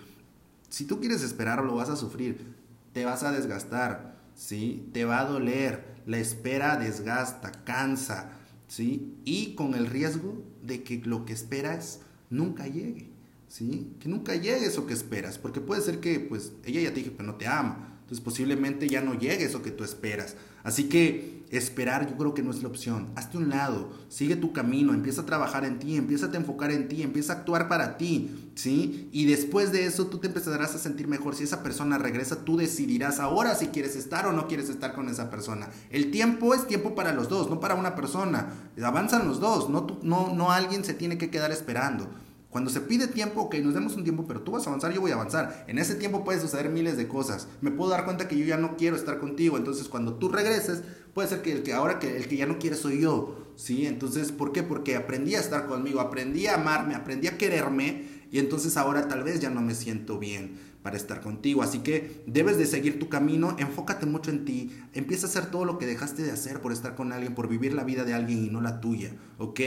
Si 0.69 0.85
tú 0.85 0.99
quieres 0.99 1.23
esperar, 1.23 1.63
lo 1.63 1.77
vas 1.77 1.91
a 1.91 1.97
sufrir, 1.97 2.57
te 2.93 3.05
vas 3.05 3.23
a 3.23 3.31
desgastar, 3.31 4.17
¿sí? 4.35 4.91
Te 4.93 5.05
va 5.05 5.21
a 5.21 5.27
doler, 5.27 5.96
la 6.07 6.19
espera 6.19 6.77
desgasta, 6.77 7.53
cansa, 7.65 8.31
¿sí? 8.69 9.15
Y 9.25 9.55
con 9.55 9.75
el 9.75 9.87
riesgo 9.87 10.43
de 10.63 10.83
que 10.83 11.03
lo 11.05 11.27
que 11.27 11.33
esperas 11.33 12.01
nunca 12.31 12.67
llegue, 12.67 13.11
¿sí? 13.49 13.93
Que 14.01 14.09
nunca 14.09 14.35
llegue 14.35 14.67
eso 14.67 14.87
que 14.87 14.95
esperas, 14.95 15.39
porque 15.39 15.61
puede 15.61 15.83
ser 15.83 16.01
que, 16.01 16.21
pues, 16.21 16.53
ella 16.65 16.81
ya 16.81 16.95
te 16.95 17.03
dijo 17.03 17.17
que 17.17 17.23
no 17.23 17.35
te 17.35 17.47
ama, 17.47 17.99
entonces 18.03 18.25
posiblemente 18.25 18.89
ya 18.89 19.03
no 19.03 19.19
llegue 19.19 19.45
eso 19.45 19.63
que 19.63 19.73
tú 19.73 19.83
esperas. 19.83 20.37
Así 20.63 20.85
que 20.85 21.36
esperar 21.51 22.09
yo 22.09 22.17
creo 22.17 22.35
que 22.35 22.43
no 22.43 22.51
es 22.51 22.63
la 22.63 22.69
opción. 22.69 23.09
Hazte 23.17 23.39
un 23.39 23.49
lado, 23.49 23.91
sigue 24.09 24.37
tu 24.37 24.53
camino, 24.53 24.93
empieza 24.93 25.23
a 25.23 25.27
trabajar 25.27 25.65
en 25.65 25.79
ti, 25.79 25.97
empieza 25.97 26.27
a 26.27 26.37
enfocar 26.37 26.71
en 26.71 26.89
ti, 26.89 27.03
empieza 27.03 27.33
a 27.33 27.37
actuar 27.37 27.69
para 27.69 27.97
ti, 27.97 28.51
¿sí? 28.55 29.09
Y 29.13 29.27
después 29.27 29.73
de 29.73 29.87
eso 29.87 30.07
tú 30.07 30.19
te 30.19 30.27
empezarás 30.27 30.75
a 30.75 30.79
sentir 30.79 31.09
mejor. 31.09 31.35
Si 31.35 31.45
esa 31.45 31.63
persona 31.63 31.99
regresa, 31.99 32.45
tú 32.45 32.57
decidirás 32.57 33.21
ahora 33.21 33.55
si 33.55 33.69
quieres 33.69 33.97
estar 33.97 34.27
o 34.27 34.33
no 34.33 34.47
quieres 34.49 34.69
estar 34.69 34.95
con 34.95 35.09
esa 35.09 35.31
persona. 35.31 35.69
El 35.91 36.11
tiempo 36.11 36.55
es 36.55 36.67
tiempo 36.67 36.95
para 36.95 37.13
los 37.13 37.29
dos, 37.29 37.49
no 37.51 37.61
para 37.61 37.75
una 37.75 37.95
persona. 37.95 38.53
Avanzan 38.83 39.27
los 39.27 39.41
dos, 39.41 39.71
no, 39.71 39.87
no, 40.03 40.35
no 40.35 40.53
alguien 40.53 40.85
se 40.85 40.95
tiene 40.95 41.19
que 41.19 41.31
quedar 41.31 41.53
esperando. 41.53 42.09
Cuando 42.57 42.71
se 42.71 42.81
pide 42.81 43.07
tiempo, 43.07 43.43
ok, 43.43 43.57
nos 43.57 43.75
demos 43.75 43.97
un 43.97 44.03
tiempo, 44.03 44.25
pero 44.27 44.41
tú 44.41 44.53
vas 44.53 44.65
a 44.67 44.71
avanzar, 44.71 44.91
yo 44.91 45.03
voy 45.03 45.11
a 45.11 45.15
avanzar. 45.15 45.67
En 45.69 45.79
ese 45.79 45.95
tiempo 45.95 46.25
puede 46.25 46.41
suceder 46.41 46.71
miles 46.71 46.97
de 46.97 47.07
cosas. 47.07 47.49
Me 47.61 47.71
puedo 47.71 47.91
dar 47.91 48.07
cuenta 48.07 48.29
que 48.29 48.39
yo 48.39 48.47
ya 48.47 48.57
no 48.57 48.79
quiero 48.79 48.97
estar 48.97 49.19
contigo. 49.19 49.59
Entonces, 49.59 49.89
cuando 49.89 50.15
tú 50.15 50.31
regreses, 50.31 50.83
puede 51.17 51.31
ser 51.31 51.41
que 51.41 51.51
el 51.51 51.63
que 51.63 51.73
ahora 51.73 51.99
que 51.99 52.15
el 52.15 52.29
que 52.29 52.37
ya 52.37 52.45
no 52.45 52.59
quiere 52.59 52.77
soy 52.77 53.01
yo. 53.01 53.39
¿Sí? 53.57 53.87
Entonces, 53.87 54.33
¿por 54.33 54.53
qué? 54.53 54.63
Porque 54.63 54.97
aprendí 54.97 55.35
a 55.35 55.41
estar 55.41 55.67
conmigo, 55.67 56.01
aprendí 56.01 56.47
a 56.47 56.57
amarme, 56.57 56.95
aprendí 56.95 57.27
a 57.27 57.39
quererme. 57.39 58.05
Y 58.31 58.39
entonces 58.39 58.77
ahora 58.77 59.09
tal 59.09 59.23
vez 59.23 59.41
ya 59.41 59.49
no 59.49 59.63
me 59.63 59.75
siento 59.75 60.19
bien 60.19 60.59
para 60.83 60.99
estar 60.99 61.23
contigo. 61.23 61.63
Así 61.63 61.79
que 61.79 62.23
debes 62.27 62.59
de 62.59 62.67
seguir 62.67 62.99
tu 62.99 63.09
camino, 63.09 63.57
enfócate 63.59 64.05
mucho 64.05 64.31
en 64.31 64.45
ti, 64.45 64.77
empieza 64.93 65.27
a 65.27 65.31
hacer 65.31 65.51
todo 65.51 65.65
lo 65.65 65.79
que 65.79 65.87
dejaste 65.87 66.23
de 66.23 66.33
hacer 66.33 66.61
por 66.61 66.71
estar 66.71 66.95
con 66.95 67.11
alguien, 67.13 67.35
por 67.35 67.49
vivir 67.49 67.73
la 67.73 67.85
vida 67.85 68.05
de 68.05 68.13
alguien 68.13 68.45
y 68.45 68.51
no 68.51 68.61
la 68.61 68.83
tuya, 68.83 69.15
¿ok? 69.39 69.61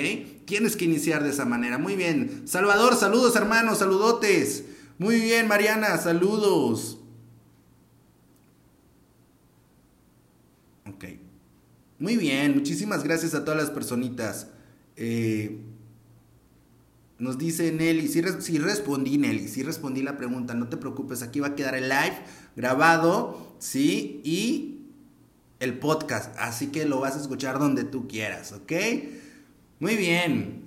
Tienes 0.46 0.76
que 0.76 0.86
iniciar 0.86 1.24
de 1.24 1.32
esa 1.32 1.46
manera. 1.46 1.80
Muy 1.80 1.96
bien. 1.96 2.44
Salvador, 2.46 2.96
saludos 2.96 3.36
hermanos, 3.36 3.80
saludotes. 3.80 4.66
Muy 5.00 5.20
bien, 5.20 5.48
Mariana, 5.48 5.98
saludos. 5.98 7.00
Ok. 10.86 11.06
Muy 12.00 12.16
bien, 12.16 12.56
muchísimas 12.56 13.04
gracias 13.04 13.34
a 13.34 13.44
todas 13.44 13.60
las 13.60 13.72
personitas. 13.72 14.48
Eh, 14.96 15.60
nos 17.18 17.38
dice 17.38 17.74
Nelly, 17.74 18.08
sí, 18.08 18.58
respondí 18.58 19.18
Nelly, 19.18 19.50
sí 19.50 19.64
respondí 19.64 20.02
la 20.02 20.16
pregunta, 20.16 20.54
no 20.54 20.70
te 20.70 20.78
preocupes, 20.78 21.22
aquí 21.22 21.42
va 21.42 21.48
a 21.48 21.56
quedar 21.56 21.76
el 21.76 21.90
live 21.90 22.18
grabado, 22.56 23.54
¿sí? 23.60 24.22
Y 24.24 24.86
el 25.60 25.78
podcast, 25.78 26.34
así 26.40 26.68
que 26.68 26.86
lo 26.86 27.02
vas 27.02 27.18
a 27.18 27.20
escuchar 27.20 27.60
donde 27.60 27.84
tú 27.84 28.08
quieras, 28.08 28.54
¿ok? 28.54 28.72
Muy 29.82 29.98
bien. 29.98 30.64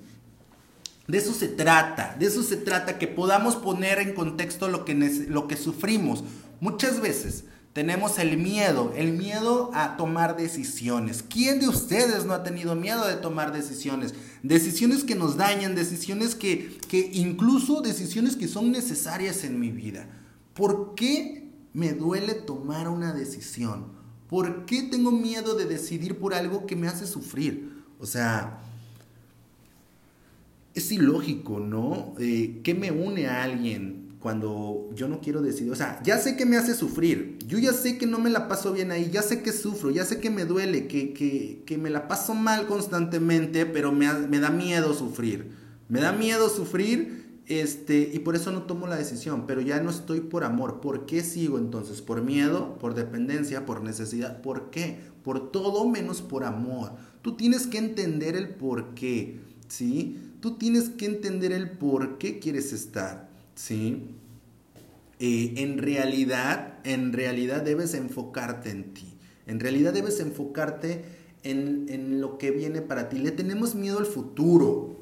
De 1.08 1.16
eso 1.16 1.32
se 1.32 1.48
trata, 1.48 2.14
de 2.18 2.26
eso 2.26 2.42
se 2.42 2.58
trata, 2.58 2.98
que 2.98 3.08
podamos 3.08 3.56
poner 3.56 3.98
en 4.00 4.12
contexto 4.12 4.68
lo 4.68 4.84
que 4.84 5.56
sufrimos. 5.56 6.24
Muchas 6.60 7.00
veces 7.00 7.44
tenemos 7.72 8.18
el 8.18 8.36
miedo, 8.36 8.92
el 8.94 9.12
miedo 9.12 9.70
a 9.72 9.96
tomar 9.96 10.36
decisiones. 10.36 11.24
¿Quién 11.26 11.58
de 11.58 11.68
ustedes 11.68 12.26
no 12.26 12.34
ha 12.34 12.42
tenido 12.42 12.74
miedo 12.74 13.06
de 13.06 13.14
tomar 13.14 13.52
decisiones? 13.52 14.14
Decisiones 14.42 15.04
que 15.04 15.14
nos 15.14 15.36
dañan, 15.38 15.74
decisiones 15.74 16.34
que, 16.34 16.76
que 16.88 17.10
incluso 17.14 17.80
decisiones 17.80 18.36
que 18.36 18.48
son 18.48 18.72
necesarias 18.72 19.44
en 19.44 19.58
mi 19.58 19.70
vida. 19.70 20.06
¿Por 20.52 20.94
qué 20.94 21.50
me 21.72 21.94
duele 21.94 22.34
tomar 22.34 22.88
una 22.88 23.14
decisión? 23.14 23.86
¿Por 24.28 24.66
qué 24.66 24.82
tengo 24.82 25.10
miedo 25.10 25.54
de 25.54 25.64
decidir 25.64 26.18
por 26.18 26.34
algo 26.34 26.66
que 26.66 26.76
me 26.76 26.88
hace 26.88 27.06
sufrir? 27.06 27.84
O 27.98 28.04
sea, 28.04 28.60
es 30.74 30.92
ilógico, 30.92 31.58
¿no? 31.58 32.14
Eh, 32.18 32.60
¿Qué 32.62 32.74
me 32.74 32.90
une 32.90 33.28
a 33.28 33.42
alguien? 33.42 34.01
Cuando 34.22 34.88
yo 34.94 35.08
no 35.08 35.20
quiero 35.20 35.42
decidir, 35.42 35.72
o 35.72 35.76
sea, 35.76 36.00
ya 36.04 36.16
sé 36.16 36.36
que 36.36 36.46
me 36.46 36.56
hace 36.56 36.74
sufrir, 36.74 37.38
yo 37.44 37.58
ya 37.58 37.72
sé 37.72 37.98
que 37.98 38.06
no 38.06 38.20
me 38.20 38.30
la 38.30 38.46
paso 38.46 38.72
bien 38.72 38.92
ahí, 38.92 39.10
ya 39.10 39.20
sé 39.20 39.42
que 39.42 39.50
sufro, 39.50 39.90
ya 39.90 40.04
sé 40.04 40.20
que 40.20 40.30
me 40.30 40.44
duele, 40.44 40.86
que, 40.86 41.12
que, 41.12 41.78
me 41.78 41.90
la 41.90 42.06
paso 42.06 42.32
mal 42.34 42.68
constantemente, 42.68 43.66
pero 43.66 43.90
me, 43.90 44.12
me, 44.12 44.38
da 44.38 44.50
miedo 44.50 44.94
sufrir, 44.94 45.50
me 45.88 46.00
da 46.00 46.12
miedo 46.12 46.48
sufrir, 46.48 47.40
este, 47.46 48.12
y 48.14 48.20
por 48.20 48.36
eso 48.36 48.52
no 48.52 48.62
tomo 48.62 48.86
la 48.86 48.94
decisión, 48.94 49.48
pero 49.48 49.60
ya 49.60 49.82
no 49.82 49.90
estoy 49.90 50.20
por 50.20 50.44
amor, 50.44 50.80
¿por 50.80 51.04
qué 51.04 51.24
sigo 51.24 51.58
entonces? 51.58 52.00
¿Por 52.00 52.22
miedo? 52.22 52.78
¿Por 52.78 52.94
dependencia? 52.94 53.66
¿Por 53.66 53.82
necesidad? 53.82 54.40
¿Por 54.40 54.70
qué? 54.70 55.00
Por 55.24 55.50
todo 55.50 55.88
menos 55.88 56.22
por 56.22 56.44
amor. 56.44 56.92
Tú 57.22 57.36
tienes 57.36 57.66
que 57.66 57.78
entender 57.78 58.36
el 58.36 58.50
por 58.50 58.94
qué, 58.94 59.40
¿sí? 59.66 60.16
Tú 60.40 60.58
tienes 60.58 60.90
que 60.90 61.06
entender 61.06 61.50
el 61.50 61.70
por 61.70 62.18
qué 62.18 62.38
quieres 62.38 62.72
estar. 62.72 63.31
¿Sí? 63.54 64.16
Eh, 65.18 65.54
en 65.58 65.78
realidad, 65.78 66.78
en 66.84 67.12
realidad 67.12 67.62
debes 67.62 67.94
enfocarte 67.94 68.70
en 68.70 68.94
ti. 68.94 69.18
En 69.46 69.60
realidad 69.60 69.92
debes 69.92 70.20
enfocarte 70.20 71.04
en, 71.42 71.86
en 71.88 72.20
lo 72.20 72.38
que 72.38 72.50
viene 72.50 72.82
para 72.82 73.08
ti. 73.08 73.18
Le 73.18 73.30
tenemos 73.30 73.74
miedo 73.74 73.98
al 73.98 74.06
futuro. 74.06 75.00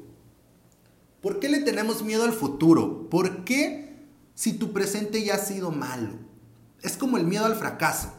¿Por 1.21 1.39
qué 1.39 1.49
le 1.49 1.61
tenemos 1.61 2.03
miedo 2.03 2.23
al 2.23 2.33
futuro? 2.33 3.09
¿Por 3.09 3.45
qué 3.45 4.07
si 4.33 4.53
tu 4.53 4.73
presente 4.73 5.23
ya 5.23 5.35
ha 5.35 5.39
sido 5.39 5.71
malo? 5.71 6.09
Es 6.81 6.97
como 6.97 7.17
el 7.17 7.25
miedo 7.25 7.45
al 7.45 7.55
fracaso. 7.55 8.13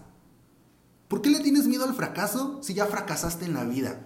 ¿Por 1.08 1.20
qué 1.20 1.30
le 1.30 1.40
tienes 1.40 1.66
miedo 1.66 1.84
al 1.84 1.94
fracaso 1.94 2.60
si 2.62 2.74
ya 2.74 2.86
fracasaste 2.86 3.44
en 3.44 3.54
la 3.54 3.64
vida? 3.64 4.00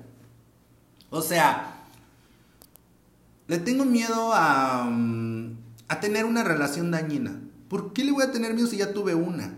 O 1.11 1.23
sea, 1.23 1.85
le 3.47 3.59
tengo 3.59 3.85
miedo 3.85 4.33
a... 4.35 4.91
A 5.89 6.01
tener 6.01 6.25
una 6.25 6.43
relación 6.43 6.91
dañina. 6.91 7.41
¿Por 7.69 7.93
qué 7.93 8.05
le 8.05 8.13
voy 8.13 8.23
a 8.23 8.33
tener 8.33 8.55
miedo 8.55 8.69
si 8.69 8.77
ya 8.77 8.93
tuve 8.93 9.15
una? 9.15 9.55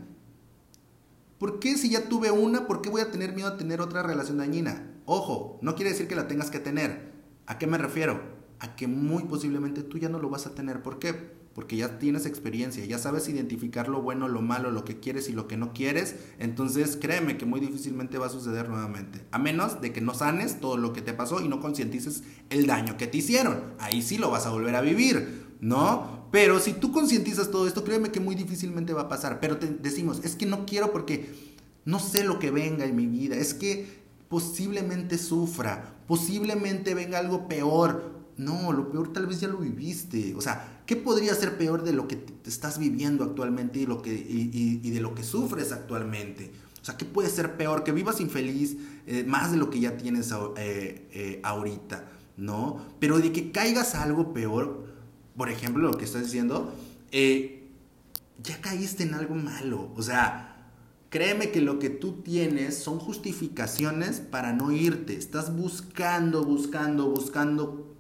¿Por 1.39 1.61
qué 1.61 1.77
si 1.77 1.91
ya 1.91 2.09
tuve 2.09 2.31
una, 2.31 2.67
por 2.67 2.83
qué 2.83 2.91
voy 2.91 3.01
a 3.01 3.11
tener 3.11 3.33
miedo 3.33 3.49
a 3.49 3.57
tener 3.57 3.81
otra 3.81 4.03
relación 4.03 4.39
dañina? 4.39 4.91
Ojo, 5.07 5.59
no 5.63 5.75
quiere 5.75 5.91
decir 5.91 6.09
que 6.09 6.17
la 6.17 6.29
tengas 6.29 6.51
que 6.51 6.59
tener. 6.59 7.13
¿A 7.47 7.59
qué 7.59 7.67
me 7.67 7.79
refiero? 7.79 8.21
A 8.59 8.77
que 8.77 8.89
muy 8.89 9.23
posiblemente 9.25 9.83
tú 9.83 9.99
ya 9.99 10.09
no 10.09 10.19
lo 10.19 10.29
vas 10.29 10.47
a 10.47 10.55
tener. 10.55 10.83
¿Por 10.83 10.99
qué? 10.99 11.15
Porque 11.55 11.77
ya 11.77 11.99
tienes 11.99 12.27
experiencia, 12.27 12.85
ya 12.85 12.99
sabes 12.99 13.29
identificar 13.29 13.89
lo 13.89 14.03
bueno, 14.03 14.29
lo 14.29 14.43
malo, 14.43 14.71
lo 14.71 14.85
que 14.85 15.01
quieres 15.01 15.29
y 15.29 15.33
lo 15.33 15.49
que 15.49 15.57
no 15.57 15.73
quieres. 15.73 16.17
Entonces 16.39 16.99
créeme 17.01 17.39
que 17.39 17.47
muy 17.47 17.61
difícilmente 17.61 18.19
va 18.19 18.27
a 18.27 18.31
suceder 18.31 18.69
nuevamente. 18.69 19.25
A 19.31 19.39
menos 19.39 19.81
de 19.81 19.93
que 19.93 20.01
no 20.01 20.15
sanes 20.15 20.61
todo 20.61 20.77
lo 20.77 20.93
que 20.93 21.03
te 21.03 21.15
pasó 21.15 21.41
y 21.41 21.49
no 21.49 21.61
concientices 21.61 22.23
el 22.51 22.67
daño 22.67 22.97
que 22.97 23.07
te 23.07 23.19
hicieron. 23.19 23.63
Ahí 23.79 24.03
sí 24.03 24.19
lo 24.19 24.31
vas 24.31 24.47
a 24.47 24.51
volver 24.51 24.77
a 24.77 24.81
vivir. 24.81 25.48
¿No? 25.61 26.29
Pero 26.31 26.61
si 26.61 26.75
tú 26.75 26.93
concientizas 26.93 27.51
todo 27.51 27.67
esto, 27.67 27.85
créeme 27.85 28.11
que 28.11 28.21
muy 28.21 28.35
difícilmente 28.35 28.93
va 28.93 29.03
a 29.03 29.09
pasar. 29.09 29.41
Pero 29.41 29.57
decimos, 29.57 30.21
es 30.25 30.37
que 30.37 30.47
no 30.47 30.67
quiero 30.67 30.93
porque 30.93 31.35
no 31.85 31.99
sé 31.99 32.25
lo 32.25 32.39
que 32.39 32.51
venga 32.51 32.85
en 32.85 32.97
mi 32.97 33.07
vida, 33.07 33.37
es 33.37 33.55
que 33.55 33.99
posiblemente 34.29 35.17
sufra, 35.17 35.97
posiblemente 36.07 36.95
venga 36.95 37.19
algo 37.19 37.49
peor. 37.49 38.19
No, 38.37 38.73
lo 38.73 38.91
peor 38.91 39.13
tal 39.13 39.27
vez 39.27 39.41
ya 39.41 39.49
lo 39.49 39.59
viviste. 39.59 40.35
O 40.37 40.41
sea, 40.41 40.83
¿qué 40.87 40.95
podría 40.95 41.35
ser 41.35 41.59
peor 41.59 41.83
de 41.83 41.93
lo 41.93 42.07
que 42.07 42.25
estás 42.47 42.79
viviendo 42.79 43.25
actualmente 43.25 43.81
y, 43.81 43.87
lo 43.87 44.01
que, 44.01 44.13
y, 44.13 44.91
de 44.91 45.01
lo 45.01 45.15
que 45.15 45.25
sufres 45.25 45.73
actualmente? 45.73 46.53
O 46.81 46.85
sea, 46.85 46.97
¿qué 46.97 47.05
puede 47.05 47.31
ser 47.31 47.57
peor? 47.57 47.83
Que 47.83 47.91
vivas 47.91 48.21
infeliz 48.21 48.77
eh, 49.07 49.25
más 49.27 49.51
de 49.51 49.57
lo 49.57 49.71
que 49.71 49.81
ya 49.81 49.97
tienes 49.97 50.31
eh, 50.57 51.09
eh, 51.13 51.41
ahorita, 51.43 52.05
¿no? 52.37 52.81
Pero 53.01 53.19
de 53.19 53.33
que 53.33 53.51
caigas 53.51 53.97
a 53.97 54.05
algo 54.05 54.33
peor, 54.33 54.88
por 55.39 55.49
ejemplo, 55.49 55.91
lo 55.91 55.97
que 55.97 56.05
estás 56.05 56.25
diciendo, 56.25 56.75
eh, 57.11 57.71
ya 58.43 58.61
caíste 58.61 59.05
en 59.05 59.15
algo 59.15 59.35
malo. 59.35 59.91
O 59.97 60.03
sea, 60.03 60.49
Créeme 61.11 61.51
que 61.51 61.63
lo 61.63 61.79
que 61.79 61.89
tú 61.89 62.21
tienes 62.21 62.77
son 62.77 62.99
justificaciones 62.99 64.21
para 64.21 64.53
no 64.53 64.73
irte. 64.73 65.17
Estás 65.17 65.57
buscando, 65.57 66.45
buscando, 66.45 67.09
buscando 67.09 67.97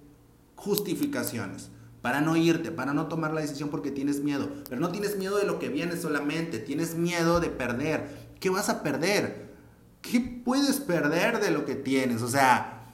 justificaciones 0.56 1.70
para 2.02 2.20
no 2.20 2.36
irte, 2.36 2.70
para 2.70 2.92
no 2.92 3.08
tomar 3.08 3.32
la 3.32 3.40
decisión 3.40 3.70
porque 3.70 3.90
tienes 3.90 4.20
miedo. 4.20 4.50
Pero 4.68 4.80
no 4.80 4.90
tienes 4.90 5.16
miedo 5.16 5.38
de 5.38 5.46
lo 5.46 5.58
que 5.58 5.70
viene 5.70 5.96
solamente, 5.96 6.58
tienes 6.58 6.96
miedo 6.96 7.40
de 7.40 7.48
perder. 7.48 8.28
¿Qué 8.40 8.50
vas 8.50 8.68
a 8.68 8.82
perder? 8.82 9.54
¿Qué 10.02 10.20
puedes 10.20 10.76
perder 10.76 11.40
de 11.40 11.50
lo 11.50 11.64
que 11.64 11.76
tienes? 11.76 12.20
O 12.20 12.28
sea, 12.28 12.92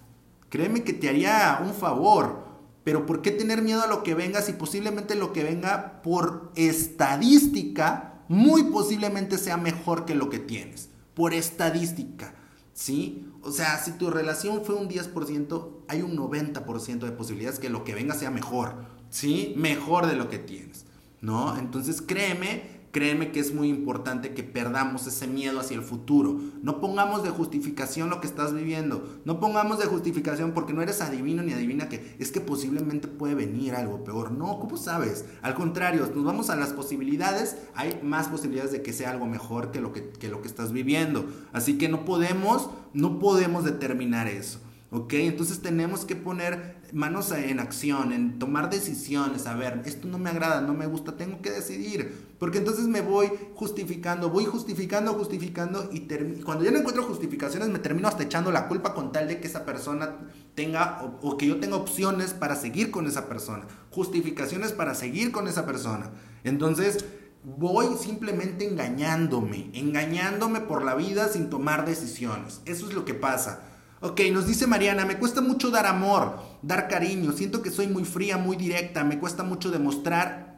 créeme 0.49 0.85
que 0.85 0.93
te 0.93 1.09
haría 1.09 1.61
un 1.61 1.75
favor. 1.75 2.44
Pero 2.85 3.07
¿por 3.07 3.23
qué 3.23 3.31
tener 3.31 3.63
miedo 3.63 3.83
a 3.83 3.87
lo 3.87 4.03
que 4.03 4.15
venga 4.15 4.43
si 4.43 4.53
posiblemente 4.53 5.15
lo 5.15 5.33
que 5.33 5.43
venga 5.43 6.03
por 6.03 6.53
estadística 6.55 8.23
muy 8.29 8.65
posiblemente 8.65 9.39
sea 9.39 9.57
mejor 9.57 10.05
que 10.05 10.15
lo 10.15 10.31
que 10.31 10.39
tienes, 10.39 10.91
por 11.15 11.35
estadística, 11.35 12.35
¿sí? 12.73 13.27
O 13.43 13.51
sea, 13.51 13.79
si 13.79 13.93
tu 13.93 14.11
relación 14.11 14.65
fue 14.65 14.75
un 14.75 14.89
10%, 14.89 15.71
hay 15.89 16.03
un 16.03 16.17
90% 16.17 16.99
de 17.01 17.13
posibilidades 17.13 17.59
que 17.59 17.69
lo 17.69 17.85
que 17.85 17.95
venga 17.95 18.15
sea 18.15 18.31
mejor, 18.31 18.87
¿sí? 19.11 19.55
Mejor 19.57 20.07
de 20.07 20.17
lo 20.17 20.29
que 20.29 20.39
tienes, 20.39 20.87
¿no? 21.21 21.57
Entonces 21.59 22.03
créeme 22.03 22.74
Créeme 22.95 23.33
que 23.33 23.41
es 23.41 23.53
muy 23.53 23.71
importante 23.71 24.35
que 24.35 24.45
perdamos 24.45 25.09
ese 25.09 25.27
miedo 25.27 25.59
hacia 25.59 25.77
el 25.77 25.83
futuro. 25.83 26.39
No 26.63 26.81
pongamos 26.81 27.25
de 27.25 27.31
justificación 27.31 28.09
lo 28.09 28.21
que 28.21 28.29
estás 28.29 28.55
viviendo. 28.55 29.19
No 29.25 29.41
pongamos 29.41 29.81
de 29.81 29.87
justificación 29.87 30.53
porque 30.53 30.75
no 30.75 30.81
eres 30.81 31.01
adivino 31.01 31.43
ni 31.43 31.53
adivina 31.53 31.89
que 31.89 32.15
es 32.21 32.31
que 32.31 32.41
posiblemente 32.41 33.09
puede 33.09 33.35
venir 33.35 33.75
algo 33.75 34.05
peor. 34.05 34.31
No, 34.31 34.61
¿cómo 34.61 34.77
sabes? 34.77 35.25
Al 35.43 35.57
contrario, 35.57 36.09
nos 36.15 36.25
vamos 36.25 36.51
a 36.51 36.55
las 36.55 36.73
posibilidades. 36.73 37.57
Hay 37.75 37.99
más 38.05 38.29
posibilidades 38.29 38.71
de 38.71 38.83
que 38.83 38.93
sea 38.93 39.11
algo 39.11 39.27
mejor 39.27 39.73
que 39.73 39.81
lo 39.81 39.93
que, 39.93 40.11
que 40.11 40.29
lo 40.29 40.41
que 40.41 40.47
estás 40.47 40.71
viviendo. 40.71 41.29
Así 41.53 41.79
que 41.79 41.89
no 41.89 42.05
podemos, 42.05 42.71
no 42.93 43.19
podemos 43.19 43.65
determinar 43.65 44.29
eso. 44.29 44.61
¿Ok? 44.95 45.15
Entonces 45.15 45.61
tenemos 45.61 46.05
que 46.05 46.15
poner 46.15 46.77
manos 46.93 47.33
en 47.33 47.59
acción, 47.59 48.13
en 48.13 48.39
tomar 48.39 48.71
decisiones. 48.71 49.49
A 49.49 49.57
ver, 49.57 49.83
esto 49.87 50.07
no 50.07 50.19
me 50.19 50.31
agrada, 50.31 50.61
no 50.61 50.73
me 50.73 50.87
gusta, 50.87 51.17
tengo 51.17 51.43
que 51.43 51.51
decidir. 51.51 52.33
Porque 52.39 52.59
entonces 52.59 52.87
me 52.87 53.01
voy 53.01 53.29
justificando, 53.57 54.31
voy 54.31 54.45
justificando, 54.45 55.15
justificando 55.15 55.91
y 55.93 56.07
cuando 56.45 56.63
ya 56.63 56.71
no 56.71 56.79
encuentro 56.79 57.03
justificaciones 57.03 57.71
me 57.71 57.81
termino 57.81 58.07
hasta 58.07 58.23
echando 58.23 58.53
la 58.53 58.69
culpa 58.69 58.95
con 58.95 59.11
tal 59.11 59.27
de 59.27 59.41
que 59.41 59.49
esa 59.49 59.65
persona 59.65 60.15
tenga 60.55 61.01
o, 61.03 61.29
o 61.29 61.37
que 61.39 61.49
yo 61.49 61.59
tenga 61.59 61.75
opciones 61.75 62.33
para 62.33 62.55
seguir 62.55 62.93
con 62.93 63.09
esa 63.09 63.29
persona. 63.29 63.67
Justificaciones 63.91 64.71
para 64.71 64.95
seguir 64.95 65.33
con 65.33 65.49
esa 65.49 65.67
persona. 65.67 66.13
Entonces 66.45 67.05
voy 67.43 67.89
simplemente 68.01 68.69
engañándome, 68.69 69.71
engañándome 69.75 70.61
por 70.61 70.85
la 70.85 70.95
vida 70.95 71.27
sin 71.27 71.51
tomar 71.51 71.85
decisiones. 71.85 72.61
Eso 72.65 72.87
es 72.87 72.95
lo 72.95 73.05
que 73.05 73.15
pasa. 73.15 73.74
Ok, 74.07 74.21
nos 74.31 74.47
dice 74.47 74.67
Mariana, 74.67 75.07
me 75.07 75.17
cuesta 75.17 75.41
mucho 75.41 75.71
dar 75.71 75.87
amor, 75.87 76.39
dar 76.61 76.89
cariño, 76.89 77.33
siento 77.33 77.63
que 77.63 77.71
soy 77.71 77.87
muy 77.87 78.05
fría, 78.05 78.37
muy 78.37 78.55
directa, 78.55 79.03
me 79.03 79.19
cuesta 79.19 79.45
mucho 79.45 79.71
demostrar, 79.71 80.57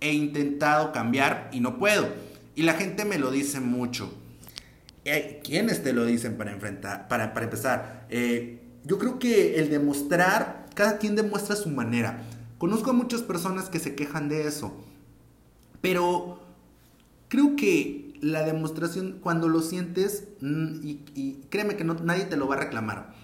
he 0.00 0.12
intentado 0.12 0.92
cambiar 0.92 1.50
y 1.52 1.58
no 1.58 1.80
puedo. 1.80 2.08
Y 2.54 2.62
la 2.62 2.74
gente 2.74 3.04
me 3.04 3.18
lo 3.18 3.32
dice 3.32 3.58
mucho. 3.58 4.14
Eh, 5.04 5.40
¿Quiénes 5.42 5.82
te 5.82 5.92
lo 5.92 6.04
dicen 6.04 6.36
para, 6.36 6.52
enfrentar, 6.52 7.08
para, 7.08 7.34
para 7.34 7.46
empezar? 7.46 8.06
Eh, 8.08 8.60
yo 8.84 9.00
creo 9.00 9.18
que 9.18 9.56
el 9.56 9.68
demostrar, 9.68 10.66
cada 10.74 10.98
quien 10.98 11.16
demuestra 11.16 11.56
su 11.56 11.70
manera. 11.70 12.22
Conozco 12.56 12.90
a 12.90 12.92
muchas 12.92 13.22
personas 13.22 13.68
que 13.68 13.80
se 13.80 13.96
quejan 13.96 14.28
de 14.28 14.46
eso, 14.46 14.72
pero 15.80 16.40
creo 17.26 17.56
que 17.56 18.05
la 18.20 18.42
demostración, 18.42 19.18
cuando 19.20 19.48
lo 19.48 19.60
sientes, 19.60 20.28
mm, 20.40 20.80
y, 20.82 21.40
créeme 21.50 21.76
que 21.76 21.84
no, 21.84 21.94
nadie 21.94 22.24
te 22.24 22.36
lo 22.36 22.48
va 22.48 22.56
a 22.56 22.60
reclamar. 22.60 23.14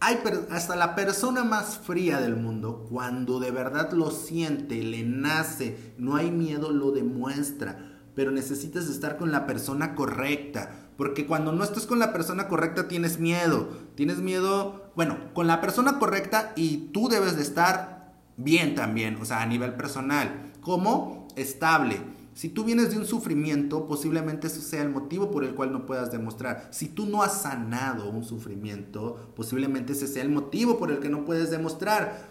Hay 0.00 0.18
hasta 0.50 0.76
la 0.76 0.94
persona 0.94 1.44
más 1.44 1.78
fría 1.78 2.20
del 2.20 2.36
mundo, 2.36 2.86
cuando 2.88 3.38
de 3.38 3.50
verdad 3.50 3.92
lo 3.92 4.10
siente, 4.10 4.82
le 4.82 5.02
nace, 5.04 5.94
no 5.98 6.16
hay 6.16 6.30
miedo, 6.30 6.70
lo 6.70 6.90
demuestra. 6.90 7.86
Pero 8.14 8.30
necesitas 8.30 8.88
estar 8.88 9.18
con 9.18 9.30
la 9.30 9.46
persona 9.46 9.94
correcta. 9.94 10.88
Porque 10.96 11.26
cuando 11.26 11.52
no 11.52 11.64
estás 11.64 11.86
con 11.86 11.98
la 11.98 12.12
persona 12.12 12.48
correcta 12.48 12.88
tienes 12.88 13.18
miedo. 13.18 13.68
Tienes 13.94 14.18
miedo, 14.18 14.90
bueno, 14.96 15.18
con 15.32 15.46
la 15.46 15.60
persona 15.60 15.98
correcta 15.98 16.52
y 16.56 16.88
tú 16.92 17.08
debes 17.08 17.36
de 17.36 17.42
estar 17.42 18.14
bien 18.36 18.74
también, 18.74 19.16
o 19.16 19.24
sea, 19.24 19.42
a 19.42 19.46
nivel 19.46 19.74
personal. 19.74 20.52
como 20.60 21.28
Estable 21.36 22.19
si 22.34 22.48
tú 22.48 22.64
vienes 22.64 22.90
de 22.90 22.98
un 22.98 23.06
sufrimiento, 23.06 23.86
posiblemente 23.86 24.46
eso 24.46 24.60
sea 24.60 24.82
el 24.82 24.90
motivo 24.90 25.30
por 25.30 25.44
el 25.44 25.54
cual 25.54 25.72
no 25.72 25.84
puedas 25.84 26.12
demostrar. 26.12 26.68
Si 26.70 26.88
tú 26.88 27.06
no 27.06 27.22
has 27.22 27.42
sanado 27.42 28.08
un 28.08 28.24
sufrimiento, 28.24 29.32
posiblemente 29.34 29.92
ese 29.92 30.06
sea 30.06 30.22
el 30.22 30.30
motivo 30.30 30.78
por 30.78 30.90
el 30.90 31.00
que 31.00 31.08
no 31.08 31.24
puedes 31.24 31.50
demostrar. 31.50 32.28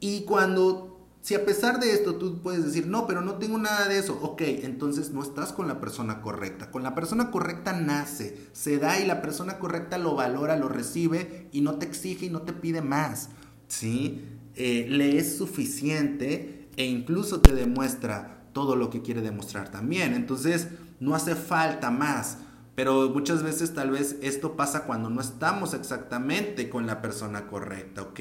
Y 0.00 0.22
cuando, 0.22 1.06
si 1.20 1.34
a 1.34 1.44
pesar 1.44 1.78
de 1.78 1.92
esto 1.92 2.16
tú 2.16 2.42
puedes 2.42 2.64
decir, 2.64 2.88
no, 2.88 3.06
pero 3.06 3.20
no 3.20 3.34
tengo 3.34 3.58
nada 3.58 3.88
de 3.88 3.98
eso, 3.98 4.18
ok, 4.20 4.42
entonces 4.42 5.10
no 5.10 5.22
estás 5.22 5.52
con 5.52 5.68
la 5.68 5.80
persona 5.80 6.20
correcta. 6.20 6.72
Con 6.72 6.82
la 6.82 6.94
persona 6.96 7.30
correcta 7.30 7.72
nace, 7.72 8.48
se 8.52 8.78
da 8.78 8.98
y 8.98 9.06
la 9.06 9.22
persona 9.22 9.58
correcta 9.58 9.98
lo 9.98 10.16
valora, 10.16 10.56
lo 10.56 10.68
recibe 10.68 11.48
y 11.52 11.60
no 11.60 11.76
te 11.76 11.86
exige 11.86 12.26
y 12.26 12.30
no 12.30 12.42
te 12.42 12.52
pide 12.52 12.82
más. 12.82 13.28
¿Sí? 13.68 14.24
Eh, 14.56 14.86
le 14.90 15.16
es 15.16 15.38
suficiente 15.38 16.68
e 16.76 16.84
incluso 16.84 17.40
te 17.40 17.54
demuestra 17.54 18.41
todo 18.52 18.76
lo 18.76 18.90
que 18.90 19.02
quiere 19.02 19.22
demostrar 19.22 19.70
también. 19.70 20.14
Entonces, 20.14 20.68
no 21.00 21.14
hace 21.14 21.34
falta 21.34 21.90
más. 21.90 22.38
Pero 22.74 23.10
muchas 23.10 23.42
veces 23.42 23.74
tal 23.74 23.90
vez 23.90 24.16
esto 24.22 24.56
pasa 24.56 24.84
cuando 24.84 25.10
no 25.10 25.20
estamos 25.20 25.74
exactamente 25.74 26.70
con 26.70 26.86
la 26.86 27.02
persona 27.02 27.46
correcta, 27.46 28.02
¿ok? 28.02 28.20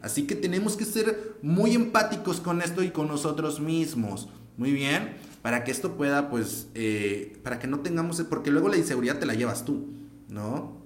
Así 0.00 0.26
que 0.26 0.34
tenemos 0.34 0.76
que 0.76 0.84
ser 0.84 1.36
muy 1.40 1.74
empáticos 1.74 2.40
con 2.40 2.62
esto 2.62 2.82
y 2.82 2.90
con 2.90 3.06
nosotros 3.06 3.60
mismos. 3.60 4.28
Muy 4.56 4.72
bien, 4.72 5.16
para 5.40 5.62
que 5.62 5.70
esto 5.70 5.96
pueda, 5.96 6.30
pues, 6.30 6.66
eh, 6.74 7.38
para 7.44 7.60
que 7.60 7.68
no 7.68 7.80
tengamos, 7.80 8.20
porque 8.22 8.50
luego 8.50 8.68
la 8.68 8.76
inseguridad 8.76 9.20
te 9.20 9.26
la 9.26 9.34
llevas 9.34 9.64
tú, 9.64 9.86
¿no? 10.28 10.82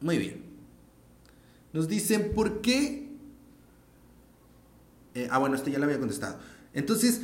Muy 0.00 0.18
bien. 0.18 0.44
Nos 1.72 1.88
dicen, 1.88 2.32
¿por 2.34 2.60
qué? 2.60 3.08
Eh, 5.14 5.28
ah, 5.30 5.38
bueno, 5.38 5.56
esto 5.56 5.70
ya 5.70 5.78
lo 5.78 5.84
había 5.84 5.98
contestado. 5.98 6.38
Entonces, 6.74 7.20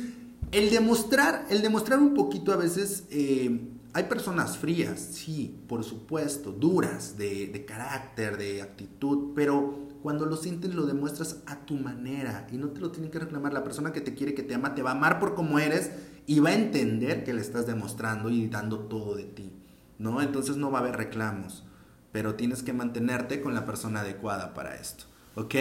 el 0.51 0.69
demostrar, 0.69 1.45
el 1.49 1.61
demostrar 1.61 1.99
un 1.99 2.13
poquito 2.13 2.51
a 2.51 2.57
veces, 2.57 3.03
eh, 3.11 3.59
hay 3.93 4.03
personas 4.03 4.57
frías, 4.57 4.99
sí, 4.99 5.63
por 5.67 5.83
supuesto, 5.83 6.51
duras, 6.51 7.17
de, 7.17 7.65
carácter, 7.67 8.37
de 8.37 8.61
actitud, 8.61 9.33
pero 9.35 9.87
cuando 10.03 10.25
lo 10.25 10.37
sientes 10.37 10.75
lo 10.75 10.85
demuestras 10.85 11.37
a 11.47 11.65
tu 11.65 11.75
manera 11.75 12.47
y 12.51 12.57
no 12.57 12.69
te 12.69 12.81
lo 12.81 12.91
tienen 12.91 13.11
que 13.11 13.19
reclamar. 13.19 13.51
La 13.51 13.63
persona 13.63 13.91
que 13.91 14.01
te 14.01 14.13
quiere, 14.13 14.35
que 14.35 14.43
te 14.43 14.53
ama, 14.53 14.75
te 14.75 14.83
va 14.83 14.91
a 14.91 14.93
amar 14.95 15.19
por 15.19 15.33
como 15.33 15.59
eres 15.59 15.91
y 16.27 16.39
va 16.39 16.49
a 16.49 16.53
entender 16.53 17.23
que 17.23 17.33
le 17.33 17.41
estás 17.41 17.65
demostrando 17.65 18.29
y 18.29 18.47
dando 18.47 18.79
todo 18.79 19.15
de 19.15 19.23
ti, 19.23 19.51
¿no? 19.97 20.21
Entonces 20.21 20.55
no 20.55 20.69
va 20.69 20.79
a 20.79 20.81
haber 20.81 20.95
reclamos, 20.95 21.63
pero 22.11 22.35
tienes 22.35 22.61
que 22.61 22.73
mantenerte 22.73 23.41
con 23.41 23.55
la 23.55 23.65
persona 23.65 24.01
adecuada 24.01 24.53
para 24.53 24.75
esto, 24.75 25.05
¿ok? 25.35 25.55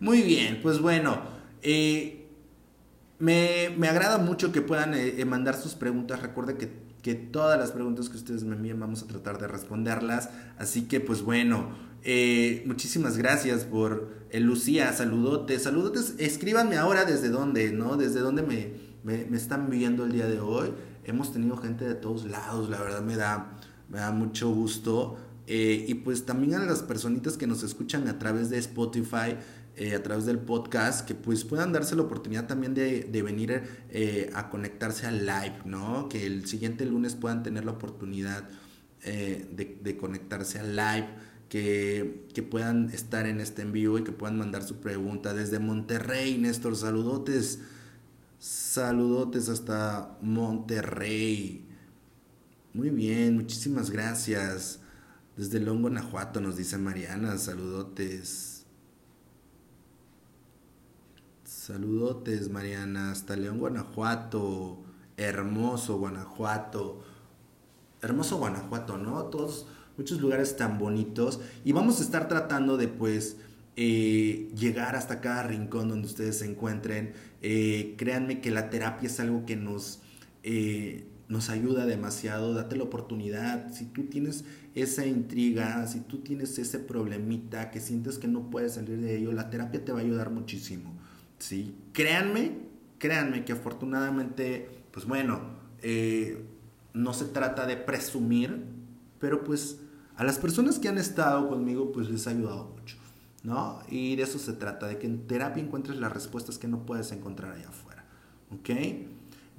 Muy 0.00 0.22
bien, 0.22 0.58
pues 0.60 0.80
bueno, 0.80 1.20
eh, 1.62 2.19
me, 3.20 3.88
agrada 3.88 4.18
mucho 4.18 4.50
que 4.50 4.62
puedan 4.62 4.94
eh, 4.94 5.20
eh, 5.20 5.24
mandar 5.24 5.54
sus 5.54 5.74
preguntas. 5.74 6.20
Recuerde 6.22 6.56
que, 6.56 6.72
que, 7.02 7.14
todas 7.14 7.58
las 7.58 7.70
preguntas 7.70 8.08
que 8.08 8.16
ustedes 8.16 8.44
me 8.44 8.56
envíen 8.56 8.80
vamos 8.80 9.02
a 9.02 9.06
tratar 9.06 9.38
de 9.38 9.46
responderlas. 9.46 10.30
Así 10.58 10.82
que 10.88 11.00
pues 11.00 11.22
bueno, 11.22 11.68
eh, 12.02 12.64
muchísimas 12.66 13.18
gracias 13.18 13.64
por 13.64 14.08
Lucía, 14.32 14.92
saludotes, 14.92 15.62
saludotes. 15.62 16.14
Escríbanme 16.18 16.78
ahora 16.78 17.04
desde 17.04 17.28
dónde, 17.28 17.72
¿no? 17.72 17.96
Desde 17.96 18.20
dónde 18.20 18.42
me, 18.42 18.72
me, 19.04 19.36
están 19.36 19.68
viendo 19.68 20.04
el 20.04 20.12
día 20.12 20.26
de 20.26 20.40
hoy. 20.40 20.72
Hemos 21.04 21.32
tenido 21.32 21.56
gente 21.58 21.84
de 21.84 21.94
todos 21.94 22.24
lados, 22.24 22.70
la 22.70 22.80
verdad 22.80 23.02
me 23.02 23.16
da, 23.16 23.52
me 23.90 23.98
da 23.98 24.12
mucho 24.12 24.50
gusto. 24.50 25.18
y 25.46 25.92
pues 25.94 26.24
también 26.24 26.54
a 26.54 26.64
las 26.64 26.82
personitas 26.82 27.36
que 27.36 27.46
nos 27.46 27.64
escuchan 27.64 28.08
a 28.08 28.18
través 28.18 28.48
de 28.48 28.58
Spotify. 28.58 29.36
Eh, 29.80 29.94
a 29.94 30.02
través 30.02 30.26
del 30.26 30.38
podcast, 30.38 31.08
que 31.08 31.14
pues 31.14 31.42
puedan 31.46 31.72
darse 31.72 31.96
la 31.96 32.02
oportunidad 32.02 32.46
también 32.46 32.74
de, 32.74 33.22
venir 33.22 33.62
eh, 33.88 34.30
a 34.34 34.50
conectarse 34.50 35.06
al 35.06 35.24
live, 35.24 35.54
¿no? 35.64 36.06
Que 36.10 36.26
el 36.26 36.44
siguiente 36.44 36.84
lunes 36.84 37.14
puedan 37.14 37.42
tener 37.42 37.64
la 37.64 37.70
oportunidad 37.70 38.46
eh, 39.04 39.48
de, 39.50 39.96
conectarse 39.96 40.58
al 40.58 40.76
live, 40.76 41.08
que, 41.48 42.26
que, 42.34 42.42
puedan 42.42 42.90
estar 42.90 43.24
en 43.24 43.40
este 43.40 43.62
en 43.62 43.72
vivo 43.72 43.96
y 43.96 44.04
que 44.04 44.12
puedan 44.12 44.36
mandar 44.36 44.64
su 44.64 44.80
pregunta 44.80 45.32
desde 45.32 45.58
Monterrey, 45.60 46.36
Néstor, 46.36 46.76
saludotes, 46.76 47.60
saludotes 48.38 49.48
hasta 49.48 50.18
Monterrey. 50.20 51.66
Muy 52.74 52.90
bien, 52.90 53.34
muchísimas 53.34 53.90
gracias. 53.90 54.80
Desde 55.38 55.58
León, 55.58 55.80
Guanajuato, 55.80 56.38
nos 56.42 56.58
dice 56.58 56.76
Mariana, 56.76 57.38
saludotes. 57.38 58.49
Saludotes, 61.70 62.50
Mariana, 62.50 63.12
hasta 63.12 63.36
León, 63.36 63.58
Guanajuato. 63.58 64.82
hermoso 65.16 65.98
Guanajuato. 65.98 67.00
Hermoso 68.02 68.38
Guanajuato, 68.38 68.98
¿no? 68.98 69.22
Todos, 69.26 69.68
muchos 69.96 70.20
lugares 70.20 70.56
tan 70.56 70.80
bonitos. 70.80 71.40
Y 71.64 71.70
vamos 71.70 72.00
a 72.00 72.02
estar 72.02 72.26
tratando 72.26 72.76
de, 72.76 72.88
pues, 72.88 73.36
eh, 73.76 74.50
llegar 74.56 74.96
hasta 74.96 75.20
cada 75.20 75.44
rincón 75.44 75.88
donde 75.88 76.08
ustedes 76.08 76.38
se 76.38 76.46
encuentren. 76.46 77.12
Eh, 77.40 77.94
créanme 77.96 78.40
que 78.40 78.50
la 78.50 78.68
terapia 78.68 79.06
es 79.06 79.20
algo 79.20 79.46
que 79.46 79.54
nos, 79.54 80.00
eh, 80.42 81.06
nos 81.28 81.50
ayuda 81.50 81.86
demasiado. 81.86 82.52
Date 82.52 82.74
la 82.74 82.82
oportunidad. 82.82 83.72
Si 83.72 83.84
tú 83.84 84.06
tienes 84.06 84.44
esa 84.74 85.06
intriga, 85.06 85.86
si 85.86 86.00
tú 86.00 86.18
tienes 86.18 86.58
ese 86.58 86.80
problemita 86.80 87.70
que 87.70 87.78
sientes 87.78 88.18
que 88.18 88.26
no 88.26 88.50
puedes 88.50 88.74
salir 88.74 89.00
de 89.00 89.18
ello, 89.18 89.30
la 89.30 89.50
terapia 89.50 89.84
te 89.84 89.92
va 89.92 90.00
a 90.00 90.02
ayudar 90.02 90.30
muchísimo. 90.30 90.99
¿Sí? 91.40 91.74
Créanme, 91.92 92.52
créanme 92.98 93.44
que 93.44 93.52
afortunadamente, 93.52 94.70
pues 94.92 95.04
bueno, 95.06 95.40
no 96.94 97.12
se 97.12 97.24
trata 97.24 97.66
de 97.66 97.76
presumir, 97.76 98.64
pero 99.18 99.42
pues 99.42 99.80
a 100.16 100.22
las 100.22 100.38
personas 100.38 100.78
que 100.78 100.88
han 100.88 100.98
estado 100.98 101.48
conmigo, 101.48 101.90
pues 101.90 102.08
les 102.08 102.28
ha 102.28 102.30
ayudado 102.30 102.72
mucho. 102.78 102.96
¿no? 103.42 103.80
Y 103.88 104.16
de 104.16 104.24
eso 104.24 104.38
se 104.38 104.52
trata, 104.52 104.86
de 104.86 104.98
que 104.98 105.06
en 105.06 105.26
terapia 105.26 105.62
encuentres 105.62 105.98
las 105.98 106.12
respuestas 106.12 106.58
que 106.58 106.68
no 106.68 106.84
puedes 106.84 107.10
encontrar 107.12 107.52
allá 107.52 107.68
afuera, 107.68 108.04
¿ok? 108.50 108.70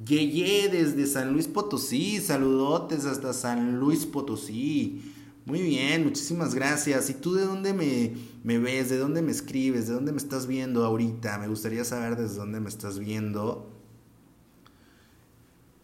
Yeye 0.05 0.69
desde 0.69 1.05
San 1.07 1.33
Luis 1.33 1.47
Potosí, 1.47 2.19
saludotes 2.19 3.05
hasta 3.05 3.33
San 3.33 3.79
Luis 3.79 4.05
Potosí. 4.05 5.13
Muy 5.45 5.61
bien, 5.61 6.03
muchísimas 6.03 6.53
gracias. 6.53 7.09
¿Y 7.09 7.15
tú 7.15 7.33
de 7.33 7.45
dónde 7.45 7.73
me, 7.73 8.13
me 8.43 8.59
ves? 8.59 8.89
¿De 8.89 8.97
dónde 8.97 9.21
me 9.21 9.31
escribes? 9.31 9.87
¿De 9.87 9.93
dónde 9.93 10.11
me 10.11 10.17
estás 10.17 10.47
viendo 10.47 10.85
ahorita? 10.85 11.37
Me 11.39 11.47
gustaría 11.47 11.83
saber 11.83 12.15
desde 12.15 12.35
dónde 12.35 12.59
me 12.59 12.69
estás 12.69 12.99
viendo. 12.99 13.69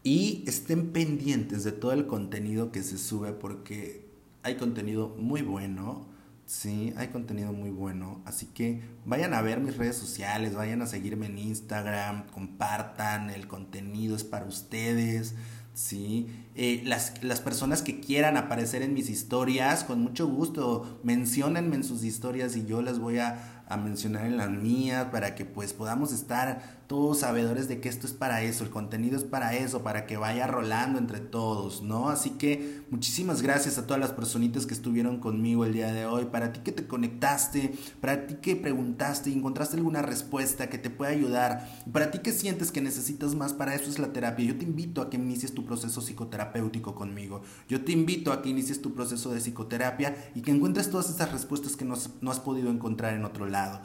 Y 0.04 0.44
estén 0.48 0.92
pendientes 0.94 1.64
de 1.64 1.72
todo 1.72 1.92
el 1.92 2.08
contenido 2.08 2.72
que 2.72 2.84
se 2.84 2.98
sube 2.98 3.34
porque 3.34 4.06
hay 4.44 4.56
contenido 4.56 5.10
muy 5.18 5.42
bueno 5.42 6.08
Sí, 6.48 6.94
hay 6.96 7.10
contenido 7.10 7.52
muy 7.52 7.70
bueno. 7.72 8.22
Así 8.26 8.46
que 8.48 8.82
vayan 9.06 9.34
a 9.34 9.42
ver 9.42 9.60
mis 9.60 9.76
redes 9.76 9.98
sociales, 9.98 10.56
vayan 10.56 10.82
a 10.82 10.88
seguirme 10.88 11.26
en 11.26 11.38
Instagram, 11.38 12.28
compartan, 12.28 13.30
el 13.30 13.48
contenido 13.48 14.16
es 14.16 14.24
para 14.24 14.46
ustedes. 14.46 15.36
Sí, 15.74 16.28
eh, 16.60 16.82
las, 16.86 17.24
las, 17.24 17.40
personas 17.40 17.84
que 17.84 18.00
quieran 18.00 18.36
aparecer 18.36 18.82
en 18.82 18.96
mis 18.96 19.12
historias, 19.12 19.84
con 19.84 20.02
mucho 20.02 20.28
gusto, 20.28 21.00
menciónenme 21.04 21.76
en 21.76 21.84
sus 21.84 22.04
historias 22.04 22.56
y 22.56 22.66
yo 22.66 22.82
las 22.82 22.98
voy 22.98 23.20
a, 23.20 23.58
a 23.70 23.78
mencionar 23.78 24.26
en 24.26 24.38
las 24.38 24.50
mías 24.50 25.08
para 25.12 25.36
que 25.36 25.46
pues 25.46 25.74
podamos 25.74 26.14
estar 26.14 26.78
todos 26.88 27.20
sabedores 27.20 27.68
de 27.68 27.82
que 27.82 27.90
esto 27.90 28.08
es 28.08 28.14
para 28.14 28.42
eso, 28.42 28.64
el 28.64 28.70
contenido 28.70 29.18
es 29.18 29.26
para 29.26 29.56
eso, 29.56 29.84
para 29.84 30.06
que 30.06 30.16
vaya 30.16 30.48
rolando 30.48 31.00
entre 31.00 31.20
todos, 31.20 31.82
¿no? 31.82 32.08
Así 32.08 32.32
que 32.32 32.82
muchísimas 32.90 33.42
gracias 33.42 33.78
a 33.78 33.86
todas 33.86 34.00
las 34.00 34.14
personitas 34.14 34.66
que 34.66 34.74
estuvieron 34.74 35.20
conmigo 35.20 35.66
el 35.66 35.74
día 35.74 35.92
de 35.92 36.06
hoy, 36.06 36.26
para 36.26 36.54
ti 36.54 36.62
que 36.64 36.72
te 36.72 36.88
conectaste, 36.88 37.74
para 38.00 38.26
ti 38.26 38.36
que 38.36 38.56
preguntaste 38.56 39.30
y 39.30 39.34
encontraste 39.34 39.76
alguna 39.76 40.02
respuesta 40.02 40.70
que 40.70 40.78
te 40.78 40.90
pueda 40.90 41.12
ayudar, 41.12 41.70
para 41.92 42.10
ti 42.10 42.20
que 42.20 42.32
sientes 42.32 42.72
que 42.72 42.80
necesitas 42.80 43.36
más, 43.36 43.52
para 43.52 43.76
eso 43.76 43.90
es 43.90 44.00
la 44.00 44.14
terapia. 44.14 44.46
Yo 44.46 44.58
te 44.58 44.64
invito 44.64 45.02
a 45.02 45.10
que 45.10 45.18
inicies 45.18 45.54
tu 45.54 45.66
proceso 45.66 46.00
psicoterapéutico 46.00 46.47
conmigo. 46.96 47.42
Yo 47.68 47.84
te 47.84 47.92
invito 47.92 48.32
a 48.32 48.42
que 48.42 48.50
inicies 48.50 48.82
tu 48.82 48.94
proceso 48.94 49.32
de 49.32 49.40
psicoterapia 49.40 50.32
y 50.36 50.42
que 50.42 50.52
encuentres 50.52 50.90
todas 50.90 51.10
esas 51.10 51.32
respuestas 51.32 51.76
que 51.76 51.86
no 51.86 51.94
has, 51.94 52.10
no 52.22 52.32
has 52.32 52.40
podido 52.40 52.70
encontrar 52.70 53.14
en 53.14 53.26
otro 53.26 53.46
lado 53.46 53.82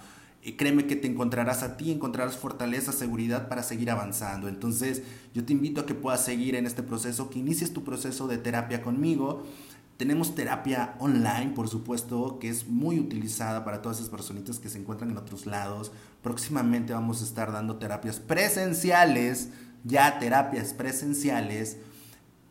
créeme 0.56 0.86
que 0.86 0.96
te 0.96 1.06
encontrarás 1.06 1.62
a 1.62 1.76
ti, 1.76 1.92
encontrarás 1.92 2.36
fortaleza, 2.36 2.92
seguridad 2.92 3.48
para 3.48 3.62
seguir 3.62 3.90
avanzando. 3.90 4.48
Entonces, 4.48 5.02
yo 5.34 5.44
te 5.44 5.52
invito 5.52 5.80
a 5.80 5.86
que 5.86 5.94
puedas 5.94 6.24
seguir 6.24 6.56
en 6.56 6.66
este 6.66 6.82
proceso, 6.82 7.30
que 7.30 7.38
inicies 7.38 7.72
tu 7.72 7.84
proceso 7.84 8.26
de 8.26 8.38
terapia 8.38 8.82
conmigo. 8.82 9.44
Tenemos 9.98 10.34
terapia 10.34 10.96
online, 10.98 11.52
por 11.54 11.68
supuesto, 11.68 12.38
que 12.40 12.48
es 12.48 12.66
muy 12.66 12.98
utilizada 12.98 13.64
para 13.64 13.82
todas 13.82 13.98
esas 13.98 14.10
personitas 14.10 14.58
que 14.58 14.68
se 14.68 14.78
encuentran 14.78 15.10
en 15.10 15.16
otros 15.16 15.46
lados. 15.46 15.92
Próximamente 16.22 16.92
vamos 16.92 17.20
a 17.20 17.24
estar 17.24 17.52
dando 17.52 17.76
terapias 17.76 18.18
presenciales, 18.18 19.50
ya 19.84 20.18
terapias 20.18 20.74
presenciales 20.74 21.76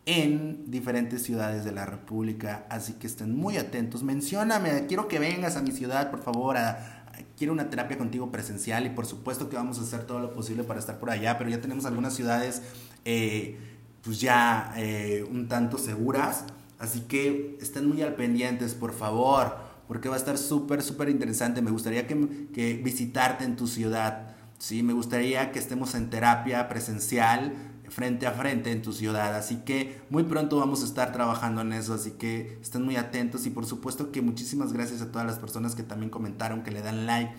en 0.05 0.71
diferentes 0.71 1.23
ciudades 1.23 1.63
de 1.63 1.71
la 1.71 1.85
República, 1.85 2.65
así 2.69 2.93
que 2.93 3.07
estén 3.07 3.35
muy 3.35 3.57
atentos. 3.57 4.03
Mencióname, 4.03 4.87
quiero 4.87 5.07
que 5.07 5.19
vengas 5.19 5.57
a 5.57 5.61
mi 5.61 5.71
ciudad, 5.71 6.09
por 6.09 6.23
favor, 6.23 6.57
a, 6.57 7.01
quiero 7.37 7.53
una 7.53 7.69
terapia 7.69 7.97
contigo 7.97 8.31
presencial 8.31 8.85
y 8.85 8.89
por 8.89 9.05
supuesto 9.05 9.49
que 9.49 9.55
vamos 9.55 9.77
a 9.79 9.81
hacer 9.81 10.05
todo 10.05 10.19
lo 10.19 10.33
posible 10.33 10.63
para 10.63 10.79
estar 10.79 10.99
por 10.99 11.09
allá, 11.09 11.37
pero 11.37 11.49
ya 11.49 11.61
tenemos 11.61 11.85
algunas 11.85 12.13
ciudades 12.13 12.63
eh, 13.05 13.57
pues 14.03 14.19
ya 14.19 14.73
eh, 14.77 15.25
un 15.29 15.47
tanto 15.47 15.77
seguras, 15.77 16.45
así 16.79 17.01
que 17.01 17.57
estén 17.61 17.87
muy 17.87 18.01
al 18.01 18.15
pendientes, 18.15 18.73
por 18.73 18.93
favor, 18.93 19.55
porque 19.87 20.09
va 20.09 20.15
a 20.15 20.17
estar 20.17 20.37
súper, 20.37 20.81
súper 20.81 21.09
interesante. 21.09 21.61
Me 21.61 21.69
gustaría 21.69 22.07
que, 22.07 22.47
que 22.53 22.73
visitarte 22.75 23.43
en 23.43 23.55
tu 23.55 23.67
ciudad, 23.67 24.35
¿sí? 24.57 24.81
Me 24.81 24.93
gustaría 24.93 25.51
que 25.51 25.59
estemos 25.59 25.93
en 25.95 26.09
terapia 26.09 26.67
presencial 26.69 27.53
frente 27.91 28.25
a 28.25 28.31
frente 28.31 28.71
en 28.71 28.81
tu 28.81 28.93
ciudad. 28.93 29.35
Así 29.35 29.57
que 29.57 30.01
muy 30.09 30.23
pronto 30.23 30.57
vamos 30.57 30.81
a 30.81 30.85
estar 30.85 31.11
trabajando 31.11 31.61
en 31.61 31.73
eso, 31.73 31.93
así 31.93 32.11
que 32.11 32.57
estén 32.61 32.83
muy 32.83 32.95
atentos 32.95 33.45
y 33.45 33.49
por 33.49 33.65
supuesto 33.65 34.11
que 34.11 34.21
muchísimas 34.21 34.73
gracias 34.73 35.01
a 35.01 35.11
todas 35.11 35.27
las 35.27 35.37
personas 35.37 35.75
que 35.75 35.83
también 35.83 36.09
comentaron, 36.09 36.63
que 36.63 36.71
le 36.71 36.81
dan 36.81 37.05
like 37.05 37.33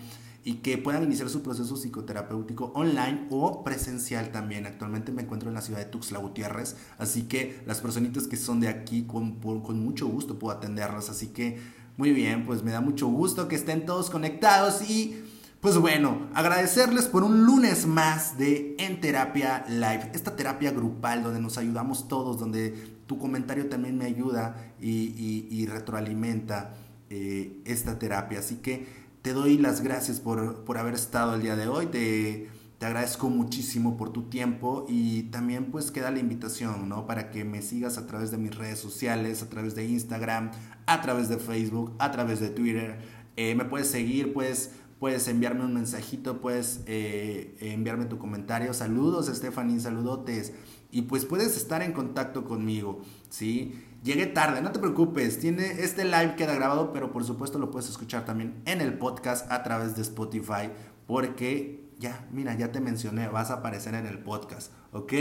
y 0.45 0.55
que 0.55 0.77
puedan 0.77 1.03
iniciar 1.03 1.29
su 1.29 1.41
proceso 1.41 1.75
psicoterapéutico 1.75 2.71
online 2.75 3.27
o 3.31 3.63
presencial 3.63 4.31
también. 4.31 4.67
Actualmente 4.67 5.11
me 5.11 5.23
encuentro 5.23 5.49
en 5.49 5.55
la 5.55 5.61
ciudad 5.61 5.79
de 5.79 5.85
Tuxtla 5.85 6.19
Gutiérrez, 6.19 6.75
así 6.97 7.23
que 7.23 7.61
las 7.65 7.81
personitas 7.81 8.27
que 8.27 8.37
son 8.37 8.59
de 8.59 8.67
aquí 8.67 9.03
con, 9.03 9.39
con 9.39 9.79
mucho 9.79 10.07
gusto 10.07 10.37
puedo 10.37 10.55
atenderlas, 10.55 11.09
así 11.09 11.27
que 11.27 11.59
muy 11.97 12.11
bien, 12.11 12.45
pues 12.45 12.63
me 12.63 12.71
da 12.71 12.81
mucho 12.81 13.07
gusto 13.07 13.47
que 13.47 13.55
estén 13.55 13.85
todos 13.85 14.09
conectados 14.09 14.87
y 14.89 15.23
pues 15.63 15.77
bueno, 15.77 16.27
agradecerles 16.33 17.05
por 17.05 17.23
un 17.23 17.45
lunes 17.45 17.87
más 17.87 18.37
de 18.37 18.75
En 18.79 18.99
Terapia 18.99 19.63
Live, 19.69 20.11
esta 20.13 20.35
terapia 20.35 20.71
grupal 20.71 21.23
donde 21.23 21.39
nos 21.39 21.57
ayudamos 21.57 22.09
todos, 22.09 22.37
donde 22.37 22.71
tu 23.07 23.17
comentario 23.17 23.69
también 23.69 23.97
me 23.97 24.03
ayuda 24.03 24.73
y, 24.81 25.65
retroalimenta 25.67 26.73
eh, 27.09 27.61
esta 27.63 27.97
terapia. 27.97 28.39
Así 28.39 28.57
que 28.57 28.87
te 29.21 29.31
doy 29.31 29.57
las 29.57 29.79
gracias 29.79 30.19
por, 30.19 30.65
haber 30.77 30.95
estado 30.95 31.35
el 31.35 31.41
día 31.41 31.55
de 31.55 31.69
hoy, 31.69 31.85
te, 31.85 32.49
te, 32.77 32.85
agradezco 32.85 33.29
muchísimo 33.29 33.95
por 33.95 34.11
tu 34.11 34.23
tiempo 34.23 34.85
y 34.89 35.23
también 35.31 35.71
pues 35.71 35.91
queda 35.91 36.11
la 36.11 36.19
invitación, 36.19 36.89
¿no? 36.89 37.07
Para 37.07 37.31
que 37.31 37.45
me 37.45 37.61
sigas 37.61 37.97
a 37.97 38.05
través 38.05 38.31
de 38.31 38.37
mis 38.37 38.53
redes 38.53 38.79
sociales, 38.79 39.41
a 39.41 39.49
través 39.49 39.75
de 39.75 39.85
Instagram, 39.85 40.51
a 40.87 41.01
través 41.01 41.29
de 41.29 41.37
Facebook, 41.37 41.95
a 41.99 42.11
través 42.11 42.41
de 42.41 42.49
Twitter. 42.49 43.23
Eh, 43.37 43.55
me 43.55 43.65
puedes 43.65 43.87
seguir, 43.87 44.33
puedes 44.33 44.71
puedes 45.03 45.27
enviarme 45.27 45.65
un 45.65 45.73
mensajito, 45.73 46.39
puedes 46.39 46.79
eh, 46.85 47.57
enviarme 47.59 48.05
tu 48.05 48.17
comentario. 48.17 48.73
Saludos, 48.73 49.27
Stephanie, 49.27 49.81
saludotes. 49.81 50.53
Y 50.91 51.01
pues 51.01 51.25
puedes 51.25 51.57
estar 51.57 51.81
en 51.81 51.91
contacto 51.91 52.45
conmigo, 52.45 53.01
¿sí? 53.27 53.83
Llegué 54.01 54.27
tarde, 54.27 54.61
no 54.61 54.71
te 54.71 54.79
preocupes, 54.79 55.41
tiene, 55.41 55.65
este 55.83 56.05
live 56.05 56.35
queda 56.37 56.55
grabado, 56.55 56.93
pero 56.93 57.11
por 57.11 57.25
supuesto 57.25 57.59
lo 57.59 57.69
puedes 57.69 57.89
escuchar 57.89 58.23
también 58.23 58.61
en 58.63 58.79
el 58.79 58.97
podcast 58.97 59.51
a 59.51 59.61
través 59.61 59.97
de 59.97 60.03
Spotify, 60.03 60.69
porque 61.05 61.89
ya, 61.99 62.25
mira, 62.31 62.55
ya 62.57 62.71
te 62.71 62.79
mencioné, 62.79 63.27
vas 63.27 63.51
a 63.51 63.55
aparecer 63.55 63.95
en 63.95 64.05
el 64.05 64.19
podcast, 64.19 64.71
¿ok? 64.93 65.11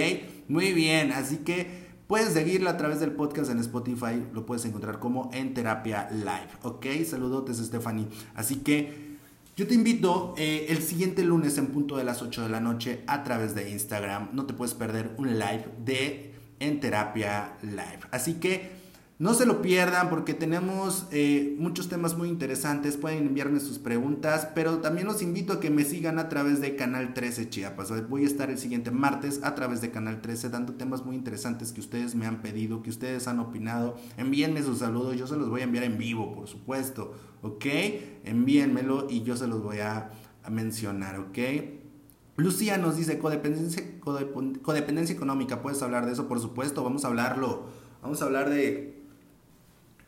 Muy 0.47 0.73
bien, 0.75 1.11
así 1.11 1.39
que 1.39 1.89
puedes 2.07 2.35
seguirlo 2.35 2.71
a 2.71 2.77
través 2.77 3.01
del 3.01 3.15
podcast 3.15 3.51
en 3.51 3.59
Spotify, 3.59 4.25
lo 4.33 4.47
puedes 4.47 4.65
encontrar 4.65 5.01
como 5.01 5.29
en 5.33 5.55
terapia 5.55 6.09
live, 6.13 6.51
¿ok? 6.63 6.87
Saludotes, 7.05 7.57
Stephanie. 7.57 8.07
Así 8.37 8.59
que... 8.61 9.11
Yo 9.55 9.67
te 9.67 9.75
invito 9.75 10.35
eh, 10.39 10.67
el 10.71 10.83
siguiente 10.83 11.23
lunes 11.23 11.59
en 11.59 11.67
punto 11.67 11.99
de 11.99 12.05
las 12.05 12.23
8 12.23 12.45
de 12.45 12.49
la 12.49 12.61
noche 12.61 13.03
a 13.07 13.23
través 13.23 13.55
de 13.55 13.69
Instagram. 13.69 14.31
No 14.33 14.47
te 14.47 14.55
puedes 14.55 14.73
perder 14.73 15.15
un 15.19 15.39
live 15.39 15.67
de 15.85 16.35
En 16.59 16.81
Terapia 16.81 17.59
Live. 17.61 18.01
Así 18.11 18.35
que 18.35 18.82
no 19.23 19.35
se 19.35 19.47
lo 19.47 19.63
pierdan 19.63 20.11
porque 20.11 20.35
tenemos 20.35 21.07
eh, 21.13 21.55
muchos 21.57 21.89
temas 21.89 22.19
muy 22.19 22.29
interesantes. 22.29 22.97
Pueden 22.97 23.29
enviarme 23.29 23.61
sus 23.61 23.79
preguntas, 23.79 24.49
pero 24.53 24.79
también 24.79 25.07
los 25.07 25.23
invito 25.23 25.53
a 25.53 25.61
que 25.61 25.71
me 25.71 25.85
sigan 25.85 26.19
a 26.19 26.29
través 26.29 26.61
de 26.61 26.75
Canal 26.75 27.15
13 27.15 27.49
Chiapas. 27.49 28.09
Voy 28.09 28.25
a 28.25 28.27
estar 28.27 28.51
el 28.51 28.59
siguiente 28.59 28.91
martes 28.91 29.39
a 29.45 29.55
través 29.55 29.81
de 29.81 29.93
Canal 29.93 30.23
13 30.23 30.51
dando 30.51 30.73
temas 30.73 31.05
muy 31.05 31.15
interesantes 31.15 31.71
que 31.71 31.79
ustedes 31.79 32.17
me 32.17 32.27
han 32.27 32.43
pedido, 32.43 32.83
que 32.83 32.91
ustedes 32.91 33.29
han 33.29 33.39
opinado. 33.39 33.97
Envíenme 34.17 34.61
sus 34.65 34.81
saludos, 34.81 35.17
yo 35.17 35.29
se 35.29 35.37
los 35.37 35.49
voy 35.49 35.61
a 35.61 35.65
enviar 35.65 35.85
en 35.85 35.99
vivo, 35.99 36.35
por 36.35 36.49
supuesto. 36.49 37.15
¿ok? 37.43 37.67
Envíenmelo 38.25 39.07
y 39.09 39.23
yo 39.23 39.37
se 39.37 39.47
los 39.47 39.63
voy 39.63 39.79
a, 39.79 40.11
mencionar, 40.51 41.21
¿ok? 41.21 41.39
Lucía 42.35 42.77
nos 42.77 42.97
dice 42.97 43.21
codependencia, 43.21 43.85
codependencia 44.01 45.15
económica, 45.15 45.63
¿puedes 45.63 45.81
hablar 45.81 46.07
de 46.07 46.13
eso? 46.15 46.27
Por 46.27 46.41
supuesto, 46.41 46.83
vamos 46.83 47.05
a 47.05 47.07
hablarlo. 47.07 47.67
Vamos 48.03 48.21
a 48.21 48.25
hablar 48.25 48.51
de 48.51 48.92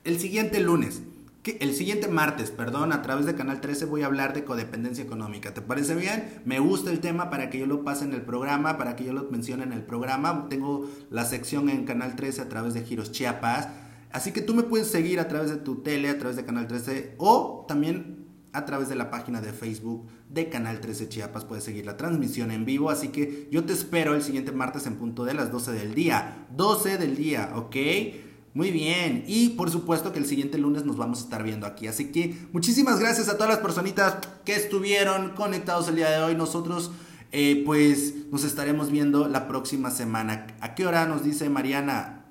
el 0.05 0.20
siguiente 0.20 0.61
lunes. 0.61 1.02
que 1.42 1.59
el 1.61 1.74
siguiente 1.74 2.09
martes, 2.09 2.50
perdón, 2.50 2.90
a 2.92 3.02
través 3.02 3.26
de 3.26 3.34
Canal 3.34 3.61
13 3.61 3.84
voy 3.84 4.00
a 4.00 4.07
hablar 4.07 4.32
de 4.32 4.44
codependencia 4.44 5.05
económica. 5.05 5.52
¿Te 5.52 5.61
parece 5.61 5.94
bien? 5.94 6.40
Me 6.46 6.59
gusta 6.59 6.90
el 6.90 7.00
tema 7.00 7.28
para 7.28 7.50
que 7.50 7.59
yo 7.59 7.66
lo 7.66 7.84
pase 7.84 8.07
en 8.07 8.14
el 8.14 8.22
programa, 8.22 8.78
para 8.78 8.96
que 8.96 9.05
yo 9.05 9.12
lo 9.12 9.30
mencione 9.30 9.62
en 9.62 9.74
el 9.74 9.82
programa. 9.82 10.46
Tengo 10.48 10.88
la 11.11 11.26
sección 11.26 11.68
en 11.68 11.84
Canal 11.84 12.16
13 12.16 12.40
a 12.40 12.48
través 12.48 12.72
de 12.72 12.82
Giros 12.82 13.12
Chiapas. 13.12 13.68
Así 14.11 14.32
que 14.32 14.40
tú 14.40 14.55
me 14.55 14.62
puedes 14.62 14.86
seguir 14.86 15.20
a 15.20 15.28
través 15.28 15.50
de 15.50 15.57
tu 15.57 15.82
tele, 15.82 16.09
a 16.09 16.18
través 16.18 16.36
de 16.36 16.46
Canal 16.46 16.66
13 16.66 17.16
o 17.18 17.66
también 17.68 18.24
a 18.55 18.64
través 18.64 18.88
de 18.88 18.94
la 18.94 19.11
página 19.11 19.42
de 19.42 19.52
Facebook 19.52 20.07
de 20.30 20.48
Canal 20.48 20.80
13 20.80 21.11
Chiapas. 21.11 21.44
Puedes 21.44 21.64
seguir 21.64 21.84
la 21.84 21.98
transmisión 21.98 22.52
en 22.52 22.64
vivo. 22.64 22.88
Así 22.88 23.09
que 23.09 23.48
yo 23.50 23.64
te 23.64 23.74
espero 23.74 24.14
el 24.14 24.22
siguiente 24.22 24.52
martes 24.52 24.86
en 24.86 24.96
punto 24.96 25.26
de 25.26 25.34
las 25.34 25.52
12 25.52 25.72
del 25.72 25.94
día. 25.94 26.46
12 26.57 26.96
del 26.96 27.16
día, 27.16 27.52
¿ok? 27.55 27.76
Muy 28.55 28.70
bien, 28.70 29.24
y 29.26 29.48
por 29.50 29.68
supuesto 29.68 30.12
que 30.12 30.20
el 30.20 30.26
siguiente 30.26 30.59
lunes 30.59 30.84
nos 30.84 30.96
vamos 30.96 31.18
a 31.18 31.24
estar 31.24 31.42
viendo 31.42 31.66
aquí. 31.66 31.88
Así 31.88 32.12
que 32.12 32.46
muchísimas 32.52 33.00
gracias 33.00 33.28
a 33.28 33.34
todas 33.36 33.48
las 33.48 33.59
personitas 33.59 34.18
que 34.44 34.55
estuvieron 34.55 35.30
conectados 35.30 35.88
el 35.88 35.96
día 35.96 36.09
de 36.09 36.22
hoy. 36.22 36.36
Nosotros, 36.36 36.92
eh, 37.32 37.64
pues, 37.66 38.14
nos 38.30 38.44
estaremos 38.44 38.92
viendo 38.92 39.26
la 39.26 39.48
próxima 39.48 39.90
semana. 39.90 40.46
¿A 40.61 40.76
qué 40.76 40.86
hora 40.86 41.05
nos 41.07 41.24
dice 41.24 41.50
Mariana? 41.50 42.26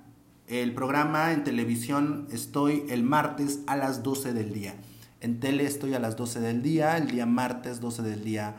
El 0.48 0.74
programa 0.74 1.34
en 1.34 1.44
televisión 1.44 2.26
estoy 2.32 2.86
el 2.88 3.04
martes 3.04 3.60
a 3.68 3.76
las 3.76 4.02
12 4.02 4.32
del 4.32 4.54
día. 4.54 4.76
En 5.20 5.42
tele 5.42 5.66
estoy 5.66 5.94
a 5.94 6.00
las 6.00 6.16
12 6.16 6.40
del 6.40 6.62
día, 6.62 6.96
el 6.96 7.08
día 7.08 7.26
martes 7.26 7.82
12 7.82 8.02
del 8.02 8.24
día. 8.24 8.56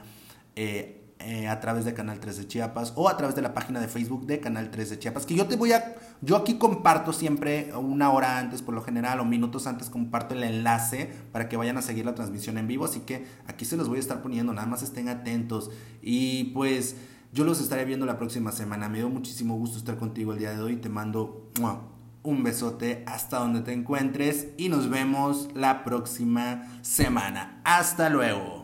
Eh, 0.55 1.01
eh, 1.27 1.49
a 1.49 1.59
través 1.59 1.87
de 1.87 1.95
Canal 1.95 2.21
3 2.21 2.37
de 2.37 2.49
Chiapas 2.49 2.93
o 2.97 3.09
a 3.09 3.17
través 3.17 3.35
de 3.35 3.41
la 3.41 3.55
página 3.55 3.81
de 3.81 3.89
Facebook 3.89 4.27
de 4.27 4.41
Canal 4.41 4.71
3 4.71 4.91
de 4.91 4.99
Chiapas. 4.99 5.25
Que 5.25 5.35
yo 5.35 5.47
te 5.47 5.57
voy 5.57 5.73
a, 5.73 5.95
yo 6.25 6.37
aquí 6.37 6.55
comparto 6.55 7.13
siempre 7.13 7.73
una 7.75 8.11
hora 8.11 8.39
antes, 8.39 8.63
por 8.63 8.75
lo 8.75 8.83
general, 8.83 9.21
o 9.21 9.25
minutos 9.25 9.67
antes, 9.67 9.91
comparto 9.91 10.35
el 10.35 10.43
enlace 10.43 11.11
para 11.33 11.49
que 11.49 11.57
vayan 11.57 11.77
a 11.77 11.83
seguir 11.83 12.07
la 12.07 12.15
transmisión 12.15 12.57
en 12.59 12.67
vivo. 12.67 12.85
Así 12.85 13.01
que 13.01 13.27
aquí 13.47 13.65
se 13.65 13.77
los 13.77 13.89
voy 13.89 13.99
a 13.99 14.01
estar 14.01 14.23
poniendo, 14.23 14.53
nada 14.53 14.67
más 14.67 14.83
estén 14.83 15.09
atentos. 15.09 15.71
Y 16.03 16.45
pues 16.55 16.97
yo 17.33 17.45
los 17.45 17.61
estaré 17.61 17.85
viendo 17.85 18.07
la 18.07 18.17
próxima 18.17 18.53
semana. 18.53 18.89
Me 18.89 18.99
dio 18.99 19.09
muchísimo 19.09 19.57
gusto 19.57 19.77
estar 19.77 19.99
contigo 19.99 20.33
el 20.33 20.39
día 20.39 20.53
de 20.53 20.63
hoy. 20.63 20.77
Te 20.77 20.89
mando 20.89 21.51
un 22.23 22.43
besote 22.43 23.05
hasta 23.07 23.39
donde 23.39 23.61
te 23.61 23.73
encuentres 23.73 24.49
y 24.57 24.69
nos 24.69 24.89
vemos 24.89 25.49
la 25.55 25.85
próxima 25.85 26.63
semana. 26.83 27.61
Hasta 27.65 28.09
luego. 28.09 28.64